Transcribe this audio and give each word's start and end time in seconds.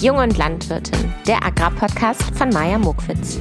Jung 0.00 0.18
und 0.18 0.38
Landwirtin, 0.38 1.12
der 1.26 1.44
Agrarpodcast 1.44 2.22
von 2.36 2.50
Maja 2.50 2.78
Mokwitz. 2.78 3.40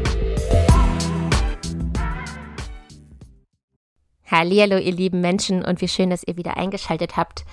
Hallo, 4.26 4.78
ihr 4.78 4.92
lieben 4.92 5.22
Menschen 5.22 5.64
und 5.64 5.82
wie 5.82 5.88
schön, 5.88 6.10
dass 6.10 6.24
ihr 6.24 6.36
wieder 6.36 6.58
eingeschaltet 6.58 7.16
habt. 7.16 7.46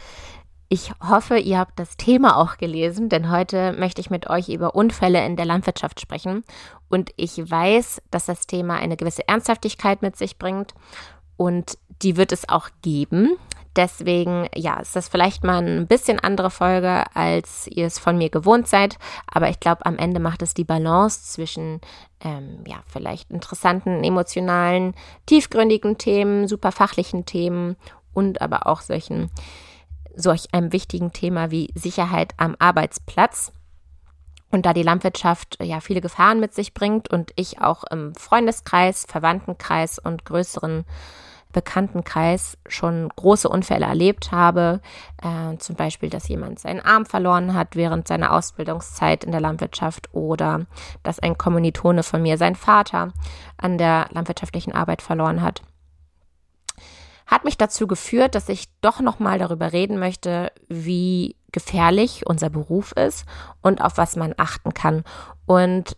Ich 0.70 0.92
hoffe, 1.06 1.36
ihr 1.36 1.58
habt 1.58 1.78
das 1.78 1.98
Thema 1.98 2.38
auch 2.38 2.56
gelesen, 2.56 3.10
denn 3.10 3.30
heute 3.30 3.74
möchte 3.74 4.00
ich 4.00 4.08
mit 4.08 4.30
euch 4.30 4.48
über 4.48 4.74
Unfälle 4.74 5.22
in 5.26 5.36
der 5.36 5.44
Landwirtschaft 5.44 6.00
sprechen. 6.00 6.42
Und 6.88 7.10
ich 7.18 7.38
weiß, 7.38 8.00
dass 8.10 8.24
das 8.24 8.46
Thema 8.46 8.76
eine 8.76 8.96
gewisse 8.96 9.28
Ernsthaftigkeit 9.28 10.00
mit 10.00 10.16
sich 10.16 10.38
bringt 10.38 10.72
und 11.36 11.76
die 12.00 12.16
wird 12.16 12.32
es 12.32 12.48
auch 12.48 12.70
geben. 12.80 13.36
Deswegen, 13.76 14.48
ja, 14.54 14.78
ist 14.78 14.94
das 14.94 15.08
vielleicht 15.08 15.42
mal 15.42 15.60
ein 15.60 15.88
bisschen 15.88 16.20
andere 16.20 16.50
Folge, 16.50 17.04
als 17.14 17.66
ihr 17.66 17.86
es 17.86 17.98
von 17.98 18.16
mir 18.16 18.30
gewohnt 18.30 18.68
seid. 18.68 18.98
Aber 19.26 19.48
ich 19.48 19.58
glaube, 19.58 19.84
am 19.84 19.98
Ende 19.98 20.20
macht 20.20 20.42
es 20.42 20.54
die 20.54 20.64
Balance 20.64 21.32
zwischen, 21.32 21.80
ähm, 22.20 22.62
ja, 22.68 22.76
vielleicht 22.86 23.32
interessanten, 23.32 24.04
emotionalen, 24.04 24.94
tiefgründigen 25.26 25.98
Themen, 25.98 26.46
super 26.46 26.70
fachlichen 26.70 27.26
Themen 27.26 27.76
und 28.12 28.40
aber 28.40 28.68
auch 28.68 28.80
solchen, 28.80 29.28
solch 30.14 30.54
einem 30.54 30.72
wichtigen 30.72 31.12
Thema 31.12 31.50
wie 31.50 31.72
Sicherheit 31.74 32.34
am 32.36 32.54
Arbeitsplatz. 32.60 33.52
Und 34.52 34.66
da 34.66 34.72
die 34.72 34.84
Landwirtschaft 34.84 35.58
ja 35.60 35.80
viele 35.80 36.00
Gefahren 36.00 36.38
mit 36.38 36.54
sich 36.54 36.74
bringt 36.74 37.10
und 37.10 37.32
ich 37.34 37.60
auch 37.60 37.82
im 37.90 38.14
Freundeskreis, 38.14 39.04
Verwandtenkreis 39.08 39.98
und 39.98 40.24
größeren 40.24 40.84
Bekanntenkreis 41.54 42.58
schon 42.66 43.08
große 43.16 43.48
Unfälle 43.48 43.86
erlebt 43.86 44.32
habe. 44.32 44.82
Äh, 45.22 45.56
zum 45.56 45.76
Beispiel, 45.76 46.10
dass 46.10 46.28
jemand 46.28 46.58
seinen 46.58 46.80
Arm 46.80 47.06
verloren 47.06 47.54
hat 47.54 47.76
während 47.76 48.06
seiner 48.06 48.32
Ausbildungszeit 48.32 49.24
in 49.24 49.32
der 49.32 49.40
Landwirtschaft 49.40 50.10
oder 50.12 50.66
dass 51.02 51.18
ein 51.18 51.38
Kommilitone 51.38 52.02
von 52.02 52.20
mir 52.20 52.36
seinen 52.36 52.56
Vater 52.56 53.12
an 53.56 53.78
der 53.78 54.08
landwirtschaftlichen 54.10 54.74
Arbeit 54.74 55.00
verloren 55.00 55.40
hat. 55.40 55.62
Hat 57.26 57.44
mich 57.44 57.56
dazu 57.56 57.86
geführt, 57.86 58.34
dass 58.34 58.50
ich 58.50 58.66
doch 58.82 59.00
nochmal 59.00 59.38
darüber 59.38 59.72
reden 59.72 59.98
möchte, 59.98 60.52
wie 60.68 61.36
gefährlich 61.52 62.26
unser 62.26 62.50
Beruf 62.50 62.92
ist 62.92 63.24
und 63.62 63.80
auf 63.80 63.96
was 63.96 64.16
man 64.16 64.34
achten 64.36 64.74
kann. 64.74 65.04
Und 65.46 65.94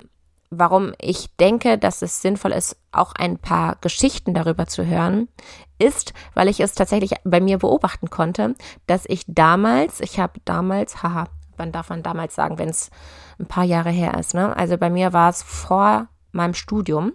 warum 0.51 0.93
ich 1.01 1.35
denke, 1.37 1.79
dass 1.79 2.03
es 2.03 2.23
sinnvoll 2.23 2.53
ist, 2.53 2.77
auch 2.93 3.13
ein 3.15 3.39
paar 3.39 3.77
Geschichten 3.81 4.35
darüber 4.35 4.67
zu 4.67 4.87
hören, 4.87 5.29
ist, 5.79 6.15
weil 6.35 6.49
ich 6.49 6.61
es 6.61 6.75
tatsächlich 6.75 7.13
bei 7.25 7.41
mir 7.41 7.59
beobachten 7.59 8.11
konnte, 8.11 8.55
dass 8.87 9.05
ich 9.07 9.25
damals, 9.27 10.01
ich 10.01 10.19
habe 10.19 10.41
damals, 10.45 11.03
haha, 11.03 11.29
wann 11.57 11.73
darf 11.73 11.91
man 11.91 12.03
damals 12.03 12.35
sagen, 12.35 12.59
wenn 12.59 12.69
es 12.69 12.91
ein 13.39 13.47
paar 13.47 13.65
Jahre 13.65 13.91
her 13.91 14.19
ist, 14.19 14.35
ne? 14.35 14.57
Also 14.57 14.79
bei 14.79 14.91
mir 14.91 15.13
war 15.13 15.31
es 15.31 15.43
vor 15.43 16.09
meinem 16.33 16.55
Studium 16.55 17.13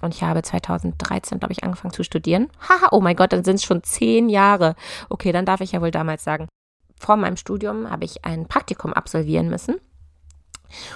und 0.00 0.14
ich 0.14 0.22
habe 0.22 0.42
2013, 0.42 1.38
glaube 1.38 1.52
ich, 1.52 1.64
angefangen 1.64 1.92
zu 1.92 2.04
studieren. 2.04 2.48
Haha, 2.68 2.88
oh 2.92 3.00
mein 3.00 3.16
Gott, 3.16 3.32
dann 3.32 3.44
sind 3.44 3.56
es 3.56 3.64
schon 3.64 3.82
zehn 3.82 4.28
Jahre. 4.28 4.74
Okay, 5.08 5.32
dann 5.32 5.44
darf 5.44 5.60
ich 5.60 5.72
ja 5.72 5.80
wohl 5.80 5.90
damals 5.90 6.22
sagen. 6.22 6.46
Vor 7.00 7.16
meinem 7.16 7.36
Studium 7.36 7.90
habe 7.90 8.04
ich 8.04 8.24
ein 8.24 8.46
Praktikum 8.46 8.92
absolvieren 8.92 9.48
müssen 9.48 9.76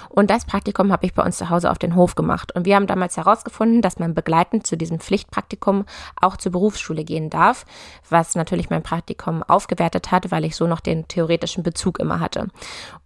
und 0.09 0.29
das 0.29 0.45
Praktikum 0.45 0.91
habe 0.91 1.05
ich 1.05 1.13
bei 1.13 1.23
uns 1.23 1.37
zu 1.37 1.49
Hause 1.49 1.71
auf 1.71 1.79
den 1.79 1.95
Hof 1.95 2.15
gemacht. 2.15 2.55
Und 2.55 2.65
wir 2.65 2.75
haben 2.75 2.87
damals 2.87 3.17
herausgefunden, 3.17 3.81
dass 3.81 3.99
man 3.99 4.13
begleitend 4.13 4.67
zu 4.67 4.77
diesem 4.77 4.99
Pflichtpraktikum 4.99 5.85
auch 6.19 6.37
zur 6.37 6.51
Berufsschule 6.51 7.03
gehen 7.03 7.29
darf, 7.29 7.65
was 8.09 8.35
natürlich 8.35 8.69
mein 8.69 8.83
Praktikum 8.83 9.43
aufgewertet 9.43 10.11
hat, 10.11 10.31
weil 10.31 10.45
ich 10.45 10.55
so 10.55 10.67
noch 10.67 10.79
den 10.79 11.07
theoretischen 11.07 11.63
Bezug 11.63 11.99
immer 11.99 12.19
hatte. 12.19 12.47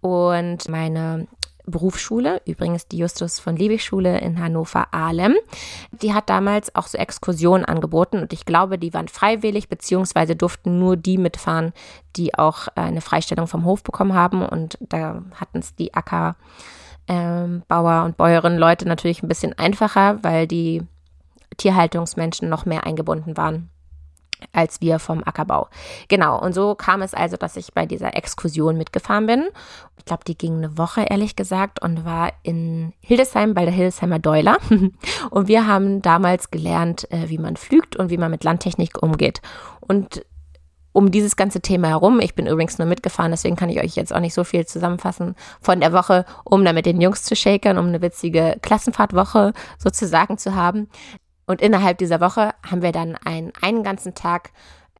Und 0.01 0.69
meine 0.69 1.27
Berufsschule, 1.67 2.41
übrigens 2.45 2.87
die 2.87 2.97
Justus 2.97 3.39
von 3.39 3.55
Liebig 3.55 3.83
Schule 3.83 4.19
in 4.19 4.39
Hannover-Ahlem. 4.39 5.35
Die 5.91 6.13
hat 6.13 6.29
damals 6.29 6.73
auch 6.75 6.87
so 6.87 6.97
Exkursionen 6.97 7.65
angeboten 7.65 8.19
und 8.19 8.33
ich 8.33 8.45
glaube, 8.45 8.77
die 8.79 8.93
waren 8.93 9.09
freiwillig, 9.09 9.69
beziehungsweise 9.69 10.35
durften 10.35 10.79
nur 10.79 10.95
die 10.95 11.17
mitfahren, 11.17 11.73
die 12.15 12.33
auch 12.35 12.69
äh, 12.69 12.81
eine 12.81 13.01
Freistellung 13.01 13.47
vom 13.47 13.65
Hof 13.65 13.83
bekommen 13.83 14.13
haben 14.13 14.45
und 14.45 14.77
da 14.79 15.21
hatten 15.35 15.59
es 15.59 15.75
die 15.75 15.93
Ackerbauer 15.93 16.35
ähm, 17.07 17.63
und 18.05 18.17
Bäuerinnen 18.17 18.57
Leute 18.57 18.87
natürlich 18.87 19.21
ein 19.21 19.27
bisschen 19.27 19.57
einfacher, 19.57 20.23
weil 20.23 20.47
die 20.47 20.83
Tierhaltungsmenschen 21.57 22.49
noch 22.49 22.65
mehr 22.65 22.85
eingebunden 22.85 23.35
waren 23.35 23.69
als 24.53 24.81
wir 24.81 24.99
vom 24.99 25.23
Ackerbau. 25.23 25.67
Genau, 26.07 26.39
und 26.39 26.53
so 26.53 26.75
kam 26.75 27.01
es 27.01 27.13
also, 27.13 27.37
dass 27.37 27.57
ich 27.57 27.73
bei 27.73 27.85
dieser 27.85 28.15
Exkursion 28.15 28.77
mitgefahren 28.77 29.25
bin. 29.25 29.47
Ich 29.97 30.05
glaube, 30.05 30.23
die 30.25 30.37
ging 30.37 30.57
eine 30.57 30.77
Woche, 30.77 31.01
ehrlich 31.01 31.35
gesagt, 31.35 31.81
und 31.81 32.05
war 32.05 32.31
in 32.43 32.93
Hildesheim 32.99 33.53
bei 33.53 33.65
der 33.65 33.73
Hildesheimer 33.73 34.19
Deuler. 34.19 34.57
und 35.29 35.47
wir 35.47 35.67
haben 35.67 36.01
damals 36.01 36.51
gelernt, 36.51 37.11
äh, 37.11 37.29
wie 37.29 37.37
man 37.37 37.55
pflügt 37.55 37.95
und 37.95 38.09
wie 38.09 38.17
man 38.17 38.31
mit 38.31 38.43
Landtechnik 38.43 39.01
umgeht. 39.01 39.41
Und 39.79 40.23
um 40.97 41.11
dieses 41.11 41.35
ganze 41.35 41.61
Thema 41.61 41.89
herum, 41.89 42.19
ich 42.19 42.33
bin 42.33 42.47
übrigens 42.47 42.79
nur 42.79 42.87
mitgefahren, 42.87 43.29
deswegen 43.29 43.55
kann 43.55 43.69
ich 43.69 43.79
euch 43.79 43.95
jetzt 43.95 44.11
auch 44.11 44.19
nicht 44.19 44.33
so 44.33 44.43
viel 44.43 44.65
zusammenfassen 44.65 45.35
von 45.61 45.79
der 45.79 45.93
Woche, 45.93 46.25
um 46.43 46.65
da 46.65 46.73
mit 46.73 46.87
den 46.87 46.99
Jungs 46.99 47.21
zu 47.21 47.35
shakern, 47.35 47.77
um 47.77 47.85
eine 47.85 48.01
witzige 48.01 48.57
Klassenfahrtwoche 48.63 49.53
sozusagen 49.77 50.39
zu 50.39 50.55
haben. 50.55 50.89
Und 51.47 51.61
innerhalb 51.61 51.97
dieser 51.97 52.21
Woche 52.21 52.53
haben 52.69 52.81
wir 52.83 52.91
dann 52.91 53.15
einen, 53.15 53.51
einen 53.61 53.83
ganzen 53.83 54.13
Tag 54.13 54.51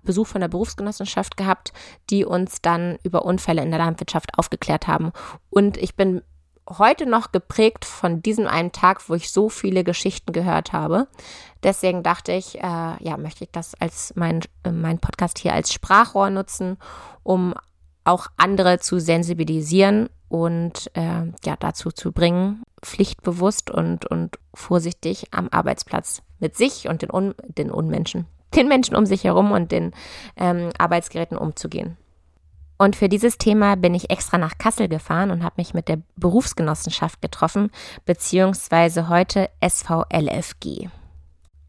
Besuch 0.03 0.25
von 0.25 0.41
der 0.41 0.47
Berufsgenossenschaft 0.47 1.37
gehabt, 1.37 1.73
die 2.09 2.25
uns 2.25 2.61
dann 2.61 2.97
über 3.03 3.25
Unfälle 3.25 3.61
in 3.61 3.69
der 3.69 3.79
Landwirtschaft 3.79 4.37
aufgeklärt 4.37 4.87
haben. 4.87 5.11
Und 5.49 5.77
ich 5.77 5.95
bin 5.95 6.23
heute 6.69 7.05
noch 7.05 7.31
geprägt 7.31 7.85
von 7.85 8.21
diesem 8.21 8.47
einen 8.47 8.71
Tag, 8.71 9.07
wo 9.09 9.15
ich 9.15 9.31
so 9.31 9.49
viele 9.49 9.83
Geschichten 9.83 10.33
gehört 10.33 10.73
habe. 10.73 11.07
Deswegen 11.63 12.03
dachte 12.03 12.31
ich, 12.31 12.55
äh, 12.55 12.61
ja, 12.61 13.17
möchte 13.17 13.43
ich 13.43 13.51
das 13.51 13.75
als 13.75 14.13
mein, 14.15 14.41
äh, 14.63 14.71
mein 14.71 14.99
Podcast 14.99 15.39
hier 15.39 15.53
als 15.53 15.71
Sprachrohr 15.71 16.29
nutzen, 16.29 16.77
um 17.23 17.53
auch 18.03 18.27
andere 18.37 18.79
zu 18.79 18.99
sensibilisieren 18.99 20.09
und 20.29 20.91
äh, 20.93 21.23
ja, 21.45 21.55
dazu 21.59 21.91
zu 21.91 22.11
bringen, 22.11 22.63
pflichtbewusst 22.81 23.71
und, 23.71 24.05
und 24.05 24.37
vorsichtig 24.53 25.27
am 25.31 25.49
Arbeitsplatz 25.49 26.21
mit 26.39 26.55
sich 26.55 26.87
und 26.87 27.01
den, 27.01 27.11
Un 27.11 27.35
den 27.47 27.71
Unmenschen, 27.71 28.25
den 28.55 28.67
Menschen 28.67 28.95
um 28.95 29.05
sich 29.05 29.23
herum 29.23 29.51
und 29.51 29.71
den 29.71 29.93
ähm, 30.35 30.69
Arbeitsgeräten 30.77 31.37
umzugehen. 31.37 31.97
Und 32.77 32.95
für 32.95 33.09
dieses 33.09 33.39
Thema 33.39 33.75
bin 33.75 33.95
ich 33.95 34.11
extra 34.11 34.37
nach 34.37 34.57
Kassel 34.59 34.87
gefahren 34.87 35.31
und 35.31 35.43
habe 35.43 35.55
mich 35.57 35.73
mit 35.73 35.87
der 35.87 35.99
Berufsgenossenschaft 36.15 37.21
getroffen, 37.21 37.71
beziehungsweise 38.05 39.09
heute 39.09 39.49
SVLFG. 39.67 40.89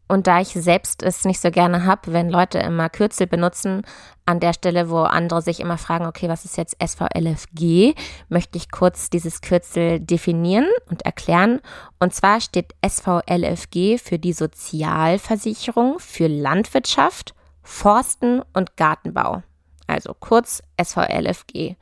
Und 0.09 0.25
da 0.25 0.41
ich 0.41 0.49
selbst 0.49 1.03
es 1.03 1.23
nicht 1.23 1.39
so 1.39 1.51
gerne 1.51 1.85
habe, 1.85 2.11
wenn 2.11 2.31
Leute 2.31 2.57
immer 2.57 2.89
Kürzel 2.89 3.27
benutzen, 3.27 3.83
an 4.25 4.39
der 4.39 4.53
Stelle, 4.53 4.89
wo 4.89 5.03
andere 5.03 5.43
sich 5.43 5.59
immer 5.59 5.77
fragen, 5.77 6.07
okay, 6.07 6.27
was 6.27 6.45
ist 6.45 6.57
jetzt 6.57 6.75
SVLFG, 6.83 7.93
möchte 8.27 8.57
ich 8.57 8.71
kurz 8.71 9.11
dieses 9.11 9.41
Kürzel 9.41 9.99
definieren 9.99 10.67
und 10.89 11.03
erklären. 11.03 11.61
Und 11.99 12.13
zwar 12.13 12.41
steht 12.41 12.73
SVLFG 12.83 13.99
für 13.99 14.17
die 14.17 14.33
Sozialversicherung 14.33 15.99
für 15.99 16.27
Landwirtschaft, 16.27 17.35
Forsten 17.61 18.41
und 18.53 18.77
Gartenbau. 18.77 19.43
Also 19.85 20.15
kurz 20.19 20.63
SVLFG. 20.81 21.75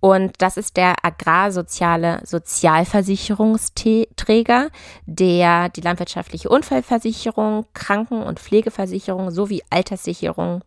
Und 0.00 0.32
das 0.38 0.56
ist 0.56 0.76
der 0.76 1.04
agrarsoziale 1.04 2.20
Sozialversicherungsträger, 2.24 4.70
der 5.06 5.68
die 5.70 5.80
landwirtschaftliche 5.80 6.48
Unfallversicherung, 6.48 7.66
Kranken- 7.72 8.22
und 8.22 8.38
Pflegeversicherung 8.38 9.30
sowie 9.30 9.62
Alterssicherung 9.70 10.62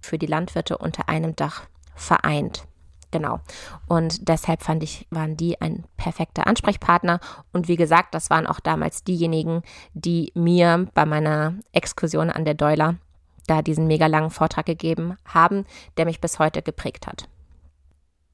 für 0.00 0.18
die 0.18 0.26
Landwirte 0.26 0.78
unter 0.78 1.08
einem 1.08 1.36
Dach 1.36 1.62
vereint. 1.94 2.66
Genau. 3.12 3.40
Und 3.86 4.28
deshalb 4.28 4.62
fand 4.62 4.82
ich, 4.82 5.06
waren 5.10 5.36
die 5.36 5.60
ein 5.60 5.84
perfekter 5.96 6.46
Ansprechpartner. 6.46 7.20
Und 7.52 7.68
wie 7.68 7.76
gesagt, 7.76 8.14
das 8.14 8.30
waren 8.30 8.46
auch 8.46 8.58
damals 8.58 9.04
diejenigen, 9.04 9.62
die 9.92 10.32
mir 10.34 10.88
bei 10.94 11.04
meiner 11.04 11.54
Exkursion 11.72 12.30
an 12.30 12.44
der 12.44 12.54
Deuler 12.54 12.96
da 13.46 13.60
diesen 13.60 13.86
mega 13.86 14.06
langen 14.06 14.30
Vortrag 14.30 14.66
gegeben 14.66 15.16
haben, 15.26 15.66
der 15.96 16.06
mich 16.06 16.20
bis 16.20 16.38
heute 16.38 16.62
geprägt 16.62 17.06
hat. 17.06 17.28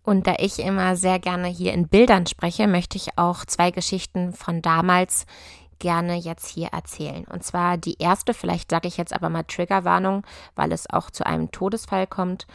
Und 0.09 0.27
da 0.27 0.37
ich 0.39 0.59
immer 0.61 0.97
sehr 0.97 1.19
gerne 1.19 1.49
hier 1.49 1.75
in 1.75 1.87
Bildern 1.87 2.27
spreche, 2.27 2.67
möchte 2.67 2.97
ich 2.97 3.19
auch 3.19 3.45
zwei 3.45 3.71
Geschichten 3.71 4.33
von 4.33 4.63
damals 4.63 5.27
gerne 5.81 6.17
jetzt 6.17 6.49
hier 6.49 6.69
erzählen. 6.69 7.27
Und 7.27 7.45
zwar 7.45 7.77
die 7.77 7.97
erste, 7.99 8.33
vielleicht 8.33 8.71
sage 8.71 8.89
ich 8.89 8.97
jetzt 8.97 9.13
aber 9.13 9.29
mal 9.29 9.43
Triggerwarnung, 9.43 10.25
weil 10.55 10.73
es 10.73 10.89
auch 10.89 11.11
zu 11.11 11.27
einem 11.27 11.51
Todesfall 11.51 12.07
kommt 12.07 12.47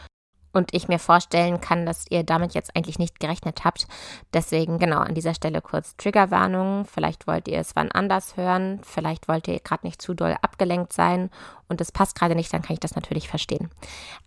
und 0.54 0.72
ich 0.72 0.88
mir 0.88 0.98
vorstellen 0.98 1.60
kann, 1.60 1.86
dass 1.86 2.06
ihr 2.10 2.22
damit 2.22 2.54
jetzt 2.54 2.74
eigentlich 2.76 2.98
nicht 2.98 3.20
gerechnet 3.20 3.64
habt. 3.64 3.86
Deswegen 4.32 4.78
genau 4.78 4.98
an 4.98 5.14
dieser 5.14 5.34
Stelle 5.34 5.60
kurz 5.60 5.96
Triggerwarnung. 5.96 6.84
Vielleicht 6.84 7.26
wollt 7.26 7.48
ihr 7.48 7.58
es 7.58 7.76
wann 7.76 7.90
anders 7.92 8.36
hören, 8.36 8.80
vielleicht 8.82 9.28
wollt 9.28 9.48
ihr 9.48 9.60
gerade 9.60 9.86
nicht 9.86 10.00
zu 10.00 10.14
doll 10.14 10.36
abgelenkt 10.42 10.92
sein 10.92 11.30
und 11.68 11.80
es 11.80 11.92
passt 11.92 12.18
gerade 12.18 12.34
nicht, 12.34 12.52
dann 12.52 12.62
kann 12.62 12.74
ich 12.74 12.80
das 12.80 12.94
natürlich 12.94 13.28
verstehen. 13.28 13.70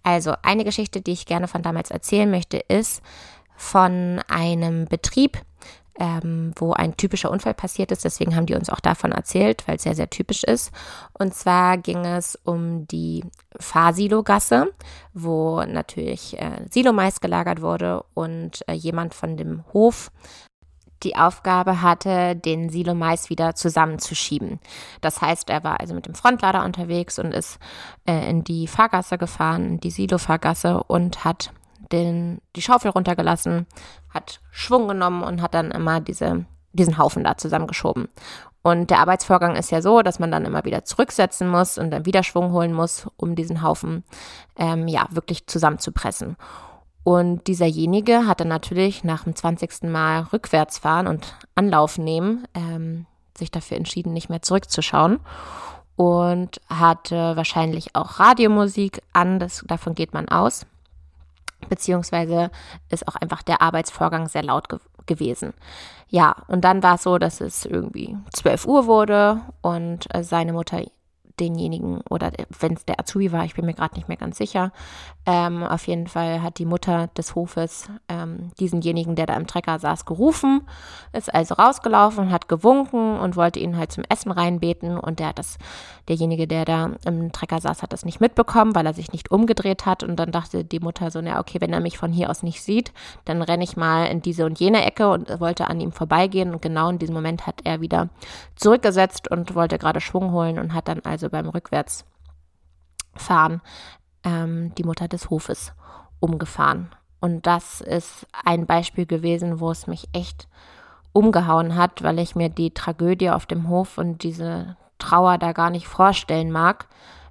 Also 0.03 0.33
eine 0.44 0.63
Geschichte, 0.63 1.01
die 1.01 1.13
ich 1.13 1.25
gerne 1.25 1.47
von 1.47 1.62
damals 1.62 1.91
erzählen 1.91 2.30
möchte, 2.30 2.57
ist 2.57 3.01
von 3.56 4.21
einem 4.27 4.85
Betrieb, 4.85 5.41
ähm, 5.99 6.51
wo 6.55 6.73
ein 6.73 6.95
typischer 6.97 7.31
Unfall 7.31 7.53
passiert 7.53 7.91
ist. 7.91 8.05
Deswegen 8.05 8.35
haben 8.35 8.45
die 8.45 8.55
uns 8.55 8.69
auch 8.69 8.79
davon 8.79 9.11
erzählt, 9.11 9.67
weil 9.67 9.77
es 9.77 9.83
sehr, 9.83 9.95
sehr 9.95 10.09
typisch 10.09 10.44
ist. 10.44 10.71
Und 11.13 11.33
zwar 11.33 11.77
ging 11.77 12.05
es 12.05 12.38
um 12.44 12.88
die 12.88 13.23
Fahrsilogasse, 13.59 14.73
wo 15.13 15.63
natürlich 15.63 16.39
äh, 16.39 16.65
Silomais 16.69 17.19
gelagert 17.19 17.61
wurde 17.61 18.03
und 18.13 18.63
äh, 18.67 18.73
jemand 18.73 19.13
von 19.13 19.38
dem 19.38 19.63
Hof 19.73 20.11
die 21.03 21.15
Aufgabe 21.15 21.81
hatte, 21.81 22.35
den 22.35 22.69
Silo 22.69 22.95
Mais 22.95 23.29
wieder 23.29 23.55
zusammenzuschieben. 23.55 24.59
Das 25.01 25.21
heißt, 25.21 25.49
er 25.49 25.63
war 25.63 25.79
also 25.79 25.94
mit 25.94 26.07
dem 26.07 26.15
Frontlader 26.15 26.65
unterwegs 26.65 27.19
und 27.19 27.33
ist 27.33 27.59
äh, 28.07 28.29
in 28.29 28.44
die 28.44 28.67
Fahrgasse 28.67 29.17
gefahren, 29.17 29.65
in 29.65 29.79
die 29.79 29.91
Silo-Fahrgasse 29.91 30.83
und 30.83 31.23
hat 31.23 31.51
den, 31.92 32.42
die 32.56 32.62
Schaufel 32.62 32.92
runtergelassen, 32.92 33.66
hat 34.10 34.39
Schwung 34.51 34.88
genommen 34.88 35.24
und 35.24 35.42
hat 35.42 35.54
dann 35.54 35.72
immer 35.72 36.00
diese, 36.00 36.45
diesen 36.74 36.98
Haufen 36.98 37.24
da 37.24 37.38
zusammengeschoben. 37.38 38.07
Und 38.62 38.89
der 38.89 39.00
Arbeitsvorgang 39.00 39.56
ist 39.56 39.72
ja 39.72 39.81
so, 39.81 40.01
dass 40.01 40.19
man 40.19 40.31
dann 40.31 40.45
immer 40.45 40.66
wieder 40.66 40.84
zurücksetzen 40.84 41.48
muss 41.48 41.78
und 41.78 41.92
dann 41.92 42.06
wieder 42.06 42.24
Schwung 42.24 42.51
holen 42.51 42.74
muss, 42.74 43.07
um 43.16 43.36
diesen 43.36 43.62
Haufen 43.62 44.04
ähm, 44.57 44.88
ja 44.88 45.07
wirklich 45.12 45.48
zusammenzupressen. 45.48 46.36
Und 47.04 47.48
dieserjenige 47.48 48.28
hat 48.28 48.42
dann 48.42 48.50
natürlich 48.50 49.06
nach 49.06 49.24
dem 49.24 49.36
20. 49.36 49.83
Mal 49.83 50.24
rückwärts 50.33 50.80
fahren 50.80 51.07
und 51.07 51.36
Anlauf 51.56 51.98
nehmen, 51.98 52.45
ähm, 52.54 53.06
sich 53.38 53.51
dafür 53.51 53.78
entschieden, 53.78 54.12
nicht 54.12 54.30
mehr 54.30 54.42
zurückzuschauen 54.42 55.22
und 55.95 56.60
hatte 56.69 57.38
wahrscheinlich 57.38 57.95
auch 57.95 58.19
Radiomusik 58.19 59.01
an, 59.13 59.40
das, 59.40 59.63
davon 59.68 59.95
geht 59.95 60.13
man 60.13 60.28
aus 60.28 60.66
beziehungsweise 61.69 62.51
ist 62.89 63.07
auch 63.07 63.15
einfach 63.15 63.44
der 63.44 63.62
Arbeitsvorgang 63.62 64.27
sehr 64.27 64.44
laut 64.44 64.69
ge 64.69 64.80
gewesen. 65.06 65.54
Ja, 66.09 66.36
und 66.48 66.65
dann 66.65 66.83
war 66.83 66.95
es 66.95 67.04
so, 67.04 67.18
dass 67.18 67.39
es 67.39 67.65
irgendwie 67.65 68.18
12 68.33 68.65
Uhr 68.65 68.88
wurde 68.88 69.39
und 69.62 70.13
äh, 70.13 70.21
seine 70.21 70.51
Mutter 70.51 70.81
denjenigen 71.39 72.01
oder 72.10 72.31
wenn 72.60 72.74
es 72.74 72.86
der 72.86 73.00
Azubi 73.00 73.31
war, 73.31 73.45
ich 73.45 73.56
bin 73.56 73.66
mir 73.66 73.74
gerade 73.74 73.95
nicht 73.95 74.07
mehr 74.07 74.18
ganz 74.18 74.38
sicher. 74.38 74.72
Ähm, 75.25 75.63
auf 75.63 75.88
jeden 75.88 76.07
Fall 76.07 76.42
hat 76.42 76.57
die 76.57 76.66
Mutter 76.66 77.07
des 77.18 77.36
Hofes 77.36 77.89
ähm, 78.07 78.51
diesenjenigen, 78.60 79.16
der 79.16 79.25
da 79.25 79.36
im 79.36 79.48
Trecker 79.48 79.78
saß, 79.80 80.06
gerufen, 80.06 80.62
ist 81.13 81.34
also 81.34 81.56
rausgelaufen 81.56 82.31
hat 82.31 82.48
gewunken 82.48 83.19
und 83.19 83.36
wollte 83.36 83.60
ihn 83.60 83.78
halt 83.78 83.92
zum 83.92 84.04
Essen 84.10 84.31
reinbeten 84.31 84.98
und 84.98 85.19
der 85.19 85.34
das, 85.34 85.57
derjenige, 86.07 86.48
der 86.48 86.66
da 86.66 86.92
im 87.06 87.31
Trecker 87.31 87.60
saß, 87.62 87.83
hat 87.83 87.94
das 87.94 88.06
nicht 88.06 88.22
mitbekommen, 88.22 88.75
weil 88.75 88.86
er 88.86 88.94
sich 88.94 89.12
nicht 89.12 89.31
umgedreht 89.31 89.86
hat 89.86 90.04
und 90.04 90.18
dann 90.18 90.31
dachte 90.31 90.63
die 90.63 90.80
Mutter 90.80 91.12
so, 91.12 91.22
na 91.22 91.40
okay, 91.40 91.60
wenn 91.62 91.74
er 91.74 91.80
mich 91.80 91.98
von 91.98 92.12
hier 92.12 92.30
aus 92.30 92.44
nicht 92.44 92.63
sieht, 92.63 92.92
dann 93.25 93.42
renne 93.42 93.63
ich 93.63 93.78
mal 93.78 94.06
in 94.06 94.22
diese 94.22 94.45
und 94.45 94.60
jene 94.60 94.86
Ecke 94.86 95.10
und 95.10 95.40
wollte 95.40 95.68
an 95.68 95.80
ihm 95.80 95.92
vorbeigehen 95.92 96.54
und 96.54 96.62
genau 96.62 96.90
in 96.90 97.00
diesem 97.00 97.16
Moment 97.16 97.48
hat 97.48 97.62
er 97.63 97.81
wieder 97.81 98.10
zurückgesetzt 98.56 99.30
und 99.30 99.56
wollte 99.56 99.78
gerade 99.78 100.01
Schwung 100.01 100.31
holen 100.31 100.60
und 100.60 100.74
hat 100.74 100.88
dann 100.88 101.01
also 101.04 101.26
also 101.27 101.31
beim 101.31 101.50
Rückwärtsfahren, 101.50 103.62
ähm, 104.24 104.74
die 104.75 104.83
Mutter 104.83 105.07
des 105.07 105.29
Hofes 105.29 105.74
umgefahren. 106.19 106.89
Und 107.19 107.47
das 107.47 107.81
ist 107.81 108.27
ein 108.45 108.65
Beispiel 108.65 109.06
gewesen, 109.06 109.59
wo 109.59 109.71
es 109.71 109.88
mich 109.88 110.07
echt 110.13 110.47
umgehauen 111.13 111.75
hat, 111.75 112.03
weil 112.03 112.19
ich 112.19 112.35
mir 112.35 112.50
die 112.50 112.74
Tragödie 112.74 113.31
auf 113.31 113.45
dem 113.45 113.69
Hof 113.69 113.97
und 113.97 114.24
diese 114.24 114.77
Trauer 115.00 115.38
da 115.38 115.51
gar 115.51 115.69
nicht 115.69 115.88
vorstellen 115.88 116.51
mag, 116.51 116.88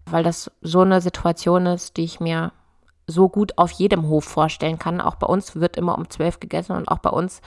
weil 0.06 0.24
das 0.24 0.50
so 0.60 0.80
eine 0.80 1.00
Situation 1.00 1.66
ist, 1.66 1.96
die 1.96 2.04
ich 2.04 2.20
mir 2.20 2.52
so 3.06 3.28
gut 3.28 3.56
auf 3.56 3.70
jedem 3.70 4.08
Hof 4.08 4.24
vorstellen 4.24 4.78
kann. 4.78 5.00
Auch 5.00 5.14
bei 5.16 5.26
uns 5.26 5.56
wird 5.56 5.76
immer 5.76 5.96
um 5.96 6.10
zwölf 6.10 6.40
gegessen 6.40 6.72
und 6.72 6.88
auch 6.88 6.98
bei 6.98 7.10
uns 7.10 7.40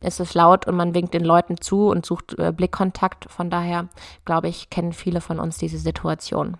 ist 0.00 0.20
es 0.20 0.34
laut 0.34 0.66
und 0.66 0.76
man 0.76 0.94
winkt 0.94 1.14
den 1.14 1.24
Leuten 1.24 1.60
zu 1.60 1.88
und 1.88 2.06
sucht 2.06 2.38
äh, 2.38 2.52
Blickkontakt. 2.52 3.30
Von 3.30 3.50
daher, 3.50 3.88
glaube 4.24 4.48
ich, 4.48 4.70
kennen 4.70 4.92
viele 4.92 5.20
von 5.20 5.38
uns 5.38 5.58
diese 5.58 5.78
Situation. 5.78 6.56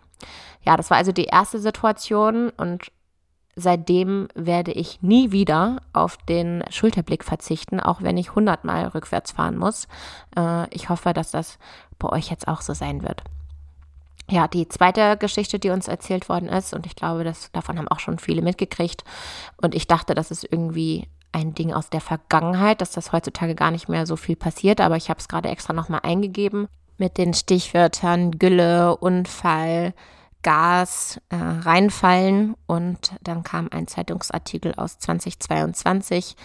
Ja, 0.63 0.77
das 0.77 0.91
war 0.91 0.99
also 0.99 1.13
die 1.13 1.25
erste 1.25 1.59
Situation 1.59 2.51
und 2.51 2.93
seitdem 3.57 4.29
werde 4.35 4.73
ich 4.73 5.01
nie 5.01 5.33
wieder 5.33 5.81
auf 5.93 6.17
den 6.17 6.65
Schulterblick 6.71 7.25
verzichten, 7.25 7.81
auch 7.81 8.03
wenn 8.03 8.19
ich 8.19 8.35
hundertmal 8.35 8.89
rückwärts 8.89 9.33
fahren 9.33 9.57
muss. 9.57 9.89
Äh, 10.37 10.69
ich 10.75 10.91
hoffe, 10.91 11.15
dass 11.15 11.31
das 11.31 11.59
bei 11.99 12.11
euch 12.11 12.31
jetzt 12.31 12.49
auch 12.49 12.61
so 12.61 12.75
sein 12.75 13.03
wird 13.03 13.23
ja, 14.31 14.49
die 14.49 14.69
zweite 14.69 15.17
Geschichte, 15.17 15.59
die 15.59 15.71
uns 15.71 15.89
erzählt 15.89 16.29
worden 16.29 16.49
ist, 16.49 16.73
und 16.73 16.87
ich 16.87 16.97
glaube, 16.97 17.25
das, 17.25 17.51
davon 17.53 17.79
haben 17.79 17.89
auch 17.89 18.01
schon 18.01 18.19
viele 18.19 18.43
mitgekriegt. 18.43 19.05
Und 19.59 19.75
ich 19.75 19.87
dachte, 19.87 20.15
das 20.15 20.31
ist 20.31 20.47
irgendwie 20.51 21.09
ein 21.33 21.55
Ding 21.55 21.73
aus 21.73 21.91
der 21.91 22.01
Vergangenheit, 22.01 22.81
dass 22.81 22.93
das 22.93 23.13
heutzutage 23.13 23.55
gar 23.55 23.71
nicht 23.71 23.89
mehr 23.89 24.07
so 24.07 24.17
viel 24.17 24.37
passiert, 24.37 24.81
aber 24.81 24.97
ich 24.97 25.11
habe 25.11 25.21
es 25.21 25.29
gerade 25.29 25.49
extra 25.49 25.73
nochmal 25.73 26.01
eingegeben 26.03 26.69
mit 26.97 27.19
den 27.19 27.35
Stichwörtern 27.35 28.39
Gülle, 28.39 28.97
Unfall, 28.97 29.95
Gas 30.43 31.21
äh, 31.31 31.37
reinfallen 31.37 32.55
und 32.67 33.15
dann 33.23 33.43
kam 33.43 33.69
ein 33.73 33.89
Zeitungsartikel 33.89 34.75
aus 34.77 34.99
2022 34.99 36.37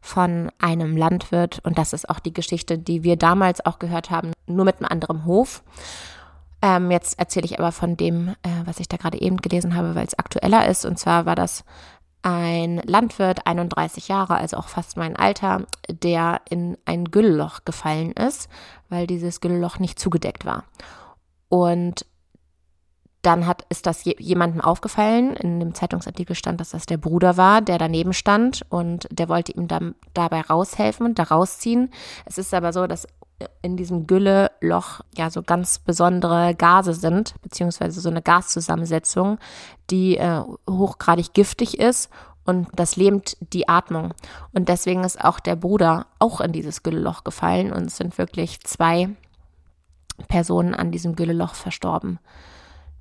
von 0.00 0.50
einem 0.58 0.96
Landwirt 0.96 1.60
und 1.62 1.78
das 1.78 1.92
ist 1.92 2.10
auch 2.10 2.18
die 2.18 2.32
Geschichte, 2.32 2.78
die 2.78 3.04
wir 3.04 3.16
damals 3.16 3.64
auch 3.64 3.78
gehört 3.78 4.10
haben, 4.10 4.32
nur 4.46 4.64
mit 4.64 4.78
einem 4.78 4.88
anderen 4.90 5.24
Hof. 5.24 5.62
Ähm, 6.62 6.90
jetzt 6.92 7.18
erzähle 7.18 7.44
ich 7.44 7.58
aber 7.58 7.72
von 7.72 7.96
dem, 7.96 8.28
äh, 8.28 8.48
was 8.64 8.78
ich 8.78 8.88
da 8.88 8.96
gerade 8.96 9.20
eben 9.20 9.38
gelesen 9.38 9.74
habe, 9.74 9.94
weil 9.96 10.06
es 10.06 10.18
aktueller 10.18 10.68
ist. 10.68 10.86
Und 10.86 10.98
zwar 10.98 11.26
war 11.26 11.34
das 11.34 11.64
ein 12.22 12.80
Landwirt, 12.84 13.46
31 13.46 14.06
Jahre, 14.06 14.36
also 14.36 14.56
auch 14.56 14.68
fast 14.68 14.96
mein 14.96 15.16
Alter, 15.16 15.66
der 15.90 16.40
in 16.48 16.78
ein 16.84 17.06
Güllloch 17.06 17.64
gefallen 17.64 18.12
ist, 18.12 18.48
weil 18.88 19.08
dieses 19.08 19.40
Güllloch 19.40 19.80
nicht 19.80 19.98
zugedeckt 19.98 20.44
war. 20.44 20.64
Und 21.48 22.06
dann 23.22 23.46
hat, 23.46 23.64
ist 23.68 23.86
das 23.86 24.04
jemandem 24.04 24.60
aufgefallen. 24.60 25.34
In 25.36 25.60
dem 25.60 25.74
Zeitungsartikel 25.74 26.34
stand, 26.34 26.60
dass 26.60 26.70
das 26.70 26.86
der 26.86 26.96
Bruder 26.96 27.36
war, 27.36 27.60
der 27.60 27.78
daneben 27.78 28.12
stand 28.12 28.62
und 28.68 29.08
der 29.10 29.28
wollte 29.28 29.52
ihm 29.52 29.68
dann 29.68 29.94
dabei 30.12 30.40
raushelfen, 30.40 31.14
da 31.14 31.24
rausziehen. 31.24 31.90
Es 32.24 32.38
ist 32.38 32.52
aber 32.52 32.72
so, 32.72 32.86
dass 32.86 33.06
in 33.62 33.76
diesem 33.76 34.06
Gülleloch 34.06 35.00
ja 35.16 35.30
so 35.30 35.42
ganz 35.42 35.78
besondere 35.78 36.54
Gase 36.54 36.94
sind, 36.94 37.34
beziehungsweise 37.42 38.00
so 38.00 38.08
eine 38.08 38.22
Gaszusammensetzung, 38.22 39.38
die 39.90 40.16
äh, 40.16 40.42
hochgradig 40.68 41.32
giftig 41.32 41.78
ist 41.78 42.10
und 42.44 42.68
das 42.74 42.96
lähmt 42.96 43.36
die 43.52 43.68
Atmung. 43.68 44.14
Und 44.52 44.68
deswegen 44.68 45.04
ist 45.04 45.22
auch 45.22 45.40
der 45.40 45.56
Bruder 45.56 46.06
auch 46.18 46.40
in 46.40 46.52
dieses 46.52 46.82
Gülleloch 46.82 47.24
gefallen 47.24 47.72
und 47.72 47.86
es 47.86 47.96
sind 47.96 48.18
wirklich 48.18 48.60
zwei 48.60 49.10
Personen 50.28 50.74
an 50.74 50.90
diesem 50.90 51.14
Gülleloch 51.14 51.54
verstorben. 51.54 52.18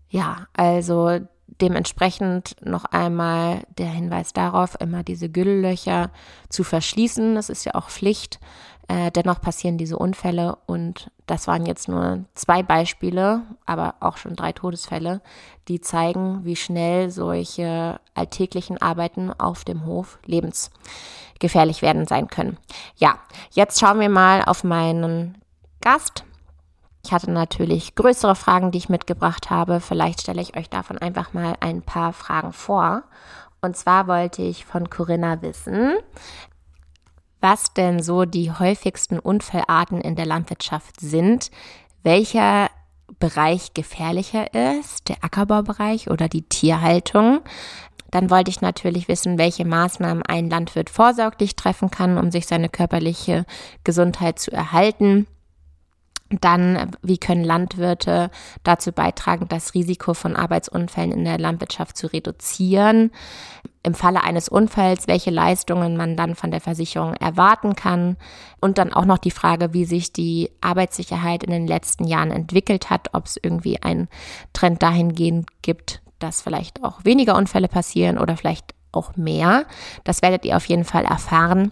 Ja, 0.09 0.47
also 0.53 1.19
dementsprechend 1.59 2.55
noch 2.63 2.85
einmal 2.85 3.63
der 3.77 3.89
Hinweis 3.89 4.33
darauf, 4.33 4.79
immer 4.79 5.03
diese 5.03 5.29
Güllelöcher 5.29 6.11
zu 6.49 6.63
verschließen. 6.63 7.35
Das 7.35 7.49
ist 7.49 7.65
ja 7.65 7.75
auch 7.75 7.89
Pflicht. 7.89 8.39
Äh, 8.87 9.11
dennoch 9.11 9.41
passieren 9.41 9.77
diese 9.77 9.97
Unfälle 9.97 10.57
und 10.65 11.11
das 11.27 11.47
waren 11.47 11.65
jetzt 11.65 11.87
nur 11.87 12.25
zwei 12.33 12.61
Beispiele, 12.61 13.43
aber 13.65 13.95
auch 14.01 14.17
schon 14.17 14.35
drei 14.35 14.51
Todesfälle, 14.51 15.21
die 15.67 15.79
zeigen, 15.79 16.43
wie 16.43 16.55
schnell 16.55 17.09
solche 17.09 17.99
alltäglichen 18.15 18.81
Arbeiten 18.81 19.31
auf 19.31 19.63
dem 19.63 19.85
Hof 19.85 20.19
lebensgefährlich 20.25 21.81
werden 21.81 22.05
sein 22.05 22.27
können. 22.27 22.57
Ja, 22.97 23.15
jetzt 23.51 23.79
schauen 23.79 23.99
wir 23.99 24.09
mal 24.09 24.43
auf 24.43 24.63
meinen 24.63 25.37
Gast. 25.79 26.25
Ich 27.03 27.11
hatte 27.11 27.31
natürlich 27.31 27.95
größere 27.95 28.35
Fragen, 28.35 28.71
die 28.71 28.77
ich 28.77 28.89
mitgebracht 28.89 29.49
habe. 29.49 29.79
Vielleicht 29.79 30.21
stelle 30.21 30.41
ich 30.41 30.57
euch 30.57 30.69
davon 30.69 30.97
einfach 30.97 31.33
mal 31.33 31.55
ein 31.59 31.81
paar 31.81 32.13
Fragen 32.13 32.53
vor. 32.53 33.03
Und 33.61 33.77
zwar 33.77 34.07
wollte 34.07 34.41
ich 34.41 34.65
von 34.65 34.89
Corinna 34.89 35.41
wissen, 35.41 35.93
was 37.41 37.73
denn 37.73 38.01
so 38.01 38.25
die 38.25 38.51
häufigsten 38.51 39.19
Unfallarten 39.19 39.99
in 39.99 40.15
der 40.15 40.25
Landwirtschaft 40.25 40.99
sind, 40.99 41.51
welcher 42.03 42.69
Bereich 43.19 43.73
gefährlicher 43.73 44.53
ist, 44.53 45.09
der 45.09 45.17
Ackerbaubereich 45.21 46.09
oder 46.09 46.29
die 46.29 46.43
Tierhaltung. 46.43 47.41
Dann 48.09 48.29
wollte 48.29 48.51
ich 48.51 48.61
natürlich 48.61 49.07
wissen, 49.07 49.37
welche 49.37 49.65
Maßnahmen 49.65 50.23
ein 50.23 50.49
Landwirt 50.49 50.89
vorsorglich 50.89 51.55
treffen 51.55 51.91
kann, 51.91 52.17
um 52.17 52.31
sich 52.31 52.47
seine 52.47 52.69
körperliche 52.69 53.45
Gesundheit 53.83 54.39
zu 54.39 54.51
erhalten. 54.51 55.27
Dann, 56.39 56.91
wie 57.01 57.17
können 57.17 57.43
Landwirte 57.43 58.31
dazu 58.63 58.91
beitragen, 58.91 59.47
das 59.49 59.73
Risiko 59.73 60.13
von 60.13 60.35
Arbeitsunfällen 60.35 61.11
in 61.11 61.25
der 61.25 61.37
Landwirtschaft 61.37 61.97
zu 61.97 62.07
reduzieren? 62.07 63.11
Im 63.83 63.95
Falle 63.95 64.23
eines 64.23 64.47
Unfalls, 64.47 65.07
welche 65.07 65.31
Leistungen 65.31 65.97
man 65.97 66.15
dann 66.15 66.35
von 66.35 66.51
der 66.51 66.61
Versicherung 66.61 67.15
erwarten 67.15 67.75
kann? 67.75 68.17
Und 68.59 68.77
dann 68.77 68.93
auch 68.93 69.05
noch 69.05 69.17
die 69.17 69.31
Frage, 69.31 69.73
wie 69.73 69.85
sich 69.85 70.13
die 70.13 70.51
Arbeitssicherheit 70.61 71.43
in 71.43 71.51
den 71.51 71.67
letzten 71.67 72.05
Jahren 72.05 72.31
entwickelt 72.31 72.89
hat, 72.89 73.09
ob 73.13 73.25
es 73.25 73.39
irgendwie 73.41 73.81
einen 73.81 74.07
Trend 74.53 74.83
dahingehend 74.83 75.47
gibt, 75.61 76.01
dass 76.19 76.41
vielleicht 76.41 76.83
auch 76.83 77.03
weniger 77.03 77.35
Unfälle 77.35 77.67
passieren 77.67 78.17
oder 78.17 78.37
vielleicht 78.37 78.75
auch 78.91 79.15
mehr. 79.15 79.65
Das 80.03 80.21
werdet 80.21 80.45
ihr 80.45 80.57
auf 80.57 80.65
jeden 80.65 80.85
Fall 80.85 81.05
erfahren. 81.05 81.71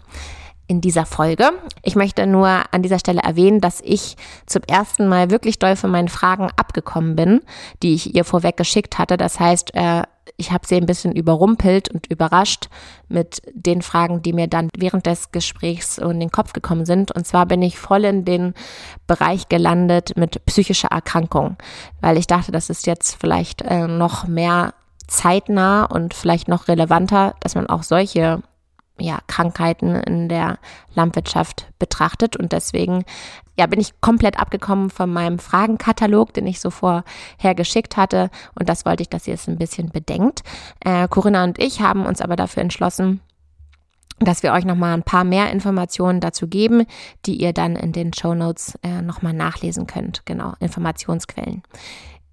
In 0.70 0.80
dieser 0.80 1.04
Folge. 1.04 1.50
Ich 1.82 1.96
möchte 1.96 2.28
nur 2.28 2.48
an 2.70 2.82
dieser 2.82 3.00
Stelle 3.00 3.22
erwähnen, 3.22 3.60
dass 3.60 3.80
ich 3.80 4.16
zum 4.46 4.62
ersten 4.68 5.08
Mal 5.08 5.32
wirklich 5.32 5.58
doll 5.58 5.74
von 5.74 5.90
meinen 5.90 6.08
Fragen 6.08 6.48
abgekommen 6.56 7.16
bin, 7.16 7.40
die 7.82 7.94
ich 7.94 8.14
ihr 8.14 8.24
vorweg 8.24 8.56
geschickt 8.56 8.96
hatte. 8.96 9.16
Das 9.16 9.40
heißt, 9.40 9.74
äh, 9.74 10.04
ich 10.36 10.52
habe 10.52 10.64
sie 10.64 10.76
ein 10.76 10.86
bisschen 10.86 11.10
überrumpelt 11.10 11.88
und 11.88 12.06
überrascht 12.06 12.68
mit 13.08 13.42
den 13.52 13.82
Fragen, 13.82 14.22
die 14.22 14.32
mir 14.32 14.46
dann 14.46 14.68
während 14.76 15.06
des 15.06 15.32
Gesprächs 15.32 15.98
in 15.98 16.20
den 16.20 16.30
Kopf 16.30 16.52
gekommen 16.52 16.86
sind. 16.86 17.10
Und 17.10 17.26
zwar 17.26 17.46
bin 17.46 17.62
ich 17.62 17.76
voll 17.76 18.04
in 18.04 18.24
den 18.24 18.54
Bereich 19.08 19.48
gelandet 19.48 20.12
mit 20.16 20.46
psychischer 20.46 20.88
Erkrankung, 20.92 21.56
weil 22.00 22.16
ich 22.16 22.28
dachte, 22.28 22.52
das 22.52 22.70
ist 22.70 22.86
jetzt 22.86 23.16
vielleicht 23.20 23.62
äh, 23.62 23.88
noch 23.88 24.28
mehr 24.28 24.74
zeitnah 25.08 25.86
und 25.86 26.14
vielleicht 26.14 26.46
noch 26.46 26.68
relevanter, 26.68 27.34
dass 27.40 27.56
man 27.56 27.68
auch 27.68 27.82
solche 27.82 28.40
ja, 29.00 29.18
Krankheiten 29.26 29.96
in 29.96 30.28
der 30.28 30.58
Landwirtschaft 30.94 31.66
betrachtet. 31.78 32.36
Und 32.36 32.52
deswegen 32.52 33.04
ja, 33.58 33.66
bin 33.66 33.80
ich 33.80 34.00
komplett 34.00 34.38
abgekommen 34.38 34.90
von 34.90 35.12
meinem 35.12 35.38
Fragenkatalog, 35.38 36.32
den 36.32 36.46
ich 36.46 36.60
so 36.60 36.70
vorher 36.70 37.54
geschickt 37.54 37.96
hatte. 37.96 38.30
Und 38.58 38.68
das 38.68 38.84
wollte 38.84 39.02
ich, 39.02 39.08
dass 39.08 39.26
ihr 39.26 39.34
es 39.34 39.48
ein 39.48 39.58
bisschen 39.58 39.90
bedenkt. 39.90 40.42
Äh, 40.80 41.08
Corinna 41.08 41.44
und 41.44 41.58
ich 41.58 41.80
haben 41.80 42.06
uns 42.06 42.20
aber 42.20 42.36
dafür 42.36 42.62
entschlossen, 42.62 43.20
dass 44.20 44.42
wir 44.42 44.52
euch 44.52 44.64
nochmal 44.64 44.94
ein 44.94 45.02
paar 45.02 45.24
mehr 45.24 45.50
Informationen 45.50 46.20
dazu 46.20 46.46
geben, 46.46 46.84
die 47.26 47.36
ihr 47.36 47.52
dann 47.52 47.74
in 47.74 47.92
den 47.92 48.12
Show 48.12 48.34
Notes 48.34 48.78
äh, 48.82 49.02
nochmal 49.02 49.32
nachlesen 49.32 49.86
könnt. 49.86 50.24
Genau, 50.26 50.52
Informationsquellen. 50.60 51.62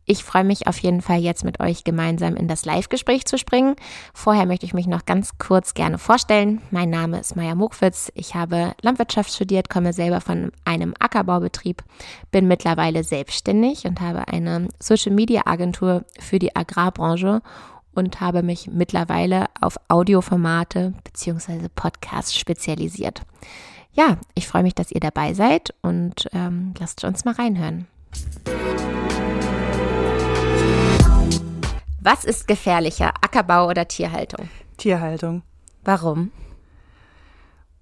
Ich 0.10 0.24
freue 0.24 0.46
mich 0.46 0.68
auf 0.68 0.78
jeden 0.80 1.02
Fall 1.02 1.20
jetzt 1.20 1.44
mit 1.44 1.60
euch 1.60 1.84
gemeinsam 1.84 2.38
in 2.38 2.48
das 2.48 2.64
Live-Gespräch 2.64 3.26
zu 3.26 3.38
springen. 3.38 3.76
Vorher 4.14 4.46
möchte 4.46 4.66
ich 4.66 4.74
mich 4.74 4.88
noch 4.88 5.06
ganz 5.06 5.38
kurz 5.38 5.74
gerne 5.74 5.98
vorstellen. 5.98 6.62
Mein 6.72 6.90
Name 6.90 7.20
ist 7.20 7.36
Maja 7.36 7.56
Muckwitz. 7.56 8.10
Ich 8.16 8.34
habe 8.34 8.74
Landwirtschaft 8.82 9.34
studiert, 9.34 9.70
komme 9.70 9.92
selber 9.92 10.22
von 10.22 10.54
einem 10.64 10.94
Ackerbaubetrieb, 10.98 11.84
bin 12.32 12.48
mittlerweile 12.48 13.04
selbstständig 13.04 13.84
und 13.84 14.00
habe 14.00 14.30
eine 14.30 14.70
Social-Media-Agentur 14.80 16.06
für 16.20 16.40
die 16.40 16.56
Agrarbranche 16.56 17.42
und 17.94 18.22
habe 18.22 18.44
mich 18.44 18.70
mittlerweile 18.72 19.48
auf 19.60 19.76
Audioformate 19.90 20.94
bzw. 21.04 21.68
Podcasts 21.76 22.34
spezialisiert. 22.34 23.24
Ja, 23.92 24.20
ich 24.36 24.48
freue 24.48 24.64
mich, 24.64 24.76
dass 24.76 24.90
ihr 24.90 25.02
dabei 25.02 25.34
seid 25.34 25.74
und 25.82 26.30
ähm, 26.32 26.76
lasst 26.80 27.04
uns 27.04 27.26
mal 27.26 27.34
reinhören. 27.34 27.88
Was 32.10 32.24
ist 32.24 32.48
gefährlicher, 32.48 33.10
Ackerbau 33.20 33.68
oder 33.68 33.86
Tierhaltung? 33.86 34.48
Tierhaltung. 34.78 35.42
Warum? 35.84 36.32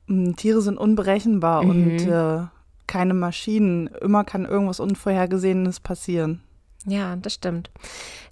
Mm, 0.08 0.32
Tiere 0.32 0.64
sind 0.64 0.80
unberechenbar 0.80 1.62
mhm. 1.62 1.70
und 1.70 2.08
äh, 2.08 2.48
keine 2.88 3.14
Maschinen. 3.14 3.86
Immer 3.86 4.24
kann 4.24 4.46
irgendwas 4.46 4.80
Unvorhergesehenes 4.80 5.80
passieren. 5.80 6.42
Ja, 6.88 7.18
das 7.18 7.36
stimmt. 7.36 7.70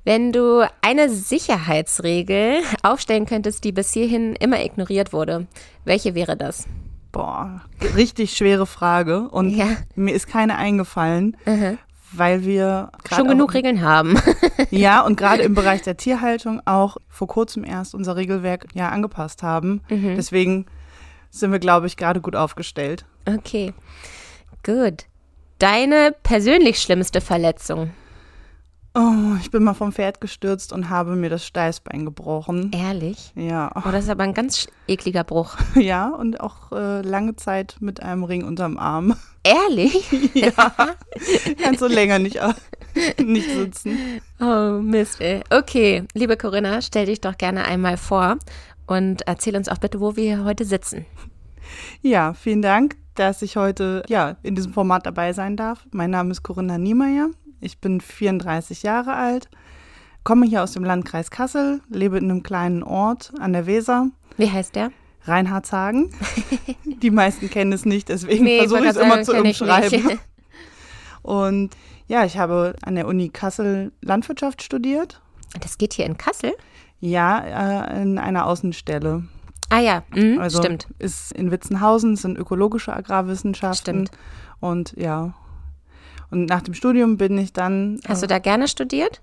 Wenn 0.04 0.32
du 0.32 0.68
eine 0.82 1.12
Sicherheitsregel 1.12 2.64
aufstellen 2.82 3.28
könntest, 3.28 3.64
die 3.64 3.72
bis 3.72 3.94
hierhin 3.94 4.36
immer 4.38 4.66
ignoriert 4.66 5.14
wurde, 5.14 5.46
welche 5.86 6.16
wäre 6.16 6.36
das? 6.36 6.66
Boah, 7.12 7.62
richtig 7.96 8.36
schwere 8.36 8.66
Frage 8.66 9.30
und 9.30 9.52
ja. 9.52 9.68
mir 9.94 10.16
ist 10.16 10.26
keine 10.26 10.58
eingefallen, 10.58 11.38
uh 11.46 11.78
weil 12.14 12.46
wir 12.46 12.92
schon 13.12 13.28
genug 13.28 13.54
Regeln 13.54 13.82
haben. 13.82 14.20
ja, 14.70 15.02
und 15.02 15.18
gerade 15.18 15.44
im 15.44 15.54
Bereich 15.54 15.82
der 15.82 15.98
Tierhaltung 15.98 16.62
auch 16.66 16.98
vor 17.10 17.28
kurzem 17.28 17.64
erst 17.64 17.96
unser 17.96 18.16
Regelwerk 18.16 18.68
ja 18.74 18.90
angepasst 18.90 19.44
haben. 19.44 19.82
Mhm. 19.90 20.16
Deswegen 20.16 20.66
sind 21.30 21.52
wir, 21.52 21.60
glaube 21.60 21.88
ich, 21.88 21.98
gerade 21.98 22.22
gut 22.22 22.36
aufgestellt. 22.36 23.06
Okay, 23.26 23.74
gut. 24.64 25.06
Deine 25.60 26.14
persönlich 26.24 26.80
schlimmste 26.80 27.22
Verletzung? 27.22 27.92
Oh, 28.96 29.36
ich 29.42 29.50
bin 29.50 29.64
mal 29.64 29.74
vom 29.74 29.92
Pferd 29.92 30.22
gestürzt 30.22 30.72
und 30.72 30.92
habe 30.92 31.16
mir 31.16 31.32
das 31.32 31.48
Steißbein 31.48 32.06
gebrochen. 32.06 32.72
Ehrlich? 32.72 33.32
Ja. 33.36 33.72
Oh, 33.76 33.90
das 33.92 34.04
ist 34.04 34.10
aber 34.12 34.22
ein 34.22 34.36
ganz 34.36 34.68
ekliger 34.88 35.24
Bruch. 35.24 35.58
Ja, 35.76 36.10
und 36.10 36.40
auch 36.40 36.72
äh, 36.72 37.02
lange 37.02 37.36
Zeit 37.36 37.78
mit 37.80 38.04
einem 38.04 38.24
Ring 38.24 38.44
unterm 38.44 38.78
Arm. 38.78 39.16
Ehrlich? 39.44 40.12
ja. 40.36 40.52
Kannst 41.62 41.82
du 41.82 41.88
länger 41.88 42.20
nicht, 42.20 42.40
nicht 43.18 43.50
sitzen. 43.50 43.98
Oh, 44.40 44.80
Mist, 44.80 45.20
ey. 45.22 45.42
Okay, 45.50 46.04
liebe 46.14 46.38
Corinna, 46.38 46.82
stell 46.84 47.08
dich 47.08 47.20
doch 47.20 47.38
gerne 47.38 47.66
einmal 47.66 47.98
vor 47.98 48.38
und 48.86 49.24
erzähl 49.26 49.56
uns 49.56 49.70
auch 49.70 49.80
bitte, 49.80 50.00
wo 50.00 50.16
wir 50.16 50.44
heute 50.44 50.66
sitzen. 50.66 51.08
Ja, 52.04 52.34
vielen 52.34 52.62
Dank, 52.62 52.96
dass 53.16 53.42
ich 53.42 53.58
heute 53.58 54.04
ja, 54.08 54.38
in 54.44 54.54
diesem 54.54 54.72
Format 54.72 55.08
dabei 55.08 55.34
sein 55.34 55.58
darf. 55.58 55.88
Mein 55.92 56.12
Name 56.12 56.30
ist 56.30 56.44
Corinna 56.44 56.78
Niemeyer. 56.78 57.30
Ich 57.64 57.80
bin 57.80 58.02
34 58.02 58.84
Jahre 58.84 59.14
alt, 59.14 59.50
komme 60.24 60.46
hier 60.46 60.64
aus 60.64 60.74
dem 60.74 60.84
Landkreis 60.84 61.32
Kassel, 61.32 61.82
lebe 61.90 62.18
in 62.18 62.30
einem 62.30 62.44
kleinen 62.44 62.84
Ort 62.84 63.32
an 63.40 63.54
der 63.54 63.66
Weser. 63.66 64.08
Wie 64.38 64.52
heißt 64.52 64.76
der? 64.76 64.92
Reinhardshagen. 65.26 66.10
Die 66.84 67.12
meisten 67.12 67.50
kennen 67.50 67.72
es 67.72 67.86
nicht, 67.86 68.10
deswegen 68.10 68.44
nee, 68.44 68.60
versuche 68.60 68.82
ich 68.82 68.90
es 68.90 68.98
immer 68.98 69.24
zu 69.24 69.34
umschreiben. 69.34 70.20
Und 71.22 71.72
ja, 72.08 72.26
ich 72.26 72.38
habe 72.38 72.76
an 72.82 72.96
der 72.96 73.08
Uni 73.08 73.30
Kassel 73.30 73.94
Landwirtschaft 74.02 74.62
studiert. 74.62 75.22
Das 75.62 75.78
geht 75.78 75.94
hier 75.94 76.06
in 76.06 76.18
Kassel? 76.18 76.54
Ja, 77.00 77.86
äh, 77.86 78.02
in 78.02 78.18
einer 78.18 78.46
Außenstelle. 78.46 79.24
Ah 79.70 79.80
ja, 79.80 80.04
mhm, 80.14 80.40
also 80.40 80.60
stimmt. 80.60 80.88
Ist 81.00 81.32
in 81.32 81.50
Witzenhausen 81.50 82.18
sind 82.18 82.38
ökologische 82.38 82.94
Agrarwissenschaften. 82.94 84.08
Stimmt. 84.08 84.12
Und 84.60 84.94
ja, 84.98 85.34
und 86.34 86.48
nach 86.48 86.64
dem 86.64 86.74
Studium 86.74 87.18
bin 87.18 87.38
ich 87.38 87.54
dann. 87.54 88.00
Hast 88.08 88.24
du 88.24 88.28
da 88.28 88.40
gerne 88.40 88.68
studiert? 88.68 89.22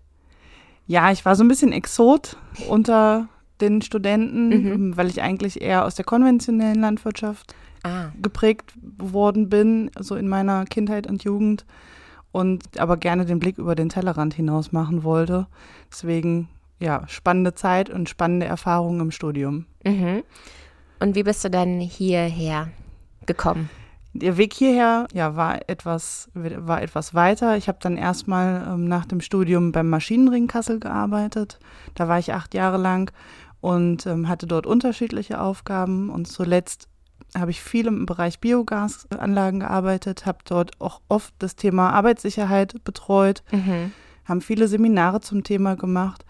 Ja, 0.86 1.10
ich 1.10 1.24
war 1.24 1.34
so 1.34 1.42
ein 1.42 1.48
bisschen 1.48 1.72
Exot 1.72 2.36
unter 2.68 3.28
den 3.60 3.82
Studenten, 3.82 4.48
mhm. 4.48 4.96
weil 4.96 5.08
ich 5.08 5.20
eigentlich 5.20 5.60
eher 5.60 5.84
aus 5.84 5.96
der 5.96 6.04
konventionellen 6.04 6.80
Landwirtschaft 6.80 7.54
ah. 7.82 8.10
geprägt 8.22 8.72
worden 8.96 9.48
bin, 9.50 9.90
so 9.98 10.14
in 10.14 10.28
meiner 10.28 10.64
Kindheit 10.64 11.06
und 11.06 11.24
Jugend. 11.24 11.66
Und 12.32 12.78
aber 12.78 12.96
gerne 12.96 13.26
den 13.26 13.40
Blick 13.40 13.58
über 13.58 13.74
den 13.74 13.88
Tellerrand 13.88 14.34
hinaus 14.34 14.70
machen 14.70 15.02
wollte. 15.02 15.48
Deswegen, 15.90 16.48
ja, 16.78 17.02
spannende 17.08 17.54
Zeit 17.54 17.90
und 17.90 18.08
spannende 18.08 18.46
Erfahrungen 18.46 19.00
im 19.00 19.10
Studium. 19.10 19.66
Mhm. 19.84 20.22
Und 21.00 21.16
wie 21.16 21.24
bist 21.24 21.44
du 21.44 21.50
dann 21.50 21.80
hierher 21.80 22.68
gekommen? 23.26 23.68
Der 24.12 24.36
Weg 24.36 24.54
hierher 24.54 25.06
ja, 25.12 25.36
war, 25.36 25.68
etwas, 25.68 26.30
war 26.34 26.82
etwas 26.82 27.14
weiter. 27.14 27.56
Ich 27.56 27.68
habe 27.68 27.78
dann 27.80 27.96
erstmal 27.96 28.66
ähm, 28.68 28.86
nach 28.86 29.06
dem 29.06 29.20
Studium 29.20 29.70
beim 29.70 29.88
Maschinenring 29.88 30.48
Kassel 30.48 30.80
gearbeitet. 30.80 31.60
Da 31.94 32.08
war 32.08 32.18
ich 32.18 32.32
acht 32.32 32.54
Jahre 32.54 32.76
lang 32.76 33.12
und 33.60 34.06
ähm, 34.06 34.28
hatte 34.28 34.48
dort 34.48 34.66
unterschiedliche 34.66 35.40
Aufgaben. 35.40 36.10
Und 36.10 36.26
zuletzt 36.26 36.88
habe 37.38 37.52
ich 37.52 37.62
viel 37.62 37.86
im 37.86 38.06
Bereich 38.06 38.40
Biogasanlagen 38.40 39.60
gearbeitet, 39.60 40.26
habe 40.26 40.38
dort 40.44 40.80
auch 40.80 41.00
oft 41.08 41.32
das 41.38 41.54
Thema 41.54 41.90
Arbeitssicherheit 41.90 42.82
betreut, 42.82 43.44
mhm. 43.52 43.92
haben 44.24 44.40
viele 44.40 44.66
Seminare 44.66 45.20
zum 45.20 45.44
Thema 45.44 45.76
gemacht. 45.76 46.24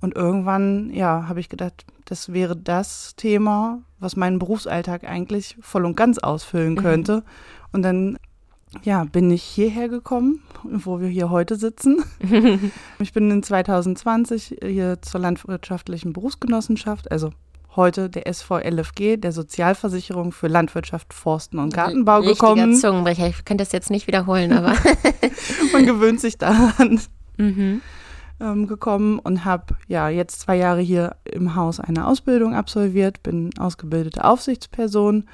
Und 0.00 0.14
irgendwann, 0.14 0.90
ja, 0.92 1.26
habe 1.28 1.40
ich 1.40 1.48
gedacht, 1.48 1.84
das 2.04 2.32
wäre 2.32 2.56
das 2.56 3.16
Thema, 3.16 3.80
was 3.98 4.16
meinen 4.16 4.38
Berufsalltag 4.38 5.04
eigentlich 5.04 5.56
voll 5.60 5.84
und 5.84 5.96
ganz 5.96 6.18
ausfüllen 6.18 6.74
mhm. 6.74 6.78
könnte. 6.78 7.16
Mhm. 7.16 7.22
Und 7.72 7.82
dann 7.82 8.18
ja, 8.82 9.04
bin 9.04 9.30
ich 9.30 9.42
hierher 9.42 9.88
gekommen, 9.88 10.42
wo 10.62 11.00
wir 11.00 11.08
hier 11.08 11.30
heute 11.30 11.56
sitzen. 11.56 12.04
ich 12.98 13.12
bin 13.12 13.30
in 13.30 13.42
2020 13.42 14.58
hier 14.62 15.00
zur 15.00 15.20
landwirtschaftlichen 15.20 16.12
Berufsgenossenschaft, 16.12 17.10
also 17.10 17.30
heute 17.74 18.10
der 18.10 18.32
SVLFG, 18.32 19.18
der 19.18 19.32
Sozialversicherung 19.32 20.32
für 20.32 20.48
Landwirtschaft, 20.48 21.14
Forsten 21.14 21.58
und 21.58 21.74
Gartenbau 21.74 22.18
Richtiger 22.18 22.34
gekommen. 22.34 22.74
Zungenbrecher, 22.74 23.28
ich 23.28 23.44
könnte 23.44 23.62
das 23.62 23.72
jetzt 23.72 23.90
nicht 23.90 24.06
wiederholen, 24.06 24.52
aber 24.52 24.74
man 25.72 25.86
gewöhnt 25.86 26.20
sich 26.20 26.38
daran. 26.38 27.00
Mhm 27.36 27.80
ähm, 28.40 28.66
gekommen 28.66 29.18
und 29.18 29.44
habe 29.44 29.76
ja 29.88 30.08
jetzt 30.08 30.40
zwei 30.40 30.56
Jahre 30.56 30.80
hier 30.80 31.16
im 31.24 31.54
Haus 31.54 31.80
eine 31.80 32.06
Ausbildung 32.06 32.54
absolviert, 32.54 33.22
bin 33.22 33.50
ausgebildete 33.58 34.24
Aufsichtsperson, 34.24 35.24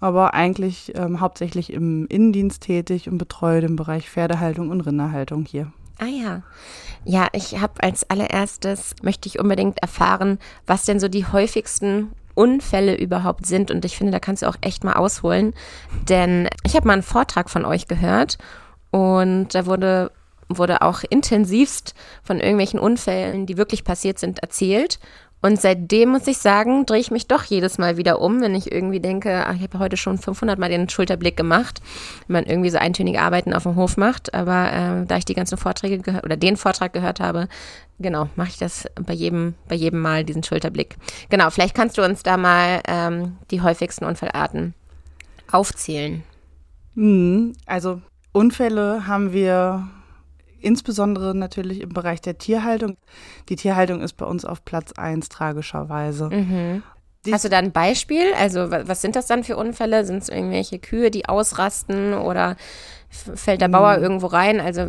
aber 0.00 0.34
eigentlich 0.34 0.92
ähm, 0.96 1.20
hauptsächlich 1.20 1.72
im 1.72 2.06
Innendienst 2.06 2.62
tätig 2.62 3.08
und 3.08 3.18
betreue 3.18 3.60
den 3.60 3.76
Bereich 3.76 4.08
Pferdehaltung 4.08 4.70
und 4.70 4.80
Rinderhaltung 4.82 5.44
hier. 5.44 5.72
Ah 5.98 6.06
ja. 6.06 6.42
Ja, 7.04 7.28
ich 7.32 7.60
habe 7.60 7.82
als 7.82 8.08
allererstes, 8.08 8.94
möchte 9.02 9.28
ich 9.28 9.38
unbedingt 9.38 9.82
erfahren, 9.82 10.38
was 10.66 10.84
denn 10.84 11.00
so 11.00 11.08
die 11.08 11.26
häufigsten 11.26 12.12
Unfälle 12.34 12.96
überhaupt 12.96 13.46
sind. 13.46 13.70
Und 13.70 13.84
ich 13.84 13.96
finde, 13.96 14.12
da 14.12 14.18
kannst 14.18 14.42
du 14.42 14.48
auch 14.48 14.56
echt 14.62 14.84
mal 14.84 14.94
ausholen. 14.94 15.52
Denn 16.08 16.48
ich 16.64 16.74
habe 16.74 16.86
mal 16.86 16.94
einen 16.94 17.02
Vortrag 17.02 17.50
von 17.50 17.64
euch 17.64 17.86
gehört 17.86 18.38
und 18.90 19.48
da 19.54 19.66
wurde 19.66 20.10
wurde 20.50 20.82
auch 20.82 21.02
intensivst 21.08 21.94
von 22.22 22.40
irgendwelchen 22.40 22.80
Unfällen, 22.80 23.46
die 23.46 23.56
wirklich 23.56 23.84
passiert 23.84 24.18
sind, 24.18 24.40
erzählt. 24.40 24.98
Und 25.42 25.58
seitdem 25.58 26.10
muss 26.10 26.26
ich 26.26 26.36
sagen, 26.36 26.84
drehe 26.84 27.00
ich 27.00 27.10
mich 27.10 27.26
doch 27.26 27.44
jedes 27.44 27.78
Mal 27.78 27.96
wieder 27.96 28.20
um, 28.20 28.42
wenn 28.42 28.54
ich 28.54 28.70
irgendwie 28.70 29.00
denke, 29.00 29.46
ach, 29.46 29.54
ich 29.54 29.62
habe 29.62 29.78
heute 29.78 29.96
schon 29.96 30.18
500 30.18 30.58
Mal 30.58 30.68
den 30.68 30.88
Schulterblick 30.88 31.36
gemacht, 31.36 31.80
wenn 32.26 32.34
man 32.34 32.44
irgendwie 32.44 32.68
so 32.68 32.76
eintönige 32.76 33.22
Arbeiten 33.22 33.54
auf 33.54 33.62
dem 33.62 33.76
Hof 33.76 33.96
macht. 33.96 34.34
Aber 34.34 34.72
äh, 34.72 35.06
da 35.06 35.16
ich 35.16 35.24
die 35.24 35.34
ganzen 35.34 35.56
Vorträge 35.56 35.98
gehört 35.98 36.24
oder 36.24 36.36
den 36.36 36.58
Vortrag 36.58 36.92
gehört 36.92 37.20
habe, 37.20 37.48
genau, 37.98 38.28
mache 38.36 38.50
ich 38.50 38.58
das 38.58 38.86
bei 39.00 39.14
jedem, 39.14 39.54
bei 39.66 39.76
jedem 39.76 40.00
Mal 40.00 40.24
diesen 40.24 40.42
Schulterblick. 40.42 40.96
Genau, 41.30 41.48
vielleicht 41.48 41.74
kannst 41.74 41.96
du 41.96 42.04
uns 42.04 42.22
da 42.22 42.36
mal 42.36 42.82
ähm, 42.86 43.38
die 43.50 43.62
häufigsten 43.62 44.04
Unfallarten 44.04 44.74
aufzählen. 45.50 46.22
Mhm. 46.94 47.54
Also 47.64 48.02
Unfälle 48.32 49.06
haben 49.06 49.32
wir 49.32 49.88
insbesondere 50.60 51.34
natürlich 51.34 51.80
im 51.80 51.90
Bereich 51.90 52.20
der 52.20 52.38
Tierhaltung. 52.38 52.96
Die 53.48 53.56
Tierhaltung 53.56 54.00
ist 54.00 54.16
bei 54.16 54.26
uns 54.26 54.44
auf 54.44 54.64
Platz 54.64 54.92
1 54.92 55.28
tragischerweise. 55.28 56.30
Mhm. 56.30 56.82
Hast 57.30 57.44
du 57.44 57.50
da 57.50 57.58
ein 57.58 57.72
Beispiel? 57.72 58.32
Also 58.38 58.70
was 58.70 59.02
sind 59.02 59.14
das 59.14 59.26
dann 59.26 59.44
für 59.44 59.56
Unfälle? 59.56 60.04
Sind 60.04 60.22
es 60.22 60.28
irgendwelche 60.28 60.78
Kühe, 60.78 61.10
die 61.10 61.28
ausrasten 61.28 62.14
oder 62.14 62.56
fällt 63.10 63.60
der 63.60 63.68
Bauer 63.68 63.98
mhm. 63.98 64.02
irgendwo 64.02 64.26
rein? 64.28 64.60
Also 64.60 64.88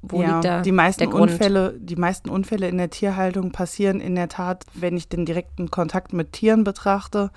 wo 0.00 0.22
ja, 0.22 0.32
liegt 0.32 0.44
da 0.44 0.62
die 0.62 0.72
meisten? 0.72 1.12
Unfälle, 1.12 1.74
die 1.78 1.96
meisten 1.96 2.30
Unfälle 2.30 2.68
in 2.68 2.78
der 2.78 2.90
Tierhaltung 2.90 3.52
passieren 3.52 4.00
in 4.00 4.14
der 4.14 4.28
Tat, 4.28 4.64
wenn 4.74 4.96
ich 4.96 5.08
den 5.08 5.26
direkten 5.26 5.70
Kontakt 5.70 6.12
mit 6.12 6.32
Tieren 6.32 6.64
betrachte, 6.64 7.30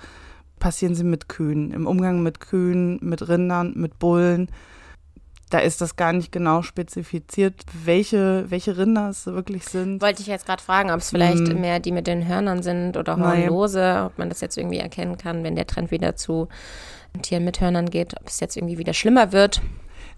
passieren 0.58 0.94
sie 0.94 1.04
mit 1.04 1.28
Kühen. 1.28 1.70
Im 1.72 1.86
Umgang 1.86 2.22
mit 2.22 2.40
Kühen, 2.40 2.98
mit 3.02 3.28
Rindern, 3.28 3.72
mit 3.76 3.98
Bullen 3.98 4.50
da 5.48 5.58
ist 5.58 5.80
das 5.80 5.96
gar 5.96 6.12
nicht 6.12 6.32
genau 6.32 6.62
spezifiziert, 6.62 7.64
welche, 7.84 8.44
welche 8.48 8.76
Rinder 8.76 9.08
es 9.10 9.26
wirklich 9.26 9.64
sind. 9.64 10.02
Wollte 10.02 10.22
ich 10.22 10.28
jetzt 10.28 10.46
gerade 10.46 10.62
fragen, 10.62 10.90
ob 10.90 10.98
es 10.98 11.10
vielleicht 11.10 11.48
mm. 11.48 11.60
mehr 11.60 11.80
die 11.80 11.92
mit 11.92 12.06
den 12.06 12.26
Hörnern 12.26 12.62
sind 12.62 12.96
oder 12.96 13.16
Hornlose, 13.16 14.04
ob 14.06 14.18
man 14.18 14.28
das 14.28 14.40
jetzt 14.40 14.56
irgendwie 14.56 14.78
erkennen 14.78 15.16
kann, 15.16 15.44
wenn 15.44 15.56
der 15.56 15.66
Trend 15.66 15.90
wieder 15.90 16.16
zu 16.16 16.48
Tieren 17.22 17.44
mit 17.44 17.60
Hörnern 17.60 17.90
geht, 17.90 18.14
ob 18.20 18.28
es 18.28 18.40
jetzt 18.40 18.56
irgendwie 18.56 18.78
wieder 18.78 18.94
schlimmer 18.94 19.32
wird. 19.32 19.62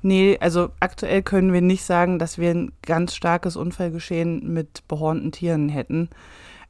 Nee, 0.02 0.38
also 0.40 0.70
aktuell 0.80 1.22
können 1.22 1.52
wir 1.52 1.60
nicht 1.60 1.84
sagen, 1.84 2.18
dass 2.18 2.38
wir 2.38 2.50
ein 2.50 2.72
ganz 2.82 3.14
starkes 3.14 3.56
Unfallgeschehen 3.56 4.52
mit 4.52 4.86
behornten 4.88 5.32
Tieren 5.32 5.68
hätten. 5.68 6.08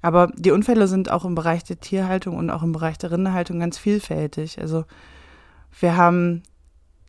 Aber 0.02 0.32
die 0.36 0.50
Unfälle 0.50 0.88
sind 0.88 1.10
auch 1.10 1.24
im 1.24 1.34
Bereich 1.34 1.62
der 1.64 1.78
Tierhaltung 1.78 2.36
und 2.36 2.50
auch 2.50 2.62
im 2.62 2.72
Bereich 2.72 2.98
der 2.98 3.12
Rinderhaltung 3.12 3.60
ganz 3.60 3.78
vielfältig. 3.78 4.60
Also 4.60 4.84
wir 5.78 5.96
haben 5.96 6.42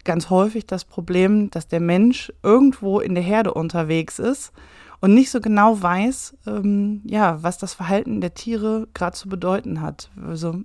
ganz 0.04 0.30
häufig 0.30 0.66
das 0.66 0.86
Problem, 0.86 1.50
dass 1.52 1.68
der 1.68 1.80
Mensch 1.80 2.32
irgendwo 2.44 3.00
in 3.00 3.16
der 3.16 3.24
Herde 3.24 3.54
unterwegs 3.54 4.20
ist 4.20 4.52
und 5.00 5.14
nicht 5.14 5.32
so 5.32 5.42
genau 5.42 5.82
weiß, 5.82 6.38
ähm, 6.48 7.02
ja, 7.06 7.42
was 7.42 7.58
das 7.58 7.74
Verhalten 7.74 8.22
der 8.22 8.34
Tiere 8.34 8.88
gerade 8.94 9.16
zu 9.16 9.28
bedeuten 9.28 9.82
hat. 9.82 10.10
Also 10.28 10.56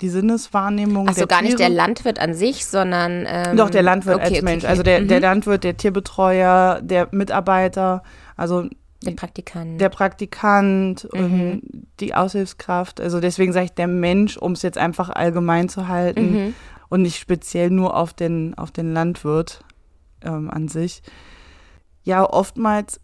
die 0.00 0.08
Sinneswahrnehmung. 0.08 1.06
Also 1.08 1.26
gar 1.26 1.40
Tiere. 1.40 1.50
nicht 1.50 1.60
der 1.60 1.68
Landwirt 1.68 2.18
an 2.18 2.34
sich, 2.34 2.66
sondern 2.66 3.24
ähm, 3.28 3.56
doch 3.56 3.70
der 3.70 3.82
Landwirt 3.82 4.16
okay, 4.16 4.24
als 4.24 4.32
okay, 4.32 4.42
Mensch. 4.42 4.64
Okay. 4.64 4.70
Also 4.70 4.82
der, 4.82 5.00
mhm. 5.00 5.08
der 5.08 5.20
Landwirt, 5.20 5.64
der 5.64 5.76
Tierbetreuer, 5.76 6.80
der 6.82 7.08
Mitarbeiter, 7.12 8.02
also 8.36 8.68
der 9.04 9.12
Praktikant. 9.12 9.80
Der 9.80 9.88
Praktikant 9.88 11.08
mhm. 11.12 11.62
die 11.98 12.14
Aushilfskraft. 12.14 13.00
Also 13.00 13.20
deswegen 13.20 13.52
sage 13.52 13.66
ich 13.66 13.72
der 13.72 13.88
Mensch, 13.88 14.36
um 14.36 14.52
es 14.52 14.62
jetzt 14.62 14.78
einfach 14.78 15.10
allgemein 15.10 15.68
zu 15.68 15.88
halten. 15.88 16.32
Mhm 16.32 16.54
und 16.92 17.00
nicht 17.00 17.18
speziell 17.18 17.70
nur 17.70 17.96
auf 17.96 18.12
den, 18.12 18.52
auf 18.52 18.70
den 18.70 18.92
Landwirt 18.92 19.64
ähm, 20.20 20.50
an 20.50 20.68
sich. 20.68 21.02
Ja, 22.04 22.22
oftmals 22.22 23.00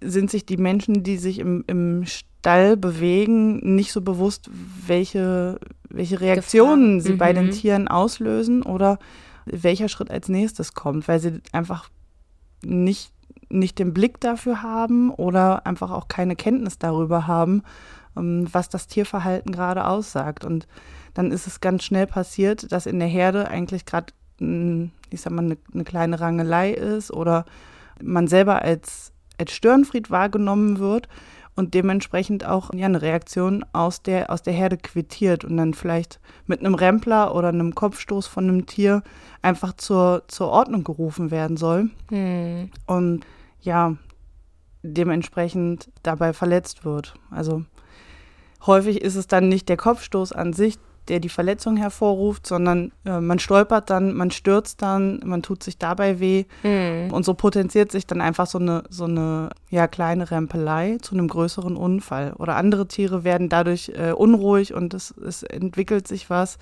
sind 0.00 0.30
sich 0.30 0.46
die 0.46 0.56
Menschen, 0.56 1.02
die 1.02 1.18
sich 1.18 1.38
im, 1.38 1.62
im 1.66 2.06
Stall 2.06 2.78
bewegen, 2.78 3.74
nicht 3.74 3.92
so 3.92 4.00
bewusst, 4.00 4.48
welche, 4.86 5.60
welche 5.90 6.22
Reaktionen 6.22 6.94
Gefahr. 6.94 7.06
sie 7.06 7.12
mhm. 7.12 7.18
bei 7.18 7.32
den 7.34 7.46
mhm. 7.46 7.50
Tieren 7.50 7.86
auslösen 7.86 8.62
oder 8.62 8.98
welcher 9.44 9.90
Schritt 9.90 10.10
als 10.10 10.30
nächstes 10.30 10.72
kommt, 10.72 11.06
weil 11.06 11.20
sie 11.20 11.42
einfach 11.52 11.90
nicht, 12.64 13.12
nicht 13.50 13.78
den 13.78 13.92
Blick 13.92 14.20
dafür 14.20 14.62
haben 14.62 15.10
oder 15.10 15.66
einfach 15.66 15.90
auch 15.90 16.08
keine 16.08 16.34
Kenntnis 16.34 16.78
darüber 16.78 17.26
haben, 17.26 17.62
ähm, 18.16 18.48
was 18.50 18.70
das 18.70 18.86
Tierverhalten 18.86 19.52
gerade 19.52 19.86
aussagt. 19.86 20.46
Und 20.46 20.66
dann 21.14 21.30
ist 21.30 21.46
es 21.46 21.60
ganz 21.60 21.84
schnell 21.84 22.06
passiert, 22.06 22.70
dass 22.72 22.86
in 22.86 22.98
der 22.98 23.08
Herde 23.08 23.48
eigentlich 23.48 23.84
gerade, 23.84 24.12
ich 24.38 25.20
sag 25.20 25.32
mal, 25.32 25.44
eine, 25.44 25.56
eine, 25.72 25.84
kleine 25.84 26.20
Rangelei 26.20 26.72
ist 26.72 27.12
oder 27.12 27.44
man 28.02 28.26
selber 28.26 28.62
als, 28.62 29.12
als 29.38 29.52
Störenfried 29.52 30.10
wahrgenommen 30.10 30.78
wird 30.78 31.08
und 31.54 31.74
dementsprechend 31.74 32.46
auch 32.46 32.72
ja, 32.74 32.86
eine 32.86 33.02
Reaktion 33.02 33.64
aus 33.72 34.02
der, 34.02 34.30
aus 34.30 34.42
der 34.42 34.54
Herde 34.54 34.78
quittiert 34.78 35.44
und 35.44 35.56
dann 35.56 35.74
vielleicht 35.74 36.18
mit 36.46 36.60
einem 36.60 36.74
Rempler 36.74 37.34
oder 37.34 37.48
einem 37.48 37.74
Kopfstoß 37.74 38.26
von 38.26 38.48
einem 38.48 38.66
Tier 38.66 39.02
einfach 39.42 39.74
zur, 39.74 40.24
zur 40.28 40.48
Ordnung 40.48 40.82
gerufen 40.84 41.30
werden 41.30 41.56
soll. 41.56 41.90
Hm. 42.08 42.70
Und 42.86 43.26
ja, 43.60 43.96
dementsprechend 44.82 45.90
dabei 46.02 46.32
verletzt 46.32 46.84
wird. 46.84 47.14
Also 47.30 47.64
häufig 48.66 49.00
ist 49.00 49.16
es 49.16 49.26
dann 49.26 49.48
nicht 49.48 49.68
der 49.68 49.76
Kopfstoß 49.76 50.32
an 50.32 50.52
sich, 50.52 50.78
der 51.08 51.20
die 51.20 51.28
Verletzung 51.28 51.76
hervorruft, 51.76 52.46
sondern 52.46 52.92
äh, 53.04 53.20
man 53.20 53.38
stolpert 53.38 53.90
dann, 53.90 54.14
man 54.14 54.30
stürzt 54.30 54.82
dann, 54.82 55.20
man 55.24 55.42
tut 55.42 55.62
sich 55.62 55.78
dabei 55.78 56.20
weh 56.20 56.44
mhm. 56.62 57.12
und 57.12 57.24
so 57.24 57.34
potenziert 57.34 57.90
sich 57.90 58.06
dann 58.06 58.20
einfach 58.20 58.46
so 58.46 58.58
eine 58.58 58.84
so 58.88 59.04
eine 59.04 59.50
ja 59.70 59.88
kleine 59.88 60.30
Rempelei 60.30 60.98
zu 61.02 61.14
einem 61.14 61.28
größeren 61.28 61.76
Unfall 61.76 62.32
oder 62.34 62.56
andere 62.56 62.86
Tiere 62.86 63.24
werden 63.24 63.48
dadurch 63.48 63.92
äh, 63.96 64.12
unruhig 64.12 64.74
und 64.74 64.94
es, 64.94 65.10
es 65.10 65.42
entwickelt 65.42 66.06
sich 66.06 66.30
was. 66.30 66.58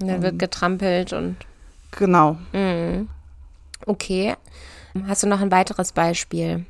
dann 0.00 0.22
wird 0.22 0.38
getrampelt 0.38 1.12
und 1.12 1.36
genau. 1.90 2.38
Mhm. 2.52 3.08
Okay, 3.84 4.34
hast 5.06 5.22
du 5.22 5.28
noch 5.28 5.40
ein 5.40 5.50
weiteres 5.50 5.92
Beispiel? 5.92 6.64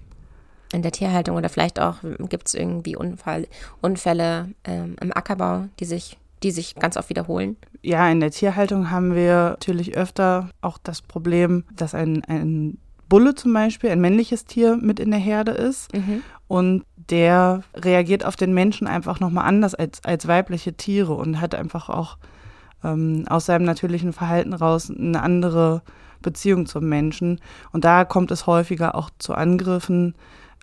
in 0.72 0.82
der 0.82 0.90
Tierhaltung 0.90 1.36
oder 1.36 1.48
vielleicht 1.48 1.78
auch 1.80 1.98
gibt 2.28 2.48
es 2.48 2.54
irgendwie 2.54 2.96
Unfall, 2.96 3.46
Unfälle 3.80 4.50
ähm, 4.64 4.96
im 5.00 5.16
Ackerbau, 5.16 5.68
die 5.78 5.84
sich 5.84 6.18
die 6.42 6.50
sich 6.50 6.74
ganz 6.74 6.96
oft 6.96 7.08
wiederholen? 7.08 7.56
Ja, 7.82 8.08
in 8.08 8.20
der 8.20 8.30
Tierhaltung 8.30 8.90
haben 8.90 9.14
wir 9.14 9.50
natürlich 9.50 9.96
öfter 9.96 10.50
auch 10.60 10.78
das 10.78 11.02
Problem, 11.02 11.64
dass 11.74 11.94
ein, 11.94 12.24
ein 12.24 12.78
Bulle 13.08 13.34
zum 13.34 13.52
Beispiel, 13.52 13.90
ein 13.90 14.00
männliches 14.00 14.44
Tier 14.44 14.76
mit 14.76 15.00
in 15.00 15.10
der 15.10 15.20
Herde 15.20 15.52
ist 15.52 15.94
mhm. 15.94 16.22
und 16.48 16.84
der 17.08 17.62
reagiert 17.74 18.24
auf 18.24 18.36
den 18.36 18.52
Menschen 18.52 18.86
einfach 18.88 19.20
nochmal 19.20 19.46
anders 19.46 19.74
als, 19.74 20.04
als 20.04 20.26
weibliche 20.26 20.74
Tiere 20.74 21.14
und 21.14 21.40
hat 21.40 21.54
einfach 21.54 21.88
auch 21.88 22.18
ähm, 22.82 23.24
aus 23.28 23.46
seinem 23.46 23.64
natürlichen 23.64 24.12
Verhalten 24.12 24.52
raus 24.52 24.90
eine 24.90 25.22
andere 25.22 25.82
Beziehung 26.22 26.66
zum 26.66 26.88
Menschen. 26.88 27.40
Und 27.72 27.84
da 27.84 28.04
kommt 28.04 28.30
es 28.30 28.46
häufiger 28.46 28.96
auch 28.96 29.10
zu 29.18 29.34
Angriffen 29.34 30.14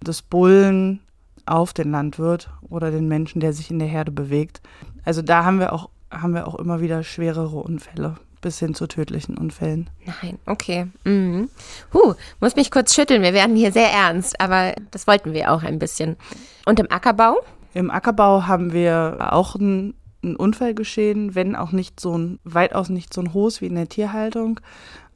des 0.01 0.21
Bullen 0.21 0.99
auf 1.45 1.73
den 1.73 1.91
Landwirt 1.91 2.49
oder 2.61 2.91
den 2.91 3.07
Menschen, 3.07 3.39
der 3.39 3.53
sich 3.53 3.71
in 3.71 3.79
der 3.79 3.87
Herde 3.87 4.11
bewegt. 4.11 4.61
Also 5.05 5.21
da 5.21 5.43
haben 5.45 5.59
wir 5.59 5.73
auch, 5.73 5.89
haben 6.11 6.33
wir 6.33 6.47
auch 6.47 6.55
immer 6.55 6.81
wieder 6.81 7.03
schwerere 7.03 7.57
Unfälle 7.57 8.15
bis 8.43 8.59
hin 8.59 8.75
zu 8.75 8.85
tödlichen 8.87 9.37
Unfällen. 9.37 9.89
Nein, 10.05 10.37
okay. 10.45 10.87
Mhm. 11.05 11.49
Huh, 11.93 12.13
muss 12.39 12.55
mich 12.55 12.69
kurz 12.69 12.93
schütteln. 12.93 13.23
Wir 13.23 13.33
werden 13.33 13.55
hier 13.55 13.71
sehr 13.71 13.89
ernst, 13.89 14.39
aber 14.39 14.73
das 14.91 15.07
wollten 15.07 15.33
wir 15.33 15.51
auch 15.51 15.63
ein 15.63 15.79
bisschen. 15.79 16.17
Und 16.65 16.79
im 16.79 16.91
Ackerbau? 16.91 17.37
Im 17.73 17.89
Ackerbau 17.89 18.45
haben 18.45 18.73
wir 18.73 19.29
auch 19.31 19.55
ein, 19.55 19.95
ein 20.23 20.35
Unfall 20.35 20.75
geschehen, 20.75 21.33
wenn 21.33 21.55
auch 21.55 21.71
nicht 21.71 21.99
so 21.99 22.15
ein, 22.15 22.39
weitaus 22.43 22.89
nicht 22.89 23.13
so 23.13 23.21
ein 23.21 23.33
hohes 23.33 23.61
wie 23.61 23.67
in 23.67 23.75
der 23.75 23.89
Tierhaltung. 23.89 24.59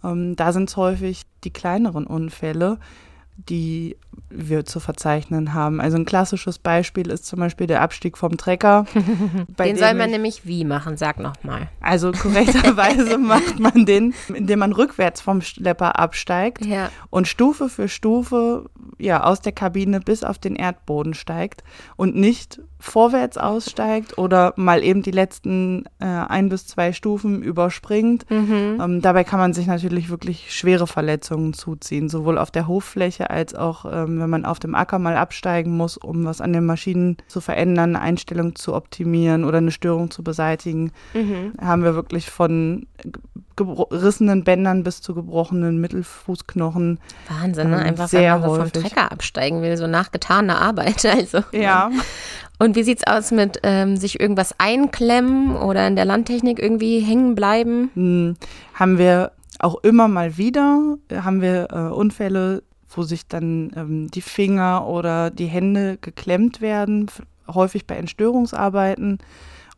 Ähm, 0.04 0.36
da 0.36 0.54
sind 0.54 0.70
es 0.70 0.78
häufig 0.78 1.24
die 1.44 1.52
kleineren 1.52 2.08
Unfälle, 2.08 2.80
die 3.38 3.96
wir 4.30 4.66
zu 4.66 4.80
verzeichnen 4.80 5.54
haben. 5.54 5.80
Also 5.80 5.98
ein 5.98 6.06
klassisches 6.06 6.60
Beispiel 6.60 7.10
ist 7.10 7.26
zum 7.26 7.40
Beispiel 7.40 7.68
der 7.68 7.82
Abstieg 7.82 8.18
vom 8.18 8.36
Trecker. 8.36 8.86
den 9.60 9.78
soll 9.78 9.94
man 9.94 10.10
nämlich 10.10 10.46
wie 10.46 10.66
machen? 10.66 10.98
Sag 10.98 11.20
nochmal. 11.20 11.70
Also 11.80 12.12
korrekterweise 12.12 13.18
macht 13.18 13.60
man 13.60 13.86
den, 13.86 14.14
indem 14.34 14.60
man 14.60 14.74
rückwärts 14.74 15.22
vom 15.22 15.42
Schlepper 15.42 16.00
absteigt 16.00 16.66
ja. 16.66 16.90
und 17.10 17.28
Stufe 17.28 17.70
für 17.70 17.88
Stufe 17.88 18.70
ja, 19.00 19.24
aus 19.24 19.42
der 19.42 19.52
Kabine 19.52 20.00
bis 20.00 20.24
auf 20.24 20.40
den 20.40 20.56
Erdboden 20.56 21.14
steigt 21.14 21.64
und 21.96 22.16
nicht 22.16 22.60
vorwärts 22.80 23.38
aussteigt 23.38 24.18
oder 24.18 24.54
mal 24.56 24.84
eben 24.84 25.02
die 25.02 25.12
letzten 25.12 25.86
äh, 26.00 26.06
ein 26.06 26.50
bis 26.50 26.68
zwei 26.68 26.94
Stufen 26.94 27.42
überspringt. 27.42 28.30
Mhm. 28.30 28.80
Ähm, 28.82 29.02
dabei 29.02 29.24
kann 29.24 29.40
man 29.40 29.54
sich 29.54 29.68
natürlich 29.68 30.10
wirklich 30.10 30.56
schwere 30.56 30.86
Verletzungen 30.86 31.54
zuziehen, 31.54 32.10
sowohl 32.10 32.38
auf 32.38 32.52
der 32.52 32.68
Hoffläche 32.68 33.30
als 33.30 33.56
auch, 33.56 33.86
ähm, 33.86 34.20
wenn 34.20 34.30
man 34.30 34.46
auf 34.46 34.60
dem 34.60 34.76
Acker 34.76 35.00
mal 35.00 35.18
absteigen 35.18 35.76
muss, 35.76 35.98
um 35.98 36.26
was 36.26 36.40
an 36.40 36.54
den 36.54 36.66
Maschinen 36.66 37.18
zu 37.28 37.42
verändern, 37.42 37.96
eine 37.96 38.02
Einstellung 38.02 38.56
zu 38.56 38.74
optimieren 38.76 39.44
oder 39.44 39.58
eine 39.58 39.72
Störung 39.72 40.12
zu 40.12 40.24
beseitigen, 40.24 40.92
mhm. 41.14 41.54
haben 41.60 41.84
wir 41.84 41.96
wirklich 41.96 42.30
von 42.30 42.86
gerissenen 43.58 44.46
Bändern 44.46 44.84
bis 44.84 45.02
zu 45.02 45.14
gebrochenen 45.14 45.82
Mittelfußknochen. 45.82 47.00
Wahnsinn, 47.28 47.72
ne? 47.72 47.82
Ähm, 47.82 47.88
Einfach 47.88 48.08
sehr 48.08 48.36
wenn 48.36 48.42
man 48.42 48.50
so 48.50 48.56
vom 48.56 48.66
häufig. 48.66 48.84
Trecker 48.84 49.12
absteigen 49.12 49.62
will, 49.62 49.76
so 49.76 49.88
nach 49.88 50.12
getaner 50.12 50.62
Arbeit. 50.62 51.04
Also. 51.18 51.40
Ja, 51.52 51.90
Und 52.60 52.76
wie 52.76 52.84
sieht's 52.84 53.06
aus 53.06 53.32
mit 53.32 53.60
ähm, 53.64 53.98
sich 53.98 54.20
irgendwas 54.20 54.56
einklemmen 54.60 55.56
oder 55.56 55.88
in 55.88 55.96
der 55.96 56.06
Landtechnik 56.06 56.60
irgendwie 56.60 57.00
hängen 57.00 57.36
bleiben? 57.36 57.92
Hm, 57.94 58.36
haben 58.74 58.98
wir 58.98 59.32
auch 59.60 59.76
immer 59.84 60.08
mal 60.08 60.38
wieder, 60.38 60.98
äh, 61.10 61.18
haben 61.18 61.42
wir 61.42 61.68
äh, 61.72 61.94
Unfälle, 61.94 62.64
wo 62.90 63.04
sich 63.04 63.28
dann 63.28 63.72
ähm, 63.76 64.12
die 64.12 64.22
Finger 64.22 64.88
oder 64.88 65.30
die 65.32 65.46
Hände 65.48 65.98
geklemmt 66.00 66.62
werden, 66.62 67.08
häufig 67.48 67.86
bei 67.88 67.96
Entstörungsarbeiten 67.96 69.20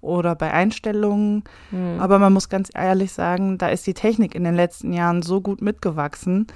oder 0.02 0.36
bei 0.36 0.52
Einstellungen. 0.52 1.44
Hm. 1.72 2.00
Aber 2.00 2.20
man 2.20 2.34
muss 2.34 2.50
ganz 2.50 2.70
ehrlich 2.74 3.12
sagen, 3.12 3.58
da 3.58 3.68
ist 3.68 3.86
die 3.88 3.94
Technik 3.94 4.36
in 4.36 4.44
den 4.44 4.56
letzten 4.56 4.94
Jahren 4.94 5.22
so 5.22 5.42
gut 5.42 5.62
mitgewachsen, 5.62 6.48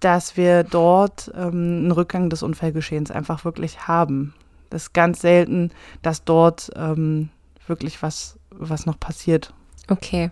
dass 0.00 0.36
wir 0.36 0.64
dort 0.64 1.30
ähm, 1.34 1.52
einen 1.52 1.92
Rückgang 1.92 2.30
des 2.30 2.42
Unfallgeschehens 2.42 3.10
einfach 3.10 3.44
wirklich 3.44 3.86
haben. 3.86 4.34
Das 4.70 4.84
ist 4.84 4.92
ganz 4.92 5.20
selten, 5.20 5.70
dass 6.02 6.24
dort 6.24 6.70
ähm, 6.76 7.30
wirklich 7.66 8.02
was, 8.02 8.38
was 8.50 8.86
noch 8.86 8.98
passiert. 8.98 9.54
Okay. 9.88 10.30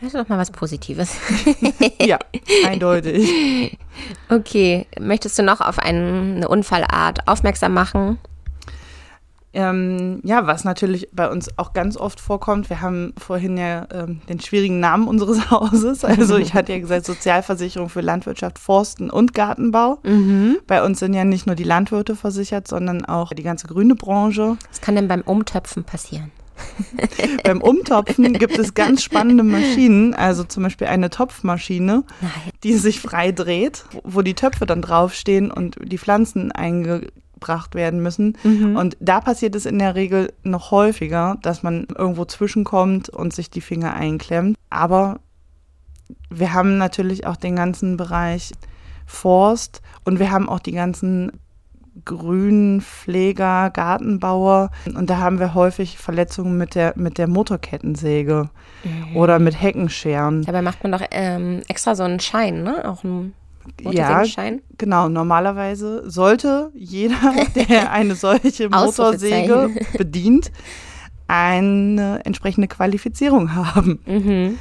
Das 0.00 0.14
ist 0.14 0.14
doch 0.14 0.28
mal 0.28 0.38
was 0.38 0.50
Positives. 0.50 1.16
Ja, 2.00 2.18
eindeutig. 2.66 3.76
Okay, 4.28 4.86
möchtest 5.00 5.36
du 5.38 5.42
noch 5.42 5.60
auf 5.60 5.80
einen, 5.80 6.36
eine 6.36 6.48
Unfallart 6.48 7.26
aufmerksam 7.26 7.74
machen? 7.74 8.18
Ähm, 9.54 10.20
ja, 10.24 10.46
was 10.46 10.64
natürlich 10.64 11.08
bei 11.12 11.30
uns 11.30 11.48
auch 11.56 11.72
ganz 11.72 11.96
oft 11.96 12.20
vorkommt, 12.20 12.68
wir 12.68 12.80
haben 12.80 13.14
vorhin 13.18 13.56
ja 13.56 13.86
ähm, 13.92 14.20
den 14.28 14.40
schwierigen 14.40 14.80
Namen 14.80 15.08
unseres 15.08 15.50
Hauses. 15.50 16.04
Also 16.04 16.36
ich 16.36 16.54
hatte 16.54 16.72
ja 16.72 16.78
gesagt, 16.78 17.06
Sozialversicherung 17.06 17.88
für 17.88 18.00
Landwirtschaft, 18.00 18.58
Forsten 18.58 19.10
und 19.10 19.34
Gartenbau. 19.34 20.00
Bei 20.66 20.84
uns 20.84 20.98
sind 20.98 21.14
ja 21.14 21.24
nicht 21.24 21.46
nur 21.46 21.56
die 21.56 21.64
Landwirte 21.64 22.16
versichert, 22.16 22.68
sondern 22.68 23.04
auch 23.04 23.32
die 23.32 23.42
ganze 23.42 23.66
grüne 23.66 23.94
Branche. 23.94 24.56
Was 24.68 24.80
kann 24.80 24.94
denn 24.94 25.08
beim 25.08 25.22
Umtöpfen 25.22 25.84
passieren? 25.84 26.30
Beim 27.44 27.60
Umtopfen 27.60 28.32
gibt 28.34 28.58
es 28.58 28.74
ganz 28.74 29.02
spannende 29.02 29.44
Maschinen, 29.44 30.14
also 30.14 30.44
zum 30.44 30.64
Beispiel 30.64 30.86
eine 30.86 31.10
Topfmaschine, 31.10 32.04
Nein. 32.20 32.32
die 32.64 32.74
sich 32.74 33.00
frei 33.00 33.32
dreht, 33.32 33.84
wo 34.04 34.22
die 34.22 34.34
Töpfe 34.34 34.66
dann 34.66 34.82
draufstehen 34.82 35.50
und 35.50 35.76
die 35.80 35.98
Pflanzen 35.98 36.52
eingebracht 37.38 37.74
werden 37.74 38.02
müssen. 38.02 38.36
Und 38.76 38.96
da 39.00 39.20
passiert 39.20 39.54
es 39.54 39.66
in 39.66 39.78
der 39.78 39.94
Regel 39.94 40.32
noch 40.42 40.70
häufiger, 40.70 41.38
dass 41.42 41.62
man 41.62 41.86
irgendwo 41.96 42.24
zwischenkommt 42.24 43.08
und 43.08 43.32
sich 43.32 43.50
die 43.50 43.60
Finger 43.60 43.94
einklemmt. 43.94 44.56
Aber 44.70 45.20
wir 46.30 46.52
haben 46.52 46.78
natürlich 46.78 47.26
auch 47.26 47.36
den 47.36 47.56
ganzen 47.56 47.96
Bereich 47.96 48.52
Forst 49.06 49.80
und 50.04 50.18
wir 50.18 50.30
haben 50.30 50.48
auch 50.48 50.60
die 50.60 50.72
ganzen 50.72 51.32
Grünpfleger, 52.04 53.70
Gartenbauer 53.70 54.70
und 54.94 55.10
da 55.10 55.18
haben 55.18 55.40
wir 55.40 55.54
häufig 55.54 55.98
Verletzungen 55.98 56.56
mit 56.56 56.74
der, 56.74 56.92
mit 56.96 57.18
der 57.18 57.26
Motorkettensäge 57.26 58.50
oder 59.14 59.38
mit 59.38 59.60
Heckenscheren. 59.60 60.44
Dabei 60.44 60.62
macht 60.62 60.82
man 60.82 60.92
doch 60.92 61.02
ähm, 61.10 61.62
extra 61.68 61.94
so 61.94 62.04
einen 62.04 62.20
Schein, 62.20 62.62
ne? 62.62 62.88
Auch 62.88 63.02
einen 63.02 63.34
Ja, 63.80 63.90
Motorsägenschein. 63.90 64.62
genau. 64.76 65.08
Normalerweise 65.08 66.08
sollte 66.10 66.70
jeder, 66.74 67.16
der 67.68 67.92
eine 67.92 68.14
solche 68.14 68.68
Motorsäge 68.68 69.70
bedient, 69.96 70.50
eine 71.26 72.24
entsprechende 72.24 72.68
Qualifizierung 72.68 73.54
haben. 73.54 74.00
Mhm. 74.06 74.58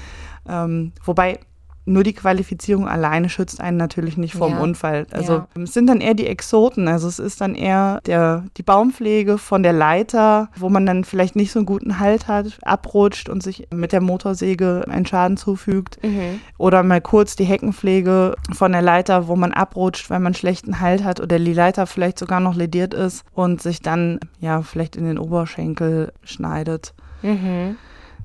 Ähm, 0.48 0.91
wobei 1.04 1.39
nur 1.88 2.04
die 2.04 2.13
Qualifizierung 2.13 2.88
alleine 2.88 3.30
schützt 3.30 3.62
einen 3.62 3.78
natürlich 3.78 4.17
nicht 4.17 4.36
vor 4.36 4.47
dem 4.50 4.58
Ja. 4.58 4.62
Unfall. 4.63 5.08
Also 5.12 5.34
Ja. 5.34 5.47
es 5.63 5.73
sind 5.73 5.88
dann 5.88 6.02
eher 6.02 6.13
die 6.13 6.28
Exoten. 6.28 6.88
Also 6.88 7.08
es 7.08 7.17
ist 7.17 7.39
dann 7.41 7.56
eher 7.56 8.02
der, 8.06 8.43
die 8.58 8.63
Baumpflege 8.63 9.38
von 9.38 9.63
der 9.63 9.71
Leiter, 9.73 10.50
wo 10.58 10.67
man 10.69 10.86
dann 10.86 11.06
vielleicht 11.06 11.36
nicht 11.38 11.52
so 11.52 11.60
einen 11.60 11.65
guten 11.65 12.00
Halt 12.00 12.28
hat, 12.28 12.60
abrutscht 12.63 13.30
und 13.30 13.41
sich 13.41 13.67
mit 13.73 13.93
der 13.93 14.02
Motorsäge 14.02 14.84
einen 14.89 15.06
Schaden 15.06 15.38
zufügt. 15.38 15.97
Mhm. 16.04 16.41
Oder 16.58 16.84
mal 16.84 17.00
kurz 17.02 17.36
die 17.38 17.45
Heckenpflege 17.45 18.36
von 18.54 18.71
der 18.73 18.82
Leiter, 18.82 19.28
wo 19.30 19.36
man 19.38 19.54
abrutscht, 19.54 20.10
weil 20.10 20.19
man 20.19 20.34
schlechten 20.34 20.82
Halt 20.82 21.04
hat 21.06 21.21
oder 21.21 21.39
die 21.39 21.54
Leiter 21.54 21.88
vielleicht 21.88 22.19
sogar 22.19 22.41
noch 22.41 22.56
lediert 22.56 22.93
ist 22.93 23.23
und 23.34 23.62
sich 23.62 23.82
dann 23.82 24.19
ja 24.39 24.62
vielleicht 24.62 24.97
in 24.97 25.06
den 25.06 25.17
Oberschenkel 25.17 26.12
schneidet. 26.23 26.93
Mhm. 27.21 27.78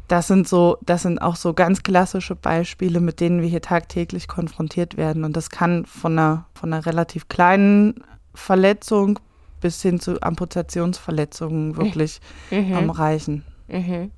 Das 0.09 0.27
sind 0.27 0.47
so, 0.49 0.77
das 0.83 1.03
sind 1.03 1.21
auch 1.23 1.37
so 1.37 1.55
ganz 1.55 1.83
klassische 1.83 2.35
Beispiele, 2.37 3.01
mit 3.01 3.21
denen 3.21 3.41
wir 3.41 3.49
hier 3.49 3.63
tagtäglich 3.63 4.29
konfrontiert 4.29 4.97
werden. 4.97 5.25
Und 5.25 5.37
das 5.37 5.49
kann 5.51 5.87
von 5.87 6.19
einer, 6.19 6.45
von 6.55 6.73
einer 6.73 6.85
relativ 6.85 7.29
kleinen 7.29 8.05
Verletzung 8.35 9.19
bis 9.61 9.81
hin 9.81 10.01
zu 10.01 10.21
Amputationsverletzungen 10.23 11.77
wirklich 11.77 12.21
Mhm. 12.51 12.73
ähm, 12.77 12.91
reichen. 12.91 13.45
Mhm. 13.69 14.11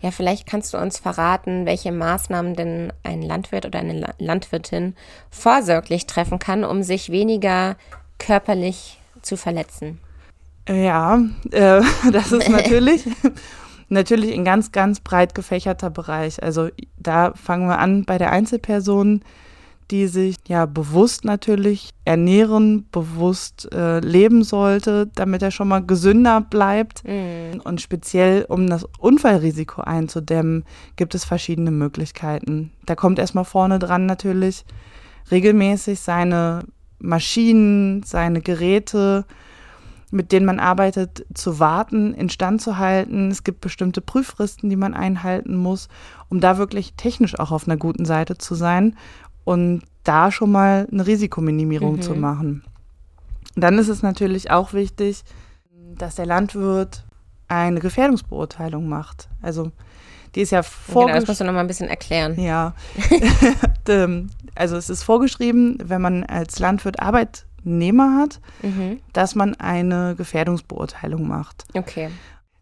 Ja, 0.00 0.10
vielleicht 0.10 0.46
kannst 0.46 0.72
du 0.72 0.78
uns 0.78 0.98
verraten, 0.98 1.66
welche 1.66 1.92
Maßnahmen 1.92 2.54
denn 2.56 2.92
ein 3.02 3.20
Landwirt 3.22 3.66
oder 3.66 3.78
eine 3.80 3.92
La- 3.92 4.14
Landwirtin 4.18 4.94
vorsorglich 5.30 6.06
treffen 6.06 6.38
kann, 6.38 6.64
um 6.64 6.82
sich 6.82 7.10
weniger 7.10 7.76
körperlich 8.18 8.98
zu 9.22 9.36
verletzen. 9.36 10.00
Ja, 10.68 11.20
äh, 11.50 11.82
das 12.12 12.32
ist 12.32 12.48
natürlich, 12.48 13.04
natürlich 13.88 14.32
ein 14.34 14.44
ganz, 14.44 14.72
ganz 14.72 15.00
breit 15.00 15.34
gefächerter 15.34 15.90
Bereich. 15.90 16.42
Also 16.42 16.68
da 16.96 17.32
fangen 17.34 17.68
wir 17.68 17.78
an 17.78 18.04
bei 18.04 18.18
der 18.18 18.32
Einzelperson, 18.32 19.20
die 19.90 20.06
sich 20.06 20.36
ja 20.48 20.66
bewusst 20.66 21.24
natürlich 21.24 21.90
ernähren, 22.04 22.86
bewusst 22.90 23.70
äh, 23.72 24.00
leben 24.00 24.42
sollte, 24.42 25.10
damit 25.14 25.42
er 25.42 25.50
schon 25.50 25.68
mal 25.68 25.84
gesünder 25.84 26.40
bleibt. 26.40 27.04
Mhm. 27.06 27.60
Und 27.64 27.80
speziell, 27.80 28.46
um 28.48 28.68
das 28.68 28.86
Unfallrisiko 28.98 29.82
einzudämmen, 29.82 30.64
gibt 30.96 31.14
es 31.14 31.24
verschiedene 31.24 31.70
Möglichkeiten. 31.70 32.72
Da 32.86 32.94
kommt 32.94 33.18
erstmal 33.18 33.44
vorne 33.44 33.78
dran 33.78 34.06
natürlich 34.06 34.64
regelmäßig 35.30 36.00
seine 36.00 36.64
Maschinen, 36.98 38.02
seine 38.02 38.40
Geräte, 38.40 39.26
mit 40.14 40.30
denen 40.32 40.46
man 40.46 40.60
arbeitet, 40.60 41.26
zu 41.34 41.58
warten, 41.58 42.14
instand 42.14 42.62
zu 42.62 42.78
halten. 42.78 43.30
Es 43.30 43.42
gibt 43.44 43.60
bestimmte 43.60 44.00
Prüffristen, 44.00 44.70
die 44.70 44.76
man 44.76 44.94
einhalten 44.94 45.56
muss, 45.56 45.88
um 46.28 46.40
da 46.40 46.56
wirklich 46.56 46.94
technisch 46.94 47.38
auch 47.38 47.50
auf 47.50 47.66
einer 47.66 47.76
guten 47.76 48.04
Seite 48.04 48.38
zu 48.38 48.54
sein 48.54 48.96
und 49.44 49.82
da 50.04 50.30
schon 50.30 50.52
mal 50.52 50.86
eine 50.90 51.06
Risikominimierung 51.06 51.96
Mhm. 51.96 52.02
zu 52.02 52.14
machen. 52.14 52.62
Dann 53.56 53.78
ist 53.78 53.88
es 53.88 54.02
natürlich 54.02 54.50
auch 54.50 54.72
wichtig, 54.72 55.22
dass 55.96 56.14
der 56.14 56.26
Landwirt 56.26 57.04
eine 57.48 57.80
Gefährdungsbeurteilung 57.80 58.88
macht. 58.88 59.28
Also 59.42 59.70
die 60.34 60.40
ist 60.40 60.50
ja 60.50 60.60
Genau, 60.60 60.68
das 60.70 60.92
vorgeschrieben. 60.94 61.26
musst 61.28 61.40
du 61.40 61.44
noch 61.44 61.52
mal 61.52 61.60
ein 61.60 61.66
bisschen 61.66 61.88
erklären. 61.88 62.38
Ja. 62.40 62.74
Ähm, 63.88 64.30
also 64.54 64.76
es 64.76 64.88
ist 64.88 65.02
vorgeschrieben, 65.02 65.76
wenn 65.84 66.00
man 66.00 66.24
als 66.24 66.58
Landwirt 66.58 67.00
Arbeitnehmer 67.64 68.18
hat, 68.20 68.40
Mhm. 68.62 69.00
dass 69.12 69.34
man 69.34 69.54
eine 69.56 70.14
Gefährdungsbeurteilung 70.16 71.26
macht. 71.26 71.64
Okay. 71.74 72.10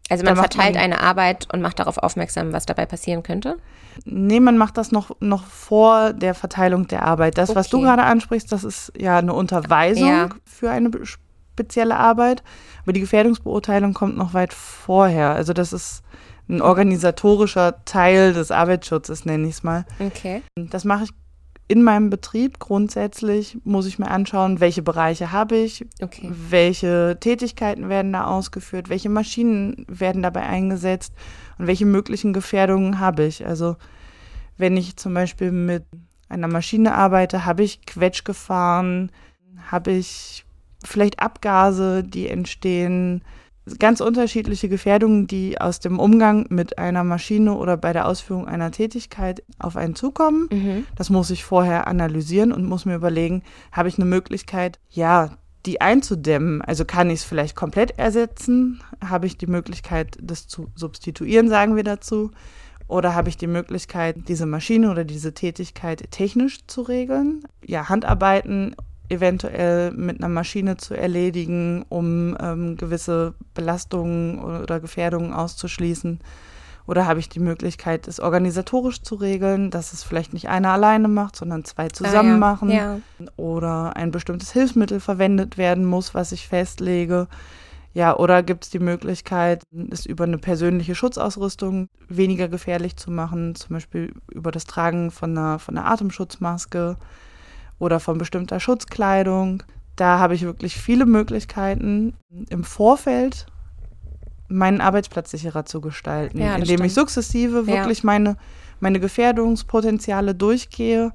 Also 0.09 0.25
man 0.25 0.35
verteilt 0.35 0.75
man- 0.75 0.83
eine 0.83 0.99
Arbeit 0.99 1.47
und 1.53 1.61
macht 1.61 1.79
darauf 1.79 1.97
aufmerksam, 1.97 2.51
was 2.53 2.65
dabei 2.65 2.85
passieren 2.85 3.23
könnte. 3.23 3.57
Nee, 4.05 4.39
man 4.39 4.57
macht 4.57 4.77
das 4.77 4.91
noch, 4.91 5.11
noch 5.21 5.45
vor 5.45 6.13
der 6.13 6.33
Verteilung 6.35 6.87
der 6.87 7.03
Arbeit. 7.03 7.37
Das, 7.37 7.55
was 7.55 7.69
du 7.69 7.77
Okay. 7.77 7.85
gerade 7.85 8.03
ansprichst, 8.03 8.51
das 8.51 8.63
ist 8.63 8.91
ja 8.97 9.17
eine 9.17 9.33
Unterweisung 9.33 10.07
Ja. 10.09 10.29
für 10.45 10.69
eine 10.71 10.89
spezielle 11.05 11.95
Arbeit. 11.97 12.43
Aber 12.83 12.93
die 12.93 12.99
Gefährdungsbeurteilung 12.99 13.93
kommt 13.93 14.17
noch 14.17 14.33
weit 14.33 14.53
vorher. 14.53 15.33
Also 15.35 15.53
das 15.53 15.71
ist 15.73 16.03
ein 16.49 16.61
organisatorischer 16.61 17.85
Teil 17.85 18.33
des 18.33 18.51
Arbeitsschutzes, 18.51 19.23
nenne 19.25 19.47
ich 19.47 19.53
es 19.55 19.63
mal. 19.63 19.85
Okay. 19.99 20.41
Das 20.55 20.83
mache 20.83 21.05
ich 21.05 21.09
in 21.67 21.83
meinem 21.83 22.09
Betrieb. 22.09 22.59
Grundsätzlich 22.59 23.57
muss 23.63 23.85
ich 23.85 23.99
mir 23.99 24.09
anschauen, 24.09 24.59
welche 24.59 24.81
Bereiche 24.81 25.31
habe 25.31 25.55
ich, 25.55 25.85
Okay. 26.01 26.31
welche 26.31 27.17
Tätigkeiten 27.19 27.89
werden 27.89 28.13
da 28.13 28.25
ausgeführt, 28.25 28.89
welche 28.89 29.09
Maschinen 29.09 29.85
werden 29.87 30.21
dabei 30.21 30.43
eingesetzt 30.43 31.13
und 31.57 31.67
welche 31.67 31.85
möglichen 31.85 32.33
Gefährdungen 32.33 32.99
habe 32.99 33.23
ich. 33.25 33.45
Also 33.45 33.77
wenn 34.57 34.77
ich 34.77 34.97
zum 34.97 35.13
Beispiel 35.13 35.51
mit 35.51 35.83
einer 36.29 36.47
Maschine 36.47 36.95
arbeite, 36.95 37.45
habe 37.45 37.63
ich 37.63 37.85
Quetschgefahren, 37.85 39.11
habe 39.71 39.91
ich 39.91 40.45
vielleicht 40.83 41.19
Abgase, 41.19 42.03
die 42.03 42.27
entstehen, 42.27 43.23
ganz 43.79 44.01
unterschiedliche 44.01 44.69
Gefährdungen, 44.69 45.27
die 45.27 45.59
aus 45.59 45.79
dem 45.79 45.99
Umgang 45.99 46.45
mit 46.49 46.77
einer 46.77 47.03
Maschine 47.03 47.53
oder 47.53 47.77
bei 47.77 47.93
der 47.93 48.07
Ausführung 48.07 48.47
einer 48.47 48.71
Tätigkeit 48.71 49.43
auf 49.59 49.77
einen 49.77 49.95
zukommen. 49.95 50.49
Mhm. 50.51 50.85
Das 50.95 51.09
muss 51.09 51.29
ich 51.29 51.43
vorher 51.43 51.87
analysieren 51.87 52.51
und 52.51 52.65
muss 52.65 52.85
mir 52.85 52.95
überlegen, 52.95 53.43
habe 53.71 53.89
ich 53.89 53.97
eine 53.97 54.05
Möglichkeit, 54.05 54.79
ja, 54.89 55.37
die 55.65 55.79
einzudämmen? 55.79 56.61
Also 56.61 56.83
kann 56.85 57.09
ich 57.09 57.19
es 57.19 57.23
vielleicht 57.23 57.55
komplett 57.55 57.97
ersetzen? 57.97 58.81
Habe 59.03 59.27
ich 59.27 59.37
die 59.37 59.47
Möglichkeit, 59.47 60.17
das 60.21 60.47
zu 60.47 60.67
substituieren, 60.75 61.47
sagen 61.47 61.75
wir 61.75 61.83
dazu? 61.83 62.31
Oder 62.87 63.15
habe 63.15 63.29
ich 63.29 63.37
die 63.37 63.47
Möglichkeit, 63.47 64.27
diese 64.27 64.45
Maschine 64.45 64.91
oder 64.91 65.05
diese 65.05 65.33
Tätigkeit 65.33 66.11
technisch 66.11 66.67
zu 66.67 66.81
regeln? 66.81 67.43
Ja, 67.65 67.87
Handarbeiten 67.87 68.75
eventuell 69.13 69.91
mit 69.91 70.19
einer 70.19 70.29
Maschine 70.29 70.77
zu 70.77 70.93
erledigen, 70.93 71.85
um 71.89 72.35
ähm, 72.39 72.75
gewisse 72.77 73.33
Belastungen 73.53 74.39
oder 74.39 74.79
Gefährdungen 74.79 75.33
auszuschließen. 75.33 76.19
Oder 76.85 77.07
habe 77.07 77.19
ich 77.19 77.29
die 77.29 77.39
Möglichkeit, 77.39 78.07
es 78.09 78.19
organisatorisch 78.19 79.01
zu 79.01 79.15
regeln, 79.15 79.71
dass 79.71 79.93
es 79.93 80.03
vielleicht 80.03 80.33
nicht 80.33 80.49
einer 80.49 80.71
alleine 80.71 81.07
macht, 81.07 81.37
sondern 81.37 81.63
zwei 81.63 81.87
zusammen 81.87 82.31
ah, 82.31 82.33
ja. 82.33 82.37
machen. 82.37 82.69
Ja. 82.69 82.97
Oder 83.37 83.95
ein 83.95 84.11
bestimmtes 84.11 84.51
Hilfsmittel 84.51 84.99
verwendet 84.99 85.57
werden 85.57 85.85
muss, 85.85 86.13
was 86.13 86.33
ich 86.33 86.47
festlege. 86.47 87.27
Ja, 87.93 88.17
oder 88.17 88.43
gibt 88.43 88.65
es 88.65 88.69
die 88.71 88.79
Möglichkeit, 88.79 89.63
es 89.91 90.05
über 90.05 90.23
eine 90.23 90.39
persönliche 90.39 90.95
Schutzausrüstung 90.95 91.89
weniger 92.09 92.47
gefährlich 92.47 92.97
zu 92.97 93.11
machen, 93.11 93.55
zum 93.55 93.75
Beispiel 93.75 94.13
über 94.31 94.51
das 94.51 94.65
Tragen 94.65 95.11
von 95.11 95.37
einer, 95.37 95.59
von 95.59 95.77
einer 95.77 95.87
Atemschutzmaske 95.89 96.97
oder 97.83 97.99
von 97.99 98.17
bestimmter 98.17 98.59
Schutzkleidung. 98.59 99.61
Da 99.95 100.17
habe 100.17 100.35
ich 100.35 100.43
wirklich 100.43 100.77
viele 100.77 101.05
Möglichkeiten 101.05 102.13
im 102.49 102.63
Vorfeld 102.63 103.45
meinen 104.47 104.81
Arbeitsplatz 104.81 105.31
sicherer 105.31 105.65
zu 105.65 105.81
gestalten, 105.81 106.39
ja, 106.39 106.55
indem 106.55 106.65
stimmt. 106.65 106.85
ich 106.85 106.93
sukzessive 106.93 107.67
wirklich 107.67 107.99
ja. 107.99 108.05
meine, 108.05 108.37
meine 108.79 108.99
Gefährdungspotenziale 108.99 110.33
durchgehe 110.33 111.11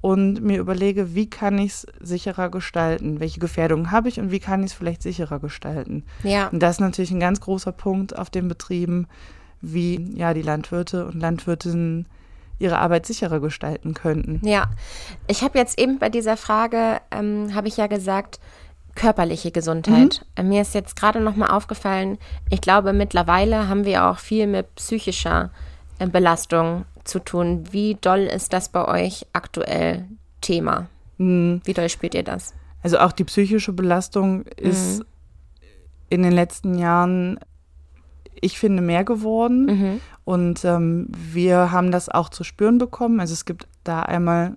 und 0.00 0.42
mir 0.42 0.58
überlege, 0.58 1.14
wie 1.14 1.30
kann 1.30 1.58
ich 1.58 1.72
es 1.72 1.86
sicherer 2.00 2.50
gestalten? 2.50 3.20
Welche 3.20 3.40
Gefährdungen 3.40 3.90
habe 3.90 4.08
ich 4.08 4.20
und 4.20 4.30
wie 4.30 4.40
kann 4.40 4.60
ich 4.64 4.72
es 4.72 4.76
vielleicht 4.76 5.02
sicherer 5.02 5.38
gestalten? 5.38 6.04
Ja. 6.24 6.48
Und 6.48 6.60
das 6.60 6.76
ist 6.76 6.80
natürlich 6.80 7.12
ein 7.12 7.20
ganz 7.20 7.40
großer 7.40 7.72
Punkt 7.72 8.18
auf 8.18 8.28
den 8.28 8.48
Betrieben, 8.48 9.06
wie 9.60 10.12
ja 10.14 10.34
die 10.34 10.42
Landwirte 10.42 11.06
und 11.06 11.20
Landwirtinnen 11.20 12.06
ihre 12.62 12.78
Arbeit 12.78 13.06
sicherer 13.06 13.40
gestalten 13.40 13.94
könnten. 13.94 14.40
Ja, 14.46 14.70
ich 15.26 15.42
habe 15.42 15.58
jetzt 15.58 15.78
eben 15.78 15.98
bei 15.98 16.08
dieser 16.08 16.36
Frage, 16.36 17.00
ähm, 17.10 17.54
habe 17.54 17.68
ich 17.68 17.76
ja 17.76 17.88
gesagt, 17.88 18.38
körperliche 18.94 19.50
Gesundheit. 19.50 20.24
Mhm. 20.38 20.48
Mir 20.48 20.62
ist 20.62 20.74
jetzt 20.74 20.96
gerade 20.96 21.20
noch 21.20 21.36
mal 21.36 21.48
aufgefallen, 21.48 22.18
ich 22.50 22.60
glaube, 22.60 22.92
mittlerweile 22.92 23.68
haben 23.68 23.84
wir 23.84 24.06
auch 24.06 24.18
viel 24.18 24.46
mit 24.46 24.74
psychischer 24.76 25.50
äh, 25.98 26.06
Belastung 26.06 26.84
zu 27.04 27.18
tun. 27.18 27.64
Wie 27.70 27.96
doll 28.00 28.20
ist 28.20 28.52
das 28.52 28.68
bei 28.68 28.86
euch 28.86 29.26
aktuell 29.32 30.06
Thema? 30.40 30.88
Mhm. 31.18 31.60
Wie 31.64 31.74
doll 31.74 31.88
spürt 31.88 32.14
ihr 32.14 32.22
das? 32.22 32.54
Also 32.82 32.98
auch 32.98 33.12
die 33.12 33.24
psychische 33.24 33.72
Belastung 33.72 34.44
ist 34.56 35.00
mhm. 35.00 35.04
in 36.10 36.22
den 36.22 36.32
letzten 36.32 36.78
Jahren, 36.78 37.38
ich 38.40 38.58
finde, 38.58 38.82
mehr 38.82 39.04
geworden. 39.04 39.66
Mhm. 39.66 40.00
Und 40.24 40.64
ähm, 40.64 41.08
wir 41.10 41.72
haben 41.72 41.90
das 41.90 42.08
auch 42.08 42.28
zu 42.28 42.44
spüren 42.44 42.78
bekommen. 42.78 43.20
Also 43.20 43.32
es 43.32 43.44
gibt 43.44 43.66
da 43.84 44.00
einmal 44.00 44.56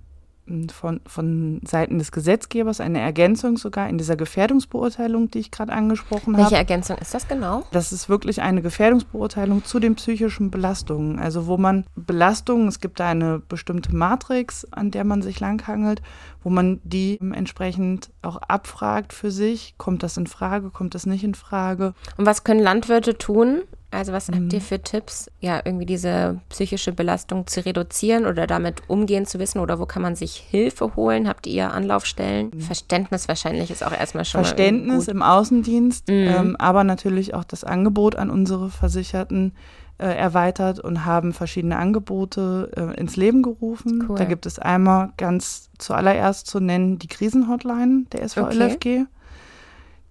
von, 0.72 1.02
von 1.08 1.62
Seiten 1.66 1.98
des 1.98 2.12
Gesetzgebers 2.12 2.80
eine 2.80 3.00
Ergänzung 3.00 3.58
sogar 3.58 3.90
in 3.90 3.98
dieser 3.98 4.16
Gefährdungsbeurteilung, 4.16 5.32
die 5.32 5.40
ich 5.40 5.52
gerade 5.52 5.74
angesprochen 5.74 6.34
habe. 6.34 6.44
Welche 6.44 6.58
Ergänzung 6.58 6.98
ist 6.98 7.14
das 7.14 7.28
genau? 7.28 7.64
Das 7.72 7.92
ist 7.92 8.10
wirklich 8.10 8.42
eine 8.42 8.62
Gefährdungsbeurteilung 8.62 9.66
zu 9.66 9.80
den 9.80 9.96
psychischen 9.96 10.52
Belastungen. 10.52 11.18
Also 11.18 11.48
wo 11.48 11.58
man 11.58 11.86
Belastungen, 11.96 12.68
es 12.68 12.80
gibt 12.80 13.00
da 13.00 13.10
eine 13.10 13.40
bestimmte 13.40 13.96
Matrix, 13.96 14.66
an 14.72 14.92
der 14.92 15.04
man 15.04 15.22
sich 15.24 15.40
langhangelt, 15.40 16.02
wo 16.44 16.50
man 16.50 16.80
die 16.84 17.20
entsprechend 17.20 18.12
auch 18.22 18.38
abfragt 18.38 19.14
für 19.14 19.32
sich. 19.32 19.76
Kommt 19.78 20.04
das 20.04 20.16
in 20.18 20.28
Frage, 20.28 20.70
kommt 20.70 20.94
das 20.94 21.08
nicht 21.08 21.24
in 21.24 21.34
Frage? 21.34 21.94
Und 22.18 22.28
was 22.28 22.44
können 22.44 22.60
Landwirte 22.60 23.18
tun, 23.18 23.62
also 23.96 24.14
was 24.14 24.28
habt 24.28 24.54
ihr 24.54 24.60
mhm. 24.60 24.64
für 24.64 24.82
Tipps, 24.82 25.32
ja, 25.40 25.62
irgendwie 25.64 25.86
diese 25.86 26.40
psychische 26.50 26.92
Belastung 26.92 27.48
zu 27.48 27.66
reduzieren 27.66 28.26
oder 28.26 28.48
damit 28.48 28.84
umgehen 28.90 29.26
zu 29.26 29.40
wissen 29.40 29.60
oder 29.60 29.80
wo 29.80 29.86
kann 29.86 30.02
man 30.02 30.16
sich 30.16 30.36
Hilfe 30.36 30.96
holen? 30.96 31.28
Habt 31.28 31.48
ihr 31.48 31.72
Anlaufstellen? 31.72 32.52
Mhm. 32.54 32.62
Verständnis 32.62 33.28
wahrscheinlich 33.28 33.72
ist 33.72 33.86
auch 33.86 33.92
erstmal 33.92 34.26
schon 34.26 34.44
Verständnis 34.44 35.08
im 35.08 35.22
Außendienst, 35.22 36.08
mhm. 36.08 36.14
ähm, 36.14 36.56
aber 36.58 36.84
natürlich 36.84 37.34
auch 37.34 37.44
das 37.44 37.64
Angebot 37.64 38.16
an 38.16 38.30
unsere 38.30 38.70
Versicherten 38.70 39.54
äh, 39.98 40.08
erweitert 40.08 40.80
und 40.80 41.06
haben 41.06 41.32
verschiedene 41.32 41.78
Angebote 41.78 42.72
äh, 42.76 43.00
ins 43.00 43.16
Leben 43.16 43.44
gerufen. 43.44 44.06
Cool. 44.10 44.18
Da 44.18 44.26
gibt 44.26 44.46
es 44.46 44.60
einmal 44.60 45.14
ganz 45.18 45.70
zuallererst 45.78 46.48
zu 46.48 46.60
nennen 46.60 47.00
die 47.00 47.08
Krisenhotline 47.08 48.06
der 48.12 48.28
SVLFG. 48.28 48.76
Okay 48.76 49.06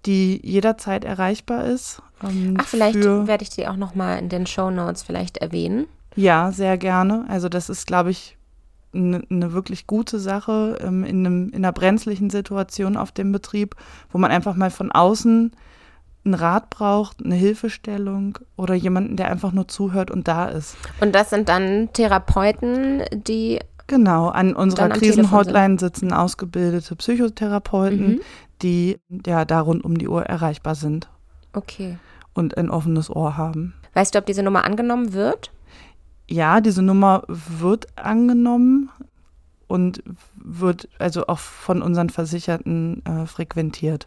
die 0.07 0.41
jederzeit 0.45 1.05
erreichbar 1.05 1.65
ist. 1.65 2.03
Ähm, 2.23 2.57
Ach, 2.59 2.67
vielleicht 2.67 3.03
werde 3.03 3.43
ich 3.43 3.51
die 3.51 3.67
auch 3.67 3.77
noch 3.77 3.95
mal 3.95 4.19
in 4.19 4.29
den 4.29 4.47
Show 4.47 4.71
Notes 4.71 5.03
vielleicht 5.03 5.39
erwähnen. 5.39 5.87
Ja, 6.17 6.53
sehr 6.53 6.79
gerne. 6.79 7.25
Also 7.29 7.49
das 7.49 7.69
ist, 7.69 7.87
glaube 7.87 8.11
ich, 8.11 8.37
eine 8.95 9.23
ne 9.29 9.53
wirklich 9.53 9.87
gute 9.87 10.19
Sache 10.19 10.79
ähm, 10.81 11.05
in, 11.05 11.27
einem, 11.27 11.49
in 11.49 11.57
einer 11.57 11.73
brenzlichen 11.73 12.31
Situation 12.31 12.97
auf 12.97 13.13
dem 13.13 13.33
Betrieb, 13.33 13.75
wo 14.11 14.19
man 14.19 14.31
einfach 14.31 14.55
mal 14.55 14.71
von 14.71 14.93
außen 14.93 15.53
einen 16.25 16.35
Rat 16.35 16.71
braucht, 16.71 17.23
eine 17.23 17.35
Hilfestellung 17.35 18.39
oder 18.57 18.75
jemanden, 18.75 19.17
der 19.17 19.31
einfach 19.31 19.53
nur 19.53 19.69
zuhört 19.69 20.11
und 20.11 20.27
da 20.27 20.47
ist. 20.47 20.77
Und 21.01 21.15
das 21.15 21.31
sind 21.31 21.49
dann 21.49 21.91
Therapeuten, 21.93 23.03
die 23.13 23.61
Genau, 23.87 24.29
an 24.29 24.57
unserer 24.57 24.89
Krisenhotline 24.89 25.79
sitzen 25.79 26.15
ausgebildete 26.15 26.97
Psychotherapeuten, 26.97 28.15
mhm 28.15 28.21
die 28.63 28.99
ja 29.27 29.45
da 29.45 29.61
rund 29.61 29.85
um 29.85 29.99
die 29.99 30.09
Uhr 30.09 30.25
erreichbar 30.25 30.75
sind. 30.75 31.09
Okay. 31.53 31.99
Und 32.35 32.57
ein 32.57 32.71
offenes 32.71 33.11
Ohr 33.11 33.37
haben. 33.37 33.75
Weißt 33.95 34.15
du, 34.15 34.19
ob 34.19 34.27
diese 34.27 34.43
Nummer 34.43 34.65
angenommen 34.65 35.13
wird? 35.13 35.51
Ja, 36.29 36.61
diese 36.61 36.83
Nummer 36.83 37.23
wird 37.29 37.87
angenommen 37.97 38.91
und 39.67 40.03
wird 40.35 40.89
also 40.99 41.27
auch 41.27 41.39
von 41.39 41.83
unseren 41.83 42.11
Versicherten 42.11 43.05
äh, 43.05 43.27
frequentiert. 43.27 44.07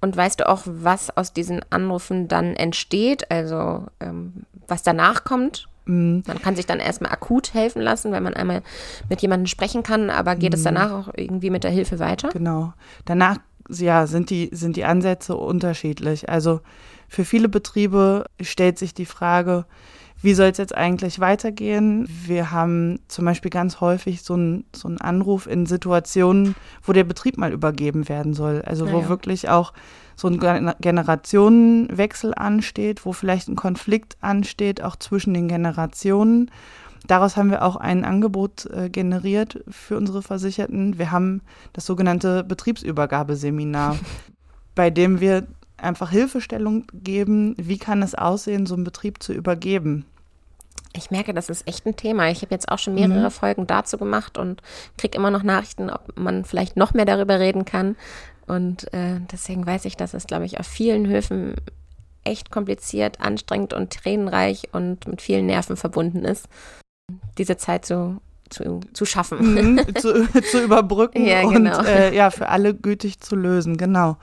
Und 0.00 0.16
weißt 0.16 0.40
du 0.40 0.48
auch, 0.48 0.62
was 0.64 1.16
aus 1.16 1.32
diesen 1.32 1.60
Anrufen 1.70 2.26
dann 2.26 2.54
entsteht? 2.54 3.30
Also 3.30 3.86
ähm, 4.00 4.44
was 4.66 4.82
danach 4.82 5.24
kommt? 5.24 5.68
Mhm. 5.84 6.22
Man 6.26 6.40
kann 6.40 6.56
sich 6.56 6.66
dann 6.66 6.80
erstmal 6.80 7.12
akut 7.12 7.54
helfen 7.54 7.82
lassen, 7.82 8.12
wenn 8.12 8.22
man 8.22 8.34
einmal 8.34 8.62
mit 9.08 9.22
jemandem 9.22 9.46
sprechen 9.46 9.82
kann, 9.82 10.10
aber 10.10 10.36
geht 10.36 10.52
mhm. 10.52 10.56
es 10.56 10.62
danach 10.62 10.90
auch 10.90 11.08
irgendwie 11.16 11.50
mit 11.50 11.64
der 11.64 11.70
Hilfe 11.70 11.98
weiter? 11.98 12.28
Genau. 12.30 12.72
Danach 13.04 13.38
ja, 13.68 14.06
sind 14.06 14.30
die, 14.30 14.50
sind 14.52 14.76
die 14.76 14.84
Ansätze 14.84 15.36
unterschiedlich. 15.36 16.28
Also 16.28 16.60
für 17.08 17.24
viele 17.24 17.48
Betriebe 17.48 18.24
stellt 18.40 18.78
sich 18.78 18.94
die 18.94 19.06
Frage, 19.06 19.66
wie 20.22 20.34
soll 20.34 20.46
es 20.46 20.58
jetzt 20.58 20.74
eigentlich 20.74 21.18
weitergehen? 21.18 22.08
Wir 22.08 22.52
haben 22.52 23.00
zum 23.08 23.24
Beispiel 23.24 23.50
ganz 23.50 23.80
häufig 23.80 24.22
so 24.22 24.34
einen 24.34 24.64
so 24.74 24.88
Anruf 25.00 25.48
in 25.48 25.66
Situationen, 25.66 26.54
wo 26.82 26.92
der 26.92 27.02
Betrieb 27.02 27.38
mal 27.38 27.52
übergeben 27.52 28.08
werden 28.08 28.32
soll. 28.32 28.62
Also 28.64 28.90
wo 28.92 29.00
ja. 29.00 29.08
wirklich 29.08 29.48
auch 29.48 29.72
so 30.14 30.28
ein 30.28 30.38
Generationenwechsel 30.80 32.34
ansteht, 32.34 33.04
wo 33.04 33.12
vielleicht 33.12 33.48
ein 33.48 33.56
Konflikt 33.56 34.16
ansteht, 34.20 34.82
auch 34.82 34.94
zwischen 34.94 35.34
den 35.34 35.48
Generationen. 35.48 36.50
Daraus 37.06 37.36
haben 37.36 37.50
wir 37.50 37.62
auch 37.62 37.76
ein 37.76 38.04
Angebot 38.04 38.66
äh, 38.66 38.88
generiert 38.88 39.62
für 39.68 39.96
unsere 39.96 40.22
Versicherten. 40.22 40.98
Wir 40.98 41.10
haben 41.10 41.42
das 41.72 41.86
sogenannte 41.86 42.44
Betriebsübergabeseminar, 42.44 43.98
bei 44.74 44.90
dem 44.90 45.20
wir 45.20 45.46
einfach 45.76 46.10
Hilfestellung 46.10 46.84
geben, 46.94 47.54
wie 47.58 47.78
kann 47.78 48.02
es 48.02 48.14
aussehen, 48.14 48.66
so 48.66 48.74
einen 48.74 48.84
Betrieb 48.84 49.22
zu 49.22 49.32
übergeben. 49.32 50.06
Ich 50.94 51.10
merke, 51.10 51.34
das 51.34 51.48
ist 51.48 51.66
echt 51.66 51.86
ein 51.86 51.96
Thema. 51.96 52.30
Ich 52.30 52.42
habe 52.42 52.54
jetzt 52.54 52.68
auch 52.68 52.78
schon 52.78 52.94
mehrere 52.94 53.24
mhm. 53.24 53.30
Folgen 53.30 53.66
dazu 53.66 53.98
gemacht 53.98 54.38
und 54.38 54.62
kriege 54.98 55.16
immer 55.16 55.30
noch 55.30 55.42
Nachrichten, 55.42 55.90
ob 55.90 56.16
man 56.16 56.44
vielleicht 56.44 56.76
noch 56.76 56.94
mehr 56.94 57.06
darüber 57.06 57.40
reden 57.40 57.64
kann. 57.64 57.96
Und 58.46 58.92
äh, 58.92 59.20
deswegen 59.32 59.66
weiß 59.66 59.86
ich, 59.86 59.96
dass 59.96 60.14
es, 60.14 60.26
glaube 60.26 60.44
ich, 60.44 60.60
auf 60.60 60.66
vielen 60.66 61.08
Höfen 61.08 61.54
echt 62.24 62.50
kompliziert, 62.50 63.20
anstrengend 63.20 63.72
und 63.72 63.92
tränenreich 63.92 64.68
und 64.72 65.08
mit 65.08 65.22
vielen 65.22 65.46
Nerven 65.46 65.76
verbunden 65.76 66.24
ist 66.24 66.48
diese 67.38 67.56
Zeit 67.56 67.84
zu, 67.84 68.20
zu, 68.50 68.80
zu 68.92 69.04
schaffen. 69.04 69.54
Mhm, 69.54 69.94
zu, 69.98 70.26
zu, 70.42 70.62
überbrücken 70.62 71.24
ja, 71.24 71.42
genau. 71.42 71.78
und 71.78 71.86
äh, 71.86 72.14
ja, 72.14 72.30
für 72.30 72.48
alle 72.48 72.74
gütig 72.74 73.20
zu 73.20 73.36
lösen, 73.36 73.76
genau. 73.76 74.16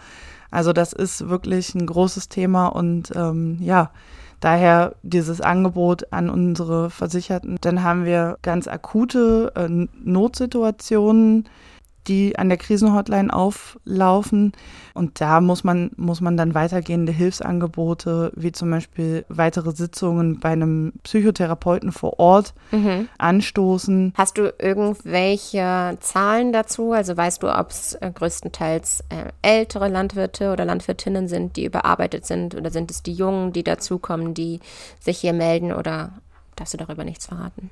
Also 0.51 0.73
das 0.73 0.93
ist 0.93 1.29
wirklich 1.29 1.75
ein 1.75 1.85
großes 1.85 2.29
Thema 2.29 2.67
und 2.67 3.11
ähm, 3.15 3.57
ja, 3.61 3.91
daher 4.39 4.95
dieses 5.03 5.41
Angebot 5.41 6.11
an 6.11 6.29
unsere 6.29 6.89
Versicherten. 6.89 7.57
Dann 7.61 7.83
haben 7.83 8.05
wir 8.05 8.37
ganz 8.41 8.67
akute 8.67 9.51
äh, 9.55 9.67
Notsituationen, 10.03 11.47
die 12.09 12.37
an 12.37 12.49
der 12.49 12.57
Krisenhotline 12.57 13.31
auflaufen. 13.31 14.51
Und 14.93 15.21
da 15.21 15.39
muss 15.39 15.63
man, 15.63 15.91
muss 15.95 16.19
man 16.19 16.35
dann 16.35 16.55
weitergehende 16.55 17.11
Hilfsangebote, 17.11 18.31
wie 18.35 18.51
zum 18.51 18.71
Beispiel 18.71 19.25
weitere 19.29 19.71
Sitzungen 19.71 20.39
bei 20.39 20.49
einem 20.49 20.93
Psychotherapeuten 21.03 21.91
vor 21.91 22.19
Ort 22.19 22.53
mhm. 22.71 23.07
anstoßen. 23.17 24.13
Hast 24.17 24.37
du 24.37 24.53
irgendwelche 24.59 25.97
Zahlen 26.01 26.51
dazu? 26.51 26.91
Also 26.91 27.15
weißt 27.15 27.43
du, 27.43 27.57
ob 27.57 27.69
es 27.69 27.93
äh, 27.95 28.11
größtenteils 28.13 29.05
äh, 29.09 29.31
ältere 29.41 29.87
Landwirte 29.87 30.51
oder 30.51 30.65
Landwirtinnen 30.65 31.27
sind, 31.27 31.55
die 31.55 31.65
überarbeitet 31.65 32.25
sind? 32.25 32.55
Oder 32.55 32.71
sind 32.71 32.91
es 32.91 33.03
die 33.03 33.13
Jungen, 33.13 33.53
die 33.53 33.63
dazukommen, 33.63 34.33
die 34.33 34.59
sich 34.99 35.19
hier 35.19 35.33
melden? 35.33 35.71
Oder 35.71 36.13
darfst 36.55 36.73
du 36.73 36.77
darüber 36.77 37.03
nichts 37.03 37.27
verraten? 37.27 37.69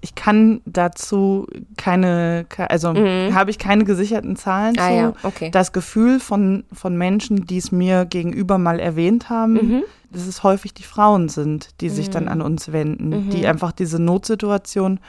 Ich 0.00 0.14
kann 0.14 0.60
dazu 0.64 1.46
keine, 1.76 2.46
also 2.56 2.92
mhm. 2.92 3.34
habe 3.34 3.50
ich 3.50 3.58
keine 3.58 3.84
gesicherten 3.84 4.36
Zahlen 4.36 4.76
ah, 4.78 4.88
zu. 4.88 4.94
Ja, 4.94 5.12
okay. 5.22 5.50
Das 5.50 5.72
Gefühl 5.72 6.20
von, 6.20 6.64
von 6.72 6.96
Menschen, 6.96 7.46
die 7.46 7.58
es 7.58 7.72
mir 7.72 8.04
gegenüber 8.04 8.58
mal 8.58 8.80
erwähnt 8.80 9.30
haben, 9.30 9.52
mhm. 9.52 9.82
dass 10.10 10.26
es 10.26 10.42
häufig 10.42 10.74
die 10.74 10.82
Frauen 10.82 11.28
sind, 11.28 11.80
die 11.80 11.88
mhm. 11.88 11.94
sich 11.94 12.10
dann 12.10 12.24
mhm. 12.24 12.30
an 12.30 12.42
uns 12.42 12.72
wenden, 12.72 13.30
die 13.30 13.38
mhm. 13.38 13.46
einfach 13.46 13.72
diese 13.72 14.00
Notsituation 14.00 15.00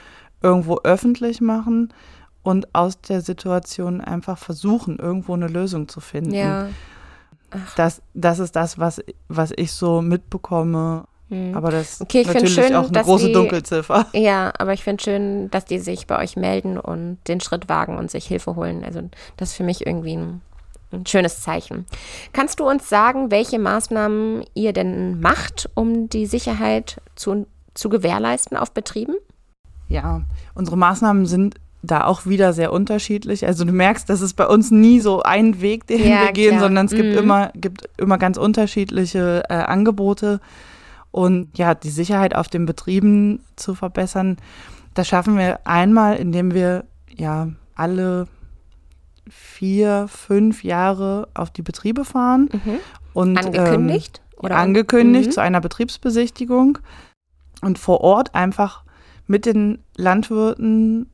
irgendwo 0.42 0.78
öffentlich 0.82 1.40
machen 1.40 1.92
und 2.42 2.74
aus 2.74 3.00
der 3.00 3.20
Situation 3.20 4.00
einfach 4.00 4.38
versuchen, 4.38 4.98
irgendwo 4.98 5.34
eine 5.34 5.46
Lösung 5.46 5.88
zu 5.88 6.00
finden. 6.00 6.34
Ja. 6.34 6.68
Das, 7.76 8.02
das 8.14 8.38
ist 8.38 8.56
das, 8.56 8.78
was, 8.78 9.00
was 9.28 9.52
ich 9.56 9.72
so 9.72 10.02
mitbekomme 10.02 11.04
Mhm. 11.32 11.54
Aber 11.56 11.70
das 11.70 12.00
okay, 12.02 12.20
ist 12.20 12.26
natürlich 12.26 12.54
schön, 12.54 12.74
auch 12.74 12.88
eine 12.88 13.02
große 13.02 13.28
die, 13.28 13.32
Dunkelziffer. 13.32 14.06
Ja, 14.12 14.52
aber 14.58 14.74
ich 14.74 14.84
finde 14.84 15.02
schön, 15.02 15.50
dass 15.50 15.64
die 15.64 15.78
sich 15.78 16.06
bei 16.06 16.18
euch 16.18 16.36
melden 16.36 16.78
und 16.78 17.18
den 17.26 17.40
Schritt 17.40 17.70
wagen 17.70 17.96
und 17.96 18.10
sich 18.10 18.26
Hilfe 18.26 18.54
holen. 18.54 18.84
Also 18.84 19.00
das 19.38 19.50
ist 19.50 19.56
für 19.56 19.64
mich 19.64 19.86
irgendwie 19.86 20.14
ein, 20.14 20.42
ein 20.92 21.06
schönes 21.06 21.40
Zeichen. 21.40 21.86
Kannst 22.34 22.60
du 22.60 22.68
uns 22.68 22.88
sagen, 22.88 23.30
welche 23.30 23.58
Maßnahmen 23.58 24.44
ihr 24.52 24.74
denn 24.74 25.20
macht, 25.20 25.70
um 25.74 26.10
die 26.10 26.26
Sicherheit 26.26 27.00
zu, 27.16 27.46
zu 27.72 27.88
gewährleisten 27.88 28.58
auf 28.58 28.72
Betrieben? 28.72 29.14
Ja, 29.88 30.22
unsere 30.54 30.76
Maßnahmen 30.76 31.24
sind 31.24 31.54
da 31.82 32.04
auch 32.04 32.26
wieder 32.26 32.52
sehr 32.52 32.72
unterschiedlich. 32.72 33.46
Also 33.46 33.64
du 33.64 33.72
merkst, 33.72 34.08
dass 34.08 34.20
es 34.20 34.34
bei 34.34 34.46
uns 34.46 34.70
nie 34.70 35.00
so 35.00 35.22
einen 35.22 35.62
Weg, 35.62 35.86
den 35.86 36.06
ja, 36.06 36.24
wir 36.24 36.32
gehen, 36.32 36.50
klar. 36.50 36.60
sondern 36.60 36.86
es 36.86 36.92
gibt 36.92 37.12
mhm. 37.12 37.18
immer, 37.18 37.50
gibt 37.54 37.88
immer 37.96 38.18
ganz 38.18 38.36
unterschiedliche 38.36 39.44
äh, 39.48 39.54
Angebote. 39.54 40.40
Und 41.12 41.56
ja, 41.56 41.74
die 41.74 41.90
Sicherheit 41.90 42.34
auf 42.34 42.48
den 42.48 42.66
Betrieben 42.66 43.44
zu 43.54 43.74
verbessern, 43.74 44.38
das 44.94 45.06
schaffen 45.06 45.38
wir 45.38 45.66
einmal, 45.66 46.16
indem 46.16 46.52
wir 46.54 46.84
ja 47.14 47.48
alle 47.74 48.26
vier, 49.28 50.06
fünf 50.08 50.64
Jahre 50.64 51.28
auf 51.34 51.50
die 51.50 51.62
Betriebe 51.62 52.04
fahren. 52.04 52.48
Mhm. 52.52 52.78
Und, 53.12 53.38
angekündigt? 53.38 54.20
Ähm, 54.24 54.38
oder 54.44 54.56
angekündigt 54.56 55.28
mhm. 55.28 55.32
zu 55.32 55.40
einer 55.40 55.60
Betriebsbesichtigung 55.60 56.78
und 57.60 57.78
vor 57.78 58.00
Ort 58.00 58.34
einfach 58.34 58.82
mit 59.26 59.46
den 59.46 59.78
Landwirten 59.96 61.06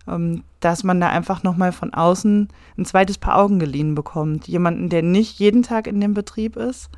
ähm, 0.07 0.43
dass 0.61 0.83
man 0.85 1.01
da 1.01 1.09
einfach 1.09 1.43
nochmal 1.45 1.73
von 1.73 1.95
außen 1.95 2.49
ein 2.77 2.85
zweites 2.85 3.19
Paar 3.19 3.39
Augen 3.39 3.59
geliehen 3.61 3.95
bekommt. 3.95 4.49
Jemanden, 4.49 4.89
der 4.89 5.03
nicht 5.03 5.39
jeden 5.39 5.63
Tag 5.63 5.87
in 5.87 6.01
dem 6.01 6.13
Betrieb 6.13 6.57
ist 6.57 6.91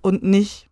und 0.00 0.24
nicht, 0.24 0.68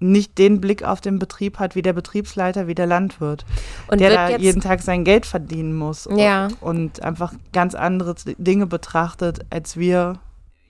nicht 0.00 0.36
den 0.36 0.60
Blick 0.60 0.82
auf 0.82 1.00
den 1.00 1.20
Betrieb 1.20 1.60
hat 1.60 1.76
wie 1.76 1.82
der 1.82 1.92
Betriebsleiter, 1.92 2.66
wie 2.66 2.74
der 2.74 2.86
Landwirt 2.86 3.46
Und 3.86 4.00
der 4.00 4.10
da 4.10 4.36
jeden 4.36 4.60
Tag 4.60 4.82
sein 4.82 5.04
Geld 5.04 5.26
verdienen 5.26 5.76
muss 5.76 6.08
Ja. 6.12 6.48
und 6.60 7.02
einfach 7.04 7.32
ganz 7.52 7.76
andere 7.76 8.16
Dinge 8.36 8.66
betrachtet 8.66 9.46
als 9.50 9.76
wir 9.76 10.18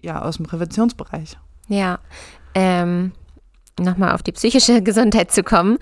ja 0.02 0.20
aus 0.20 0.36
dem 0.36 0.44
Präventionsbereich. 0.44 1.38
Ja, 1.68 1.98
ähm, 2.54 3.12
nochmal 3.80 4.12
auf 4.14 4.22
die 4.22 4.32
psychische 4.32 4.82
Gesundheit 4.82 5.30
zu 5.32 5.42
kommen. 5.42 5.78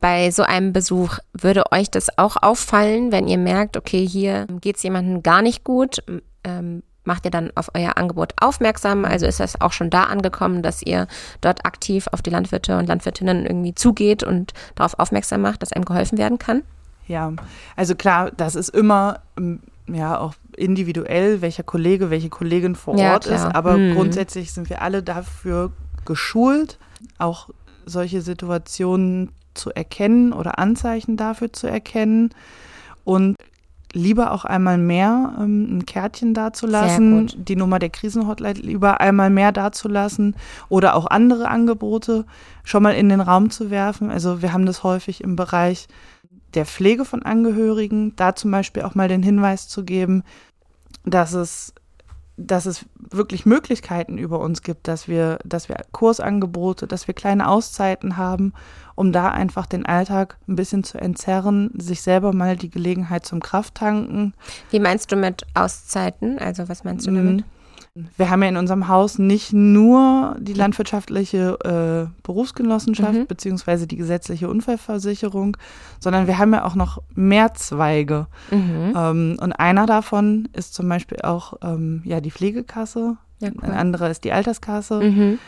Bei 0.00 0.30
so 0.30 0.42
einem 0.42 0.72
Besuch 0.72 1.18
würde 1.32 1.64
euch 1.72 1.90
das 1.90 2.16
auch 2.18 2.36
auffallen, 2.40 3.12
wenn 3.12 3.26
ihr 3.28 3.38
merkt, 3.38 3.76
okay, 3.76 4.06
hier 4.06 4.46
geht 4.60 4.76
es 4.76 4.82
jemandem 4.82 5.22
gar 5.22 5.42
nicht 5.42 5.64
gut. 5.64 6.02
Ähm, 6.44 6.82
macht 7.04 7.24
ihr 7.24 7.30
dann 7.30 7.50
auf 7.56 7.70
euer 7.74 7.96
Angebot 7.96 8.34
aufmerksam? 8.40 9.04
Also 9.04 9.26
ist 9.26 9.40
das 9.40 9.60
auch 9.60 9.72
schon 9.72 9.90
da 9.90 10.04
angekommen, 10.04 10.62
dass 10.62 10.82
ihr 10.82 11.06
dort 11.40 11.64
aktiv 11.64 12.06
auf 12.12 12.22
die 12.22 12.30
Landwirte 12.30 12.76
und 12.78 12.86
Landwirtinnen 12.86 13.46
irgendwie 13.46 13.74
zugeht 13.74 14.22
und 14.22 14.52
darauf 14.76 14.98
aufmerksam 14.98 15.40
macht, 15.40 15.62
dass 15.62 15.72
einem 15.72 15.84
geholfen 15.86 16.18
werden 16.18 16.38
kann? 16.38 16.62
Ja, 17.08 17.32
also 17.74 17.94
klar, 17.96 18.30
das 18.36 18.54
ist 18.54 18.68
immer 18.68 19.20
ja 19.92 20.18
auch 20.18 20.34
individuell, 20.56 21.40
welcher 21.40 21.64
Kollege, 21.64 22.10
welche 22.10 22.28
Kollegin 22.28 22.76
vor 22.76 22.96
Ja, 22.96 23.14
Ort 23.14 23.24
klar. 23.24 23.48
ist, 23.48 23.56
aber 23.56 23.76
Mhm. 23.78 23.94
grundsätzlich 23.94 24.52
sind 24.52 24.68
wir 24.70 24.82
alle 24.82 25.02
dafür 25.02 25.72
geschult, 26.04 26.78
auch 27.18 27.50
solche 27.86 28.22
Situationen 28.22 29.30
zu 29.54 29.70
erkennen 29.70 30.32
oder 30.32 30.58
Anzeichen 30.58 31.16
dafür 31.16 31.52
zu 31.52 31.66
erkennen 31.66 32.30
und 33.04 33.36
lieber 33.92 34.32
auch 34.32 34.44
einmal 34.44 34.78
mehr 34.78 35.34
ähm, 35.38 35.78
ein 35.78 35.86
Kärtchen 35.86 36.34
dazulassen, 36.34 37.32
die 37.44 37.56
Nummer 37.56 37.78
der 37.78 37.90
Krisenhotline 37.90 38.60
lieber 38.60 39.00
einmal 39.00 39.30
mehr 39.30 39.52
dazulassen 39.52 40.36
oder 40.68 40.94
auch 40.94 41.06
andere 41.06 41.48
Angebote 41.48 42.24
schon 42.62 42.82
mal 42.82 42.94
in 42.94 43.08
den 43.08 43.20
Raum 43.20 43.50
zu 43.50 43.70
werfen. 43.70 44.10
Also 44.10 44.42
wir 44.42 44.52
haben 44.52 44.66
das 44.66 44.84
häufig 44.84 45.22
im 45.22 45.36
Bereich 45.36 45.88
der 46.54 46.66
Pflege 46.66 47.04
von 47.04 47.22
Angehörigen, 47.22 48.14
da 48.16 48.34
zum 48.34 48.50
Beispiel 48.50 48.82
auch 48.82 48.94
mal 48.94 49.08
den 49.08 49.22
Hinweis 49.22 49.68
zu 49.68 49.84
geben, 49.84 50.22
dass 51.04 51.32
es, 51.32 51.74
dass 52.46 52.66
es 52.66 52.86
wirklich 52.96 53.44
Möglichkeiten 53.44 54.16
über 54.16 54.40
uns 54.40 54.62
gibt, 54.62 54.88
dass 54.88 55.08
wir, 55.08 55.38
dass 55.44 55.68
wir 55.68 55.76
Kursangebote, 55.92 56.86
dass 56.86 57.06
wir 57.06 57.14
kleine 57.14 57.48
Auszeiten 57.48 58.16
haben, 58.16 58.52
um 58.94 59.12
da 59.12 59.28
einfach 59.28 59.66
den 59.66 59.84
Alltag 59.84 60.38
ein 60.48 60.56
bisschen 60.56 60.82
zu 60.82 60.98
entzerren, 60.98 61.70
sich 61.76 62.02
selber 62.02 62.32
mal 62.32 62.56
die 62.56 62.70
Gelegenheit 62.70 63.26
zum 63.26 63.40
Krafttanken. 63.40 64.34
Wie 64.70 64.80
meinst 64.80 65.12
du 65.12 65.16
mit 65.16 65.46
Auszeiten? 65.54 66.38
Also 66.38 66.68
was 66.68 66.84
meinst 66.84 67.06
du 67.06 67.10
damit? 67.12 67.44
Wir 68.16 68.30
haben 68.30 68.42
ja 68.42 68.48
in 68.48 68.56
unserem 68.56 68.88
Haus 68.88 69.18
nicht 69.18 69.52
nur 69.52 70.36
die 70.40 70.52
landwirtschaftliche 70.54 71.58
äh, 71.64 72.22
Berufsgenossenschaft 72.22 73.12
Mhm. 73.14 73.26
beziehungsweise 73.26 73.86
die 73.86 73.96
gesetzliche 73.96 74.48
Unfallversicherung, 74.48 75.56
sondern 75.98 76.26
wir 76.26 76.38
haben 76.38 76.52
ja 76.52 76.64
auch 76.64 76.74
noch 76.74 77.02
mehr 77.14 77.54
Zweige. 77.54 78.26
Mhm. 78.50 78.92
Ähm, 78.96 79.36
und 79.40 79.52
einer 79.52 79.86
davon 79.86 80.48
ist 80.52 80.74
zum 80.74 80.88
Beispiel 80.88 81.18
auch 81.22 81.54
ähm, 81.62 82.02
ja, 82.04 82.20
die 82.20 82.30
Pflegekasse, 82.30 83.16
Ja, 83.40 83.48
ein 83.48 83.54
cool. 83.62 83.70
anderer 83.70 84.10
ist 84.10 84.24
die 84.24 84.32
Alterskasse. 84.32 85.00
Mhm. 85.00 85.38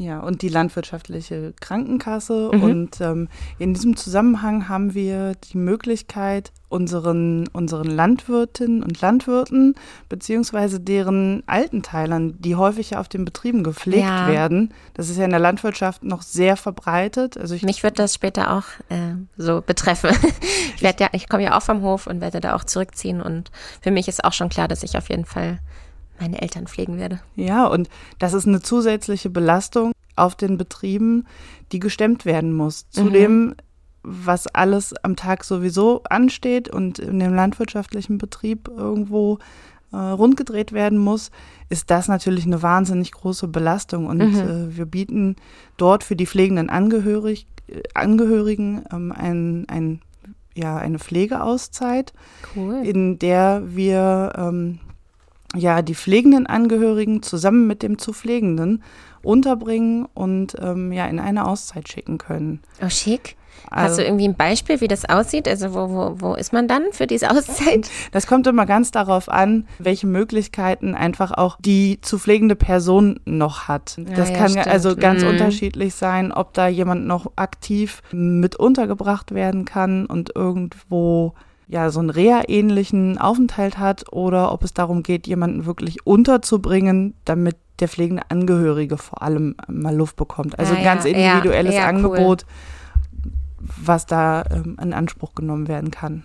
Ja, 0.00 0.20
und 0.20 0.40
die 0.40 0.48
landwirtschaftliche 0.48 1.52
Krankenkasse. 1.60 2.50
Mhm. 2.54 2.62
Und 2.62 3.00
ähm, 3.02 3.28
in 3.58 3.74
diesem 3.74 3.96
Zusammenhang 3.96 4.66
haben 4.66 4.94
wir 4.94 5.34
die 5.52 5.58
Möglichkeit, 5.58 6.52
unseren, 6.70 7.48
unseren 7.48 7.88
Landwirtinnen 7.90 8.82
und 8.82 9.00
Landwirten 9.02 9.74
beziehungsweise 10.08 10.80
deren 10.80 11.42
Altenteilern, 11.46 12.36
die 12.38 12.54
häufig 12.56 12.90
ja 12.90 13.00
auf 13.00 13.08
den 13.08 13.26
Betrieben 13.26 13.62
gepflegt 13.62 14.04
Ja. 14.04 14.28
werden, 14.28 14.72
das 14.94 15.10
ist 15.10 15.18
ja 15.18 15.24
in 15.24 15.30
der 15.32 15.40
Landwirtschaft 15.40 16.02
noch 16.02 16.22
sehr 16.22 16.56
verbreitet. 16.56 17.36
Also 17.36 17.54
ich 17.54 17.62
Mich 17.62 17.82
wird 17.82 17.98
das 17.98 18.14
später 18.14 18.56
auch 18.56 18.64
äh, 18.88 19.16
so 19.36 19.60
betreffen. 19.60 20.10
ich 20.76 20.80
ja, 20.82 21.08
ich 21.12 21.28
komme 21.28 21.42
ja 21.42 21.58
auch 21.58 21.62
vom 21.62 21.82
Hof 21.82 22.06
und 22.06 22.22
werde 22.22 22.40
da 22.40 22.54
auch 22.54 22.64
zurückziehen 22.64 23.20
und 23.20 23.50
für 23.82 23.90
mich 23.90 24.08
ist 24.08 24.24
auch 24.24 24.32
schon 24.32 24.48
klar, 24.48 24.68
dass 24.68 24.82
ich 24.82 24.96
auf 24.96 25.10
jeden 25.10 25.26
Fall 25.26 25.58
meine 26.20 26.40
Eltern 26.42 26.66
pflegen 26.66 26.98
werde. 26.98 27.20
Ja, 27.36 27.66
und 27.66 27.88
das 28.18 28.34
ist 28.34 28.46
eine 28.46 28.60
zusätzliche 28.60 29.30
Belastung 29.30 29.92
auf 30.16 30.34
den 30.34 30.58
Betrieben, 30.58 31.26
die 31.72 31.80
gestemmt 31.80 32.24
werden 32.26 32.52
muss. 32.54 32.84
Mhm. 32.84 33.00
Zudem, 33.02 33.54
was 34.02 34.46
alles 34.46 34.94
am 35.02 35.16
Tag 35.16 35.44
sowieso 35.44 36.02
ansteht 36.08 36.68
und 36.68 36.98
in 36.98 37.18
dem 37.18 37.34
landwirtschaftlichen 37.34 38.18
Betrieb 38.18 38.68
irgendwo 38.68 39.38
äh, 39.92 39.96
rundgedreht 39.96 40.72
werden 40.72 40.98
muss, 40.98 41.30
ist 41.68 41.90
das 41.90 42.06
natürlich 42.08 42.44
eine 42.46 42.62
wahnsinnig 42.62 43.12
große 43.12 43.48
Belastung. 43.48 44.06
Und 44.06 44.18
Mhm. 44.18 44.36
äh, 44.36 44.76
wir 44.76 44.86
bieten 44.86 45.36
dort 45.78 46.04
für 46.04 46.16
die 46.16 46.26
pflegenden 46.26 46.70
Angehörig, 46.70 47.46
Angehörigen 47.94 48.84
ähm, 48.92 49.12
ein, 49.12 49.66
ein, 49.68 50.00
ja, 50.54 50.76
eine 50.76 50.98
Pflegeauszeit 50.98 52.12
Cool. 52.56 52.82
in 52.84 53.18
der 53.18 53.62
wir 53.66 54.32
ähm, 54.36 54.80
ja 55.56 55.82
die 55.82 55.94
pflegenden 55.94 56.46
Angehörigen 56.46 57.22
zusammen 57.22 57.66
mit 57.66 57.82
dem 57.82 57.98
zu 57.98 58.12
Pflegenden 58.12 58.82
unterbringen 59.22 60.06
und 60.14 60.56
ähm, 60.60 60.92
ja 60.92 61.06
in 61.06 61.18
eine 61.20 61.46
Auszeit 61.46 61.88
schicken 61.88 62.18
können. 62.18 62.60
Oh, 62.82 62.88
schick. 62.88 63.36
Hast 63.70 63.82
Also, 63.82 63.96
du 63.98 64.04
irgendwie 64.06 64.24
ein 64.26 64.36
Beispiel, 64.36 64.80
wie 64.80 64.88
das 64.88 65.04
aussieht? 65.06 65.46
Also 65.46 65.74
wo, 65.74 65.90
wo, 65.90 66.14
wo 66.20 66.34
ist 66.34 66.52
man 66.54 66.66
dann 66.66 66.84
für 66.92 67.06
diese 67.06 67.30
Auszeit? 67.30 67.90
das 68.12 68.26
kommt 68.26 68.46
immer 68.46 68.64
ganz 68.64 68.90
darauf 68.90 69.28
an, 69.28 69.66
welche 69.78 70.06
Möglichkeiten 70.06 70.94
einfach 70.94 71.32
auch 71.32 71.58
die 71.60 72.00
zu 72.00 72.18
pflegende 72.18 72.56
Person 72.56 73.20
noch 73.26 73.68
hat. 73.68 73.98
Das 74.16 74.30
ja, 74.30 74.36
kann 74.36 74.50
stimmt. 74.50 74.68
also 74.68 74.96
ganz 74.96 75.22
Mhm. 75.22 75.28
unterschiedlich 75.30 75.94
sein, 75.94 76.32
ob 76.32 76.54
da 76.54 76.68
jemand 76.68 77.06
noch 77.06 77.32
aktiv 77.36 78.02
mit 78.12 78.56
untergebracht 78.56 79.34
werden 79.34 79.66
kann 79.66 80.06
und 80.06 80.30
irgendwo 80.34 81.34
ja 81.70 81.90
so 81.90 82.00
einen 82.00 82.10
Reha-ähnlichen 82.10 83.18
Aufenthalt 83.18 83.78
hat 83.78 84.12
oder 84.12 84.52
ob 84.52 84.64
es 84.64 84.74
darum 84.74 85.02
geht, 85.02 85.26
jemanden 85.26 85.66
wirklich 85.66 86.04
unterzubringen, 86.04 87.14
damit 87.24 87.56
der 87.78 87.88
pflegende 87.88 88.24
Angehörige 88.28 88.98
vor 88.98 89.22
allem 89.22 89.54
mal 89.68 89.94
Luft 89.94 90.16
bekommt. 90.16 90.58
Also 90.58 90.74
Ah, 90.74 90.78
ein 90.78 90.84
ganz 90.84 91.04
ja, 91.04 91.10
individuelles 91.10 91.74
ja, 91.74 91.80
ja, 91.82 91.90
cool. 91.90 91.96
Angebot, 91.96 92.44
was 93.58 94.06
da 94.06 94.44
ähm, 94.50 94.76
in 94.82 94.92
Anspruch 94.92 95.34
genommen 95.34 95.68
werden 95.68 95.90
kann. 95.90 96.24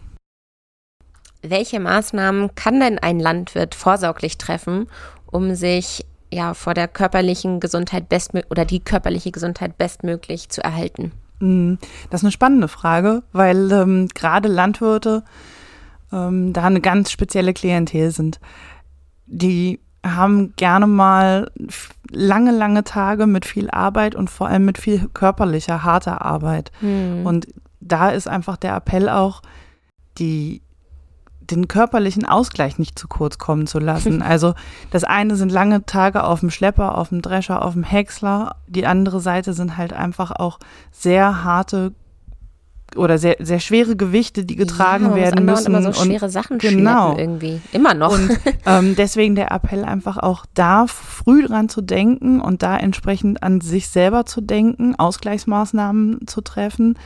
Welche 1.41 1.79
Maßnahmen 1.79 2.55
kann 2.55 2.79
denn 2.79 2.97
ein 2.97 3.19
Landwirt 3.19 3.75
vorsorglich 3.75 4.39
treffen, 4.39 4.87
um 5.27 5.53
sich 5.53 6.05
ja 6.33 6.55
vor 6.55 6.73
der 6.73 6.87
körperlichen 6.87 7.59
Gesundheit 7.59 8.09
bestmöglich 8.09 8.49
oder 8.49 8.65
die 8.65 8.79
körperliche 8.79 9.31
Gesundheit 9.31 9.77
bestmöglich 9.77 10.49
zu 10.49 10.63
erhalten? 10.63 11.11
Mm, 11.39 11.75
Das 12.09 12.21
ist 12.21 12.25
eine 12.25 12.31
spannende 12.31 12.67
Frage, 12.67 13.23
weil 13.31 13.71
ähm, 13.71 14.07
gerade 14.13 14.47
Landwirte 14.47 15.23
ähm, 16.11 16.53
da 16.53 16.63
eine 16.63 16.81
ganz 16.81 17.11
spezielle 17.11 17.53
Klientel 17.53 18.11
sind. 18.11 18.39
Die 19.25 19.79
haben 20.05 20.53
gerne 20.55 20.85
mal 20.85 21.51
lange, 22.11 22.51
lange 22.51 22.83
Tage 22.83 23.25
mit 23.25 23.45
viel 23.45 23.69
Arbeit 23.71 24.15
und 24.15 24.29
vor 24.29 24.47
allem 24.47 24.65
mit 24.65 24.77
viel 24.77 25.09
körperlicher, 25.13 25.83
harter 25.83 26.23
Arbeit. 26.23 26.71
Hm. 26.79 27.25
Und 27.25 27.47
da 27.81 28.09
ist 28.09 28.27
einfach 28.27 28.57
der 28.57 28.75
Appell 28.75 29.09
auch, 29.09 29.41
die 30.17 30.61
den 31.51 31.67
körperlichen 31.67 32.25
Ausgleich 32.25 32.79
nicht 32.79 32.97
zu 32.97 33.07
kurz 33.07 33.37
kommen 33.37 33.67
zu 33.67 33.79
lassen. 33.79 34.23
Also 34.35 34.55
das 34.91 35.03
eine 35.03 35.35
sind 35.35 35.51
lange 35.51 35.85
Tage 35.85 36.23
auf 36.23 36.39
dem 36.39 36.49
Schlepper, 36.49 36.97
auf 36.97 37.09
dem 37.09 37.21
Drescher, 37.21 37.63
auf 37.63 37.73
dem 37.73 37.83
Häcksler. 37.83 38.55
Die 38.67 38.85
andere 38.85 39.19
Seite 39.19 39.53
sind 39.53 39.77
halt 39.77 39.93
einfach 39.93 40.31
auch 40.31 40.59
sehr 40.91 41.43
harte 41.43 41.93
oder 42.95 43.17
sehr, 43.17 43.37
sehr 43.39 43.59
schwere 43.59 43.95
Gewichte, 43.95 44.45
die 44.45 44.55
getragen 44.55 45.07
ja, 45.07 45.15
werden 45.15 45.45
müssen. 45.45 45.67
immer 45.67 45.81
so 45.81 45.87
und 45.99 46.07
schwere 46.07 46.29
Sachen 46.29 46.57
genau. 46.57 47.17
irgendwie. 47.17 47.61
Immer 47.71 47.93
noch. 47.93 48.13
und 48.13 48.29
ähm, 48.65 48.95
deswegen 48.95 49.35
der 49.35 49.51
Appell 49.51 49.83
einfach 49.83 50.17
auch 50.17 50.45
da 50.53 50.87
früh 50.87 51.45
dran 51.45 51.69
zu 51.69 51.81
denken 51.81 52.41
und 52.41 52.63
da 52.63 52.77
entsprechend 52.77 53.43
an 53.43 53.61
sich 53.61 53.89
selber 53.89 54.25
zu 54.25 54.41
denken, 54.41 54.95
Ausgleichsmaßnahmen 54.95 56.27
zu 56.27 56.41
treffen 56.41 56.97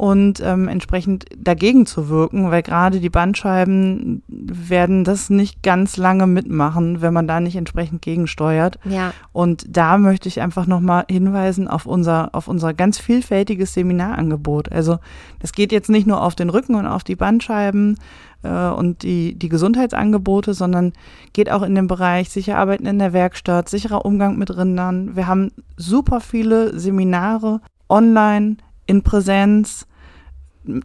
und 0.00 0.40
ähm, 0.42 0.66
entsprechend 0.66 1.26
dagegen 1.36 1.84
zu 1.84 2.08
wirken, 2.08 2.50
weil 2.50 2.62
gerade 2.62 3.00
die 3.00 3.10
Bandscheiben 3.10 4.22
werden 4.28 5.04
das 5.04 5.28
nicht 5.28 5.62
ganz 5.62 5.98
lange 5.98 6.26
mitmachen, 6.26 7.02
wenn 7.02 7.12
man 7.12 7.28
da 7.28 7.38
nicht 7.38 7.54
entsprechend 7.54 8.00
gegensteuert. 8.00 8.78
ja, 8.86 9.12
Und 9.32 9.66
da 9.68 9.98
möchte 9.98 10.26
ich 10.26 10.40
einfach 10.40 10.66
nochmal 10.66 11.04
hinweisen 11.10 11.68
auf 11.68 11.84
unser, 11.84 12.30
auf 12.32 12.48
unser 12.48 12.72
ganz 12.72 12.98
vielfältiges 12.98 13.74
Seminarangebot. 13.74 14.72
Also 14.72 15.00
das 15.38 15.52
geht 15.52 15.70
jetzt 15.70 15.90
nicht 15.90 16.06
nur 16.06 16.22
auf 16.22 16.34
den 16.34 16.48
Rücken 16.48 16.76
und 16.76 16.86
auf 16.86 17.04
die 17.04 17.16
Bandscheiben 17.16 17.98
äh, 18.42 18.68
und 18.70 19.02
die, 19.02 19.34
die 19.34 19.50
Gesundheitsangebote, 19.50 20.54
sondern 20.54 20.94
geht 21.34 21.50
auch 21.50 21.60
in 21.60 21.74
den 21.74 21.88
Bereich 21.88 22.30
sicher 22.30 22.56
arbeiten 22.56 22.86
in 22.86 22.98
der 22.98 23.12
Werkstatt, 23.12 23.68
sicherer 23.68 24.06
Umgang 24.06 24.38
mit 24.38 24.56
Rindern. 24.56 25.14
Wir 25.14 25.26
haben 25.26 25.52
super 25.76 26.22
viele 26.22 26.78
Seminare 26.78 27.60
online, 27.90 28.56
in 28.86 29.02
Präsenz, 29.02 29.86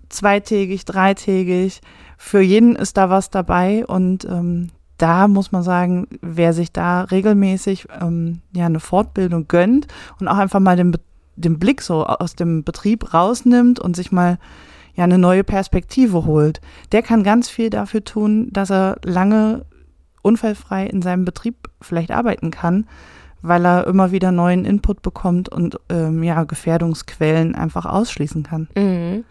zweitägig, 0.09 0.85
dreitägig. 0.85 1.81
Für 2.17 2.41
jeden 2.41 2.75
ist 2.75 2.97
da 2.97 3.09
was 3.09 3.29
dabei 3.29 3.85
und 3.85 4.25
ähm, 4.25 4.69
da 4.97 5.27
muss 5.27 5.51
man 5.51 5.63
sagen, 5.63 6.07
wer 6.21 6.53
sich 6.53 6.71
da 6.71 7.01
regelmäßig 7.01 7.87
ähm, 8.01 8.41
ja 8.53 8.65
eine 8.65 8.79
Fortbildung 8.79 9.47
gönnt 9.47 9.87
und 10.19 10.27
auch 10.27 10.37
einfach 10.37 10.61
mal 10.61 10.77
den, 10.77 10.95
den 11.35 11.59
Blick 11.59 11.81
so 11.81 12.05
aus 12.05 12.35
dem 12.35 12.63
Betrieb 12.63 13.13
rausnimmt 13.13 13.79
und 13.79 13.95
sich 13.95 14.11
mal 14.11 14.37
ja 14.95 15.03
eine 15.03 15.17
neue 15.17 15.43
Perspektive 15.43 16.25
holt, 16.25 16.61
der 16.93 17.01
kann 17.01 17.23
ganz 17.23 17.49
viel 17.49 17.69
dafür 17.69 18.03
tun, 18.03 18.47
dass 18.51 18.71
er 18.71 18.97
lange 19.03 19.65
unfallfrei 20.21 20.87
in 20.87 21.01
seinem 21.01 21.25
Betrieb 21.25 21.69
vielleicht 21.81 22.11
arbeiten 22.11 22.49
kann, 22.49 22.87
weil 23.47 23.65
er 23.65 23.87
immer 23.87 24.11
wieder 24.11 24.31
neuen 24.31 24.65
Input 24.65 25.01
bekommt 25.01 25.49
und 25.49 25.79
ähm, 25.89 26.23
ja 26.23 26.43
Gefährdungsquellen 26.43 27.55
einfach 27.55 27.85
ausschließen 27.85 28.43
kann. 28.43 28.67
Mhm. 28.75 29.23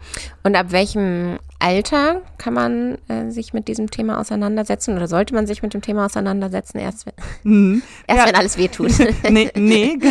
Und 0.43 0.55
ab 0.55 0.67
welchem 0.71 1.37
Alter 1.59 2.21
kann 2.37 2.53
man 2.53 2.97
äh, 3.07 3.29
sich 3.31 3.53
mit 3.53 3.67
diesem 3.67 3.89
Thema 3.89 4.19
auseinandersetzen 4.19 4.95
oder 4.95 5.07
sollte 5.07 5.33
man 5.33 5.47
sich 5.47 5.61
mit 5.63 5.73
dem 5.73 5.81
Thema 5.81 6.05
auseinandersetzen, 6.05 6.77
erst 6.79 7.05
wenn, 7.05 7.13
Mhm. 7.43 7.81
erst 8.07 8.19
Ja. 8.21 8.27
wenn 8.27 8.35
alles 8.35 8.57
wehtut? 8.57 8.91
nee, 9.29 9.51
nee. 9.55 9.97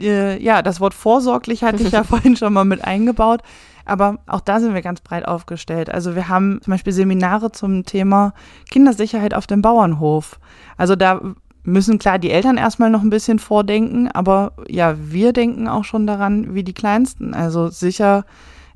Äh, 0.00 0.42
ja, 0.42 0.62
das 0.62 0.80
Wort 0.80 0.94
vorsorglich 0.94 1.62
hatte 1.62 1.82
ich 1.82 1.92
ja 1.92 2.02
vorhin 2.04 2.36
schon 2.36 2.52
mal 2.52 2.64
mit 2.64 2.84
eingebaut. 2.84 3.40
Aber 3.84 4.18
auch 4.26 4.40
da 4.40 4.58
sind 4.58 4.74
wir 4.74 4.82
ganz 4.82 5.00
breit 5.00 5.26
aufgestellt. 5.26 5.90
Also 5.90 6.16
wir 6.16 6.28
haben 6.28 6.60
zum 6.60 6.72
Beispiel 6.72 6.92
Seminare 6.92 7.52
zum 7.52 7.84
Thema 7.84 8.34
Kindersicherheit 8.68 9.32
auf 9.32 9.46
dem 9.46 9.62
Bauernhof. 9.62 10.40
Also 10.76 10.96
da 10.96 11.20
müssen 11.66 11.98
klar 11.98 12.18
die 12.18 12.30
Eltern 12.30 12.56
erstmal 12.56 12.90
noch 12.90 13.02
ein 13.02 13.10
bisschen 13.10 13.38
vordenken, 13.38 14.08
aber 14.08 14.52
ja, 14.68 14.94
wir 14.98 15.32
denken 15.32 15.68
auch 15.68 15.84
schon 15.84 16.06
daran, 16.06 16.54
wie 16.54 16.64
die 16.64 16.72
Kleinsten. 16.72 17.34
Also 17.34 17.68
sicher 17.68 18.24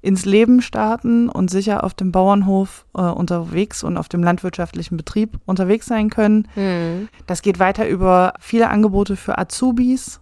ins 0.03 0.24
Leben 0.24 0.62
starten 0.62 1.28
und 1.28 1.51
sicher 1.51 1.84
auf 1.84 1.95
dem 1.95 2.11
Bauernhof 2.11 2.86
äh, 2.95 3.03
unterwegs 3.03 3.84
und 3.84 3.97
auf 3.97 4.09
dem 4.09 4.22
landwirtschaftlichen 4.22 4.97
Betrieb 4.97 5.38
unterwegs 5.47 5.86
sein 5.86 6.11
können. 6.11 6.49
Hm. 6.55 7.09
Das 7.26 7.43
geht 7.43 7.59
weiter 7.59 7.86
über 7.86 8.34
viele 8.41 8.70
Angebote 8.70 9.16
für 9.16 9.38
Azubis, 9.38 10.20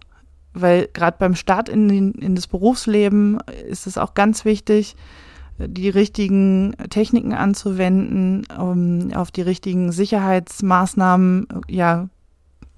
weil 0.53 0.89
gerade 0.93 1.17
beim 1.17 1.35
Start 1.35 1.69
in, 1.69 1.87
den, 1.87 2.11
in 2.13 2.35
das 2.35 2.47
Berufsleben 2.47 3.39
ist 3.67 3.87
es 3.87 3.97
auch 3.97 4.13
ganz 4.13 4.43
wichtig, 4.43 4.95
die 5.57 5.89
richtigen 5.89 6.73
Techniken 6.89 7.33
anzuwenden, 7.33 8.45
um 8.57 9.11
auf 9.13 9.31
die 9.31 9.41
richtigen 9.41 9.91
Sicherheitsmaßnahmen 9.91 11.47
ja 11.67 12.09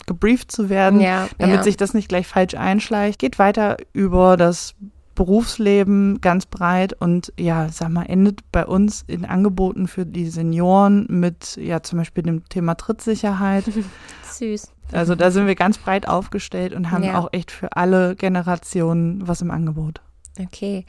gebrieft 0.07 0.51
zu 0.51 0.69
werden, 0.69 0.99
Ja, 1.01 1.27
damit 1.37 1.57
ja. 1.57 1.63
sich 1.63 1.77
das 1.77 1.93
nicht 1.93 2.09
gleich 2.09 2.27
falsch 2.27 2.55
einschleicht. 2.55 3.19
Geht 3.19 3.39
weiter 3.39 3.77
über 3.93 4.37
das 4.37 4.75
Berufsleben 5.15 6.19
ganz 6.21 6.45
breit 6.45 6.93
und 6.99 7.31
ja, 7.39 7.69
sag 7.69 7.89
mal, 7.89 8.03
endet 8.05 8.39
bei 8.51 8.65
uns 8.65 9.03
in 9.07 9.25
Angeboten 9.25 9.87
für 9.87 10.05
die 10.05 10.27
Senioren 10.29 11.05
mit 11.09 11.57
ja 11.57 11.83
zum 11.83 11.99
Beispiel 11.99 12.23
dem 12.23 12.47
Thema 12.49 12.75
Trittsicherheit. 12.75 13.65
Süß. 14.31 14.71
Also 14.91 15.15
da 15.15 15.31
sind 15.31 15.47
wir 15.47 15.55
ganz 15.55 15.77
breit 15.77 16.07
aufgestellt 16.07 16.73
und 16.73 16.91
haben 16.91 17.03
Ja. 17.03 17.19
auch 17.19 17.29
echt 17.33 17.51
für 17.51 17.75
alle 17.77 18.15
Generationen 18.15 19.27
was 19.27 19.41
im 19.41 19.51
Angebot. 19.51 20.01
Okay. 20.39 20.85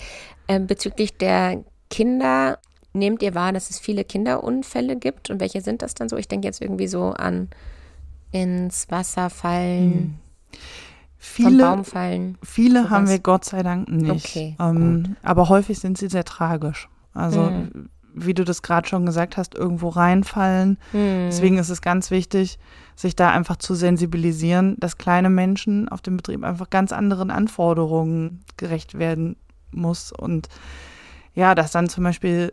Ähm, 0.48 0.66
bezüglich 0.66 1.18
der 1.18 1.62
Kinder, 1.90 2.58
nehmt 2.94 3.22
ihr 3.22 3.34
wahr, 3.34 3.52
dass 3.52 3.70
es 3.70 3.78
viele 3.78 4.04
Kinderunfälle 4.04 4.96
gibt? 4.96 5.30
Und 5.30 5.40
welche 5.40 5.60
sind 5.60 5.82
das 5.82 5.94
dann 5.94 6.08
so? 6.08 6.16
Ich 6.16 6.28
denke 6.28 6.46
jetzt 6.46 6.62
irgendwie 6.62 6.88
so 6.88 7.10
an 7.10 7.48
ins 8.32 8.90
Wasser 8.90 9.30
fallen. 9.30 10.18
Viele, 11.18 11.50
Vom 11.50 11.76
Baum 11.76 11.84
fallen. 11.84 12.38
viele 12.42 12.80
sowas? 12.80 12.90
haben 12.90 13.08
wir 13.08 13.18
Gott 13.20 13.44
sei 13.44 13.62
Dank 13.62 13.88
nicht. 13.88 14.26
Okay, 14.26 14.56
ähm, 14.58 15.14
aber 15.22 15.48
häufig 15.48 15.78
sind 15.78 15.96
sie 15.96 16.08
sehr 16.08 16.24
tragisch. 16.24 16.88
Also, 17.14 17.42
Mhm. 17.42 17.88
wie 18.14 18.34
du 18.34 18.44
das 18.44 18.62
gerade 18.62 18.88
schon 18.88 19.06
gesagt 19.06 19.36
hast, 19.36 19.54
irgendwo 19.54 19.88
reinfallen. 19.88 20.78
Hm. 20.90 21.26
Deswegen 21.30 21.58
ist 21.58 21.68
es 21.70 21.80
ganz 21.80 22.10
wichtig, 22.10 22.58
sich 22.96 23.14
da 23.16 23.30
einfach 23.30 23.56
zu 23.56 23.74
sensibilisieren, 23.74 24.76
dass 24.80 24.98
kleine 24.98 25.30
Menschen 25.30 25.88
auf 25.88 26.02
dem 26.02 26.16
Betrieb 26.16 26.42
einfach 26.44 26.68
ganz 26.70 26.92
anderen 26.92 27.30
Anforderungen 27.30 28.40
gerecht 28.56 28.98
werden 28.98 29.36
muss. 29.70 30.12
Und 30.12 30.48
ja, 31.34 31.54
dass 31.54 31.70
dann 31.70 31.88
zum 31.88 32.04
Beispiel 32.04 32.52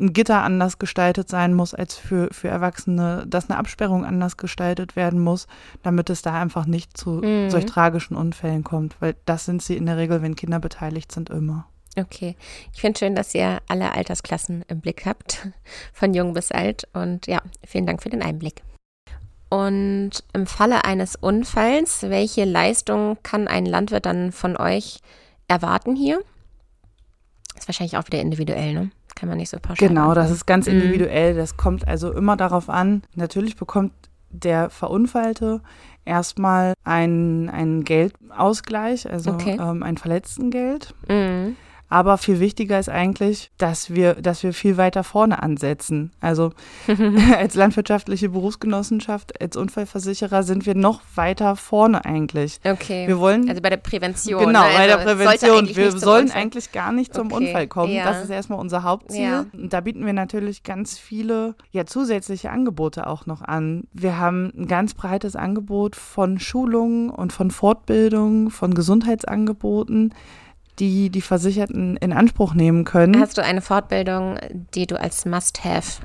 ein 0.00 0.12
Gitter 0.12 0.42
anders 0.42 0.78
gestaltet 0.78 1.28
sein 1.28 1.54
muss 1.54 1.74
als 1.74 1.96
für, 1.96 2.28
für 2.32 2.48
Erwachsene, 2.48 3.24
dass 3.26 3.50
eine 3.50 3.58
Absperrung 3.58 4.04
anders 4.04 4.36
gestaltet 4.36 4.94
werden 4.96 5.18
muss, 5.20 5.46
damit 5.82 6.08
es 6.10 6.22
da 6.22 6.40
einfach 6.40 6.66
nicht 6.66 6.96
zu 6.96 7.20
Mhm. 7.22 7.50
solch 7.50 7.66
tragischen 7.66 8.16
Unfällen 8.16 8.62
kommt. 8.64 8.96
Weil 9.00 9.16
das 9.24 9.44
sind 9.44 9.62
sie 9.62 9.76
in 9.76 9.86
der 9.86 9.96
Regel, 9.96 10.22
wenn 10.22 10.36
Kinder 10.36 10.60
beteiligt 10.60 11.10
sind, 11.10 11.30
immer. 11.30 11.66
Okay. 11.98 12.36
Ich 12.72 12.80
finde 12.80 12.98
schön, 12.98 13.14
dass 13.16 13.34
ihr 13.34 13.58
alle 13.66 13.92
Altersklassen 13.92 14.64
im 14.68 14.80
Blick 14.80 15.04
habt, 15.04 15.48
von 15.92 16.14
jung 16.14 16.32
bis 16.32 16.52
alt. 16.52 16.86
Und 16.92 17.26
ja, 17.26 17.42
vielen 17.66 17.86
Dank 17.86 18.02
für 18.02 18.10
den 18.10 18.22
Einblick. 18.22 18.62
Und 19.50 20.10
im 20.34 20.46
Falle 20.46 20.84
eines 20.84 21.16
Unfalls, 21.16 22.02
welche 22.02 22.44
Leistung 22.44 23.16
kann 23.22 23.48
ein 23.48 23.64
Landwirt 23.66 24.06
dann 24.06 24.30
von 24.30 24.56
euch 24.56 25.00
erwarten 25.48 25.96
hier? 25.96 26.20
Ist 27.56 27.66
wahrscheinlich 27.66 27.96
auch 27.96 28.06
wieder 28.06 28.20
individuell, 28.20 28.74
ne? 28.74 28.90
Kann 29.18 29.28
man 29.28 29.38
nicht 29.38 29.50
so 29.50 29.58
pauschal 29.60 29.88
Genau, 29.88 30.14
das 30.14 30.26
sagen. 30.26 30.34
ist 30.36 30.46
ganz 30.46 30.66
Mhm. 30.66 30.72
individuell. 30.74 31.34
Das 31.34 31.56
kommt 31.56 31.88
also 31.88 32.12
immer 32.12 32.36
darauf 32.36 32.68
an. 32.70 33.02
Natürlich 33.16 33.56
bekommt 33.56 33.92
der 34.30 34.70
Verunfallte 34.70 35.60
erstmal 36.04 36.74
einen, 36.84 37.48
einen 37.50 37.82
Geldausgleich, 37.84 39.10
also 39.10 39.32
Okay. 39.32 39.56
ähm, 39.60 39.82
ein 39.82 39.96
Verletztengeld. 39.96 40.94
Mhm. 41.08 41.56
Aber 41.90 42.18
viel 42.18 42.38
wichtiger 42.40 42.78
ist 42.78 42.88
eigentlich, 42.90 43.50
dass 43.56 43.94
wir, 43.94 44.14
dass 44.14 44.42
wir 44.42 44.52
viel 44.52 44.76
weiter 44.76 45.04
vorne 45.04 45.42
ansetzen. 45.42 46.12
Also 46.20 46.52
als 47.38 47.54
landwirtschaftliche 47.54 48.28
Berufsgenossenschaft, 48.28 49.40
als 49.40 49.56
Unfallversicherer 49.56 50.42
sind 50.42 50.66
wir 50.66 50.74
noch 50.74 51.00
weiter 51.14 51.56
vorne 51.56 52.04
eigentlich. 52.04 52.60
Okay. 52.64 53.06
Wir 53.08 53.18
wollen 53.18 53.48
also 53.48 53.62
bei 53.62 53.70
der 53.70 53.78
Prävention. 53.78 54.44
Genau, 54.44 54.62
ne? 54.64 54.70
bei 54.76 54.86
der 54.86 54.98
Also 54.98 55.14
Prävention. 55.16 55.76
Wir 55.76 55.92
sollen 55.92 56.26
Unfall- 56.26 56.40
eigentlich 56.42 56.72
gar 56.72 56.92
nicht 56.92 57.14
zum 57.14 57.32
Okay, 57.32 57.46
Unfall 57.46 57.66
kommen. 57.68 57.92
ja. 57.92 58.04
Das 58.04 58.22
ist 58.22 58.30
erstmal 58.30 58.58
unser 58.58 58.82
Hauptziel. 58.82 59.22
Ja. 59.22 59.46
Und 59.52 59.72
da 59.72 59.80
bieten 59.80 60.04
wir 60.04 60.12
natürlich 60.12 60.62
ganz 60.62 60.98
viele 60.98 61.54
ja, 61.70 61.86
zusätzliche 61.86 62.50
Angebote 62.50 63.06
auch 63.06 63.26
noch 63.26 63.42
an. 63.42 63.84
Wir 63.92 64.18
haben 64.18 64.52
ein 64.56 64.66
ganz 64.66 64.94
breites 64.94 65.36
Angebot 65.36 65.96
von 65.96 66.38
Schulungen 66.38 67.10
und 67.10 67.32
von 67.32 67.50
Fortbildungen, 67.50 68.50
von 68.50 68.74
Gesundheitsangeboten, 68.74 70.14
die 70.78 71.10
die 71.10 71.20
Versicherten 71.22 71.96
in 71.96 72.12
Anspruch 72.12 72.54
nehmen 72.54 72.84
können. 72.84 73.20
Hast 73.20 73.38
du 73.38 73.42
eine 73.42 73.60
Fortbildung, 73.60 74.38
die 74.74 74.86
du 74.86 74.98
als 75.00 75.24
Must-Have 75.26 76.02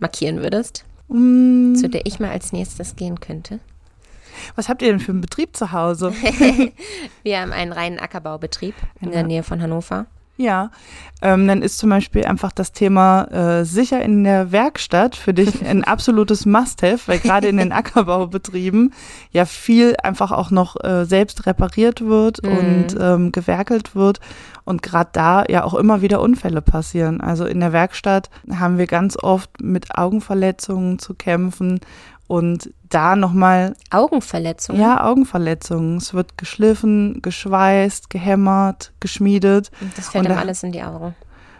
markieren 0.00 0.38
würdest, 0.38 0.84
Mm, 1.10 1.74
zu 1.74 1.88
der 1.88 2.04
ich 2.06 2.20
mal 2.20 2.30
als 2.30 2.52
nächstes 2.52 2.94
gehen 2.96 3.18
könnte? 3.20 3.60
was 4.54 4.68
habt 4.68 4.82
ihr 4.82 4.88
denn 4.88 5.00
für 5.00 5.10
einen 5.12 5.20
Betrieb 5.20 5.56
zu 5.56 5.72
Hause? 5.72 6.12
Wir 7.24 7.40
haben 7.40 7.52
einen 7.52 7.72
reinen 7.72 7.98
Ackerbaubetrieb 7.98 8.74
in 9.00 9.08
Ja. 9.08 9.14
der 9.14 9.22
Nähe 9.24 9.42
von 9.42 9.60
Hannover. 9.60 10.06
Ja, 10.40 10.70
ähm, 11.20 11.48
dann 11.48 11.62
ist 11.62 11.78
zum 11.78 11.90
Beispiel 11.90 12.24
einfach 12.24 12.52
das 12.52 12.70
Thema 12.70 13.24
äh, 13.24 13.64
sicher 13.64 14.00
in 14.00 14.22
der 14.22 14.52
Werkstatt 14.52 15.16
für 15.16 15.34
dich 15.34 15.64
ein 15.66 15.82
absolutes 15.82 16.46
Must-have, 16.46 17.00
weil 17.06 17.18
gerade 17.18 17.48
in 17.48 17.56
den 17.56 17.72
Ackerbaubetrieben 18.18 18.94
ja 19.32 19.44
viel 19.46 19.96
einfach 20.00 20.30
auch 20.30 20.52
noch 20.52 20.76
äh, 20.84 21.04
selbst 21.06 21.44
repariert 21.46 22.02
wird 22.02 22.40
Mhm. 22.42 22.56
und 22.56 22.86
ähm, 23.00 23.32
gewerkelt 23.32 23.96
wird 23.96 24.20
und 24.64 24.82
gerade 24.84 25.10
da 25.12 25.44
ja 25.48 25.64
auch 25.64 25.74
immer 25.74 26.02
wieder 26.02 26.20
Unfälle 26.20 26.62
passieren. 26.62 27.20
Also 27.20 27.44
in 27.44 27.58
der 27.58 27.72
Werkstatt 27.72 28.30
haben 28.54 28.78
wir 28.78 28.86
ganz 28.86 29.16
oft 29.16 29.60
mit 29.60 29.96
Augenverletzungen 29.96 31.00
zu 31.00 31.14
kämpfen 31.14 31.80
und 32.28 32.70
da 32.90 33.16
nochmal 33.16 33.74
Augenverletzungen. 33.90 34.80
ja, 34.80 35.04
Augenverletzungen. 35.04 35.96
Es 35.98 36.14
wird 36.14 36.38
geschliffen, 36.38 37.20
geschweißt, 37.22 38.10
gehämmert, 38.10 38.92
geschmiedet. 39.00 39.70
Das 39.96 40.08
fällt 40.08 40.24
Und 40.26 40.30
ihm 40.32 40.34
da- 40.36 40.40
alles 40.40 40.62
in 40.62 40.72
die 40.72 40.82
Augen. 40.82 41.14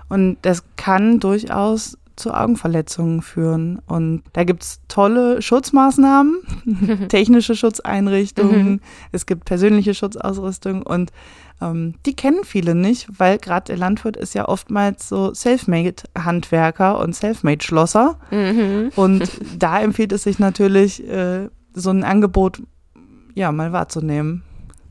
Und 0.08 0.38
das 0.42 0.62
kann 0.76 1.20
durchaus 1.20 1.98
zu 2.18 2.32
Augenverletzungen 2.32 3.22
führen. 3.22 3.80
Und 3.86 4.22
da 4.32 4.44
gibt's 4.44 4.80
tolle 4.88 5.40
Schutzmaßnahmen, 5.42 6.38
technische 7.08 7.54
Schutzeinrichtungen, 7.54 8.68
Mhm. 8.68 8.80
es 9.12 9.26
gibt 9.26 9.44
persönliche 9.44 9.94
Schutzausrüstung 9.94 10.82
und 10.82 11.10
ähm, 11.60 11.94
die 12.06 12.14
kennen 12.14 12.44
viele 12.44 12.74
nicht, 12.74 13.08
weil 13.18 13.38
gerade 13.38 13.66
der 13.66 13.76
Landwirt 13.76 14.16
ist 14.16 14.34
ja 14.34 14.46
oftmals 14.48 15.08
so 15.08 15.32
Selfmade-Handwerker 15.34 16.98
und 17.00 17.14
Selfmade-Schlosser. 17.14 18.18
Mhm. 18.30 18.90
Und 18.96 19.28
da 19.58 19.80
empfiehlt 19.80 20.12
es 20.12 20.22
sich 20.24 20.38
natürlich, 20.38 21.06
äh, 21.08 21.48
so 21.74 21.90
ein 21.90 22.04
Angebot 22.04 22.62
ja 23.34 23.52
mal 23.52 23.72
wahrzunehmen. 23.72 24.42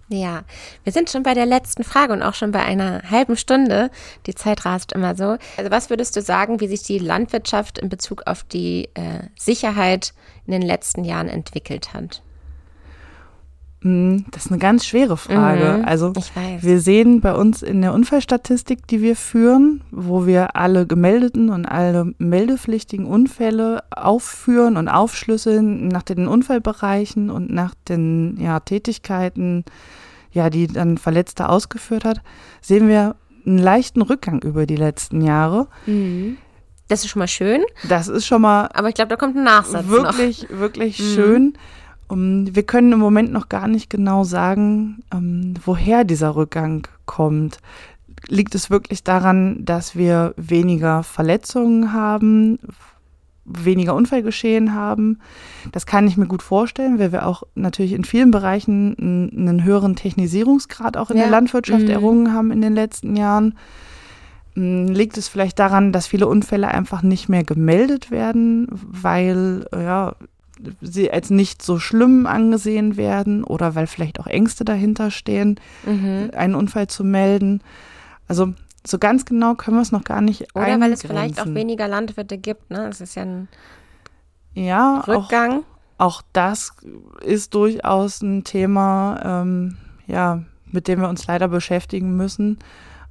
Ja, 0.10 0.44
wir 0.86 0.94
sind 0.94 1.10
schon 1.10 1.24
bei 1.24 1.34
der 1.34 1.46
letzten 1.46 1.84
Frage 1.84 2.14
und 2.14 2.24
auch 2.24 2.34
schon 2.34 2.52
bei 2.52 2.64
einer 2.64 3.02
halben 3.10 3.36
Stunde. 3.36 3.92
Die 4.26 4.36
Zeit 4.36 4.64
rast 4.64 4.94
immer 4.94 5.16
so. 5.16 5.38
Also 5.58 5.70
was 5.70 5.90
würdest 5.90 6.16
du 6.16 6.22
sagen, 6.22 6.62
wie 6.62 6.68
sich 6.68 6.84
die 6.84 7.00
Landwirtschaft 7.00 7.78
in 7.78 7.90
Bezug 7.90 8.24
auf 8.26 8.44
die 8.44 8.90
äh, 8.94 9.28
Sicherheit 9.38 10.14
in 10.46 10.54
den 10.54 10.62
letzten 10.62 11.04
Jahren 11.04 11.28
entwickelt 11.28 11.94
hat? 11.94 12.22
Hm, 13.84 14.26
Das 14.32 14.46
ist 14.46 14.52
eine 14.52 14.60
ganz 14.60 14.86
schwere 14.86 15.18
Frage. 15.18 15.78
Mhm, 15.80 15.86
Also 15.86 16.14
wir 16.62 16.80
sehen 16.80 17.22
bei 17.22 17.34
uns 17.36 17.62
in 17.62 17.82
der 17.82 17.94
Unfallstatistik, 17.94 18.88
die 18.88 19.02
wir 19.02 19.16
führen, 19.16 19.82
wo 19.92 20.26
wir 20.26 20.56
alle 20.56 20.88
gemeldeten 20.88 21.50
und 21.50 21.66
alle 21.68 22.14
meldepflichtigen 22.18 23.06
Unfälle 23.06 23.84
aufführen 23.92 24.78
und 24.78 24.88
aufschlüsseln 24.88 25.88
nach 25.90 26.02
den 26.04 26.28
Unfallbereichen 26.28 27.30
und 27.30 27.52
nach 27.52 27.76
den 27.88 28.38
ja, 28.40 28.60
Tätigkeiten, 28.60 29.64
ja, 30.32 30.50
die 30.50 30.66
dann 30.68 30.98
Verletzter 30.98 31.50
ausgeführt 31.50 32.04
hat, 32.04 32.22
sehen 32.62 32.88
wir 32.88 33.16
einen 33.46 33.60
leichten 33.60 34.02
Rückgang 34.02 34.42
über 34.42 34.66
die 34.66 34.76
letzten 34.76 35.22
Jahre. 35.22 35.68
Mhm. 35.86 36.38
Das 36.90 37.04
ist 37.04 37.10
schon 37.12 37.20
mal 37.20 37.28
schön, 37.28 37.62
Das 37.90 38.08
ist 38.08 38.26
schon 38.26 38.42
mal 38.42 38.70
aber 38.74 38.88
ich 38.90 38.96
glaube, 38.96 39.10
da 39.10 39.18
kommt 39.18 39.36
ein 39.36 39.44
Nachsatz 39.44 39.86
noch. 39.86 39.92
wirklich, 40.18 40.48
wirklich 40.50 41.00
Mhm. 41.00 41.04
schön. 41.16 41.54
Um, 42.10 42.56
wir 42.56 42.64
können 42.64 42.94
im 42.94 43.00
Moment 43.00 43.32
noch 43.34 43.50
gar 43.50 43.68
nicht 43.68 43.90
genau 43.90 44.24
sagen, 44.24 45.04
ähm, 45.14 45.56
woher 45.66 46.04
dieser 46.06 46.36
Rückgang 46.36 46.88
kommt. 47.06 47.60
Liegt 48.30 48.56
es 48.56 48.70
wirklich 48.70 49.04
daran, 49.04 49.66
dass 49.66 49.96
wir 49.96 50.34
weniger 50.38 51.04
Verletzungen 51.04 51.92
haben, 51.94 52.60
weniger 53.46 53.94
Unfallgeschehen 53.94 54.74
haben? 54.74 55.20
Das 55.72 55.86
kann 55.86 56.08
ich 56.08 56.18
mir 56.18 56.28
gut 56.28 56.42
vorstellen, 56.42 56.98
weil 56.98 57.12
wir 57.12 57.28
auch 57.28 57.44
natürlich 57.56 57.94
in 57.94 58.04
vielen 58.06 58.32
Bereichen 58.32 58.96
einen, 58.98 59.32
einen 59.50 59.64
höheren 59.64 59.96
Technisierungsgrad 59.96 60.96
auch 60.98 61.12
in 61.12 61.18
Ja. 61.18 61.24
der 61.24 61.32
Landwirtschaft 61.32 61.84
Mhm. 61.84 61.90
errungen 61.90 62.34
haben 62.34 62.52
in 62.52 62.62
den 62.62 62.74
letzten 62.74 63.16
Jahren. 63.16 63.56
Mm, 64.56 64.88
Liegt 64.88 65.18
es 65.18 65.28
vielleicht 65.28 65.60
daran, 65.60 65.92
dass 65.92 66.08
viele 66.08 66.28
Unfälle 66.28 66.70
einfach 66.70 67.04
nicht 67.04 67.30
mehr 67.30 67.44
gemeldet 67.44 68.12
werden, 68.12 68.68
weil 68.72 69.66
ja, 69.74 70.16
sie 70.82 71.12
als 71.12 71.30
nicht 71.30 71.62
so 71.62 71.80
schlimm 71.80 72.26
angesehen 72.26 72.98
werden 72.98 73.44
oder 73.44 73.76
weil 73.76 73.88
vielleicht 73.88 74.20
auch 74.20 74.28
Ängste 74.28 74.66
dahinter 74.66 75.12
stehen, 75.12 75.60
Mhm. 75.86 76.32
einen 76.36 76.56
Unfall 76.56 76.88
zu 76.88 77.04
melden? 77.04 77.62
Also 78.28 78.54
so 78.86 78.98
ganz 79.00 79.26
genau 79.26 79.56
können 79.56 79.78
wir 79.78 79.82
es 79.82 79.92
noch 79.92 80.04
gar 80.04 80.22
nicht 80.22 80.56
Oder 80.56 80.80
weil 80.80 80.94
es 80.94 81.02
vielleicht 81.02 81.36
auch 81.36 81.46
eingrenzen. 81.46 81.56
weniger 81.56 81.88
Landwirte 81.88 82.38
gibt. 82.38 82.70
Ne? 82.72 82.88
Es 82.88 83.02
ist 83.02 83.16
ja 83.16 83.24
ein 83.24 83.48
ja, 84.54 85.02
auch, 85.02 85.08
Rückgang. 85.08 85.64
auch 85.98 86.22
das 86.34 86.72
ist 87.24 87.54
durchaus 87.54 88.22
ein 88.22 88.44
Thema, 88.44 89.20
ähm, 89.44 89.78
ja, 90.08 90.44
mit 90.72 90.88
dem 90.88 91.02
wir 91.02 91.10
uns 91.10 91.28
leider 91.28 91.48
beschäftigen 91.48 92.16
müssen. 92.16 92.60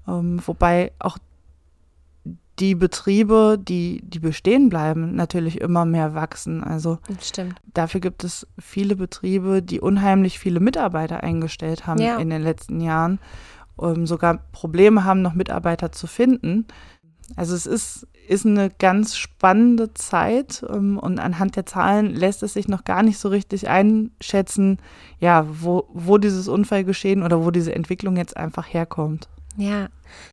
Ähm, 0.08 0.40
wobei 0.46 0.92
auch 0.98 1.18
die 2.58 2.74
Betriebe, 2.74 3.58
die, 3.60 4.00
die 4.02 4.18
bestehen 4.18 4.68
bleiben, 4.68 5.14
natürlich 5.14 5.60
immer 5.60 5.84
mehr 5.84 6.14
wachsen. 6.14 6.64
Also 6.64 6.98
Stimmt. 7.20 7.56
dafür 7.74 8.00
gibt 8.00 8.24
es 8.24 8.46
viele 8.58 8.96
Betriebe, 8.96 9.62
die 9.62 9.80
unheimlich 9.80 10.38
viele 10.38 10.60
Mitarbeiter 10.60 11.22
eingestellt 11.22 11.86
haben 11.86 12.00
Ja. 12.00 12.16
in 12.16 12.30
den 12.30 12.42
letzten 12.42 12.80
Jahren, 12.80 13.18
ähm, 13.80 14.06
sogar 14.06 14.38
Probleme 14.52 15.04
haben, 15.04 15.20
noch 15.22 15.34
Mitarbeiter 15.34 15.92
zu 15.92 16.06
finden. 16.06 16.66
Also 17.34 17.54
es 17.54 17.66
ist, 17.66 18.06
ist 18.28 18.46
eine 18.46 18.70
ganz 18.70 19.16
spannende 19.16 19.92
Zeit 19.94 20.64
ähm, 20.70 20.98
und 20.98 21.18
anhand 21.18 21.56
der 21.56 21.66
Zahlen 21.66 22.14
lässt 22.14 22.42
es 22.42 22.54
sich 22.54 22.68
noch 22.68 22.84
gar 22.84 23.02
nicht 23.02 23.18
so 23.18 23.28
richtig 23.28 23.68
einschätzen, 23.68 24.78
ja, 25.18 25.44
wo, 25.48 25.88
wo 25.92 26.18
dieses 26.18 26.48
Unfallgeschehen 26.48 27.22
oder 27.22 27.44
wo 27.44 27.50
diese 27.50 27.74
Entwicklung 27.74 28.16
jetzt 28.16 28.36
einfach 28.36 28.66
herkommt. 28.72 29.28
Ja, 29.56 29.88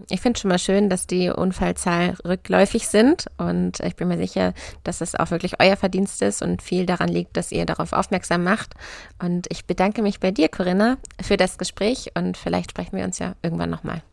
ich 0.09 0.21
finde 0.21 0.39
schon 0.39 0.49
mal 0.49 0.59
schön, 0.59 0.89
dass 0.89 1.07
die 1.07 1.29
Unfallzahlen 1.29 2.15
rückläufig 2.25 2.87
sind 2.87 3.27
und 3.37 3.79
ich 3.79 3.95
bin 3.95 4.09
mir 4.09 4.17
sicher, 4.17 4.53
dass 4.83 5.01
es 5.01 5.15
auch 5.15 5.31
wirklich 5.31 5.61
euer 5.61 5.77
Verdienst 5.77 6.21
ist 6.21 6.41
und 6.41 6.61
viel 6.61 6.85
daran 6.85 7.09
liegt, 7.09 7.37
dass 7.37 7.51
ihr 7.51 7.65
darauf 7.65 7.93
aufmerksam 7.93 8.43
macht. 8.43 8.73
Und 9.21 9.47
ich 9.49 9.65
bedanke 9.65 10.01
mich 10.01 10.19
bei 10.19 10.31
dir, 10.31 10.49
Corinna, 10.49 10.97
für 11.21 11.37
das 11.37 11.57
Gespräch 11.57 12.11
und 12.15 12.37
vielleicht 12.37 12.71
sprechen 12.71 12.97
wir 12.97 13.05
uns 13.05 13.19
ja 13.19 13.35
irgendwann 13.41 13.69
nochmal. 13.69 14.03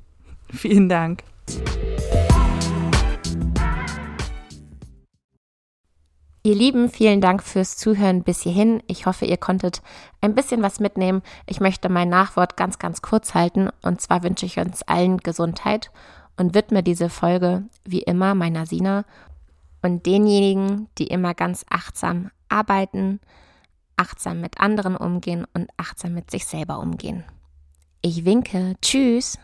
Vielen 0.52 0.88
Dank. 0.88 1.22
Ihr 6.42 6.54
Lieben, 6.54 6.88
vielen 6.88 7.20
Dank 7.20 7.42
fürs 7.42 7.76
Zuhören 7.76 8.22
bis 8.22 8.40
hierhin. 8.40 8.82
Ich 8.86 9.04
hoffe, 9.04 9.26
ihr 9.26 9.36
konntet 9.36 9.82
ein 10.22 10.34
bisschen 10.34 10.62
was 10.62 10.80
mitnehmen. 10.80 11.20
Ich 11.46 11.60
möchte 11.60 11.90
mein 11.90 12.08
Nachwort 12.08 12.56
ganz, 12.56 12.78
ganz 12.78 13.02
kurz 13.02 13.34
halten. 13.34 13.68
Und 13.82 14.00
zwar 14.00 14.22
wünsche 14.22 14.46
ich 14.46 14.58
uns 14.58 14.80
allen 14.82 15.18
Gesundheit 15.18 15.90
und 16.38 16.54
widme 16.54 16.82
diese 16.82 17.10
Folge 17.10 17.64
wie 17.84 18.00
immer 18.00 18.34
meiner 18.34 18.64
Sina 18.64 19.04
und 19.82 20.06
denjenigen, 20.06 20.88
die 20.96 21.08
immer 21.08 21.34
ganz 21.34 21.66
achtsam 21.68 22.30
arbeiten, 22.48 23.20
achtsam 23.96 24.40
mit 24.40 24.60
anderen 24.60 24.96
umgehen 24.96 25.46
und 25.52 25.68
achtsam 25.76 26.14
mit 26.14 26.30
sich 26.30 26.46
selber 26.46 26.78
umgehen. 26.78 27.22
Ich 28.00 28.24
winke. 28.24 28.76
Tschüss. 28.80 29.38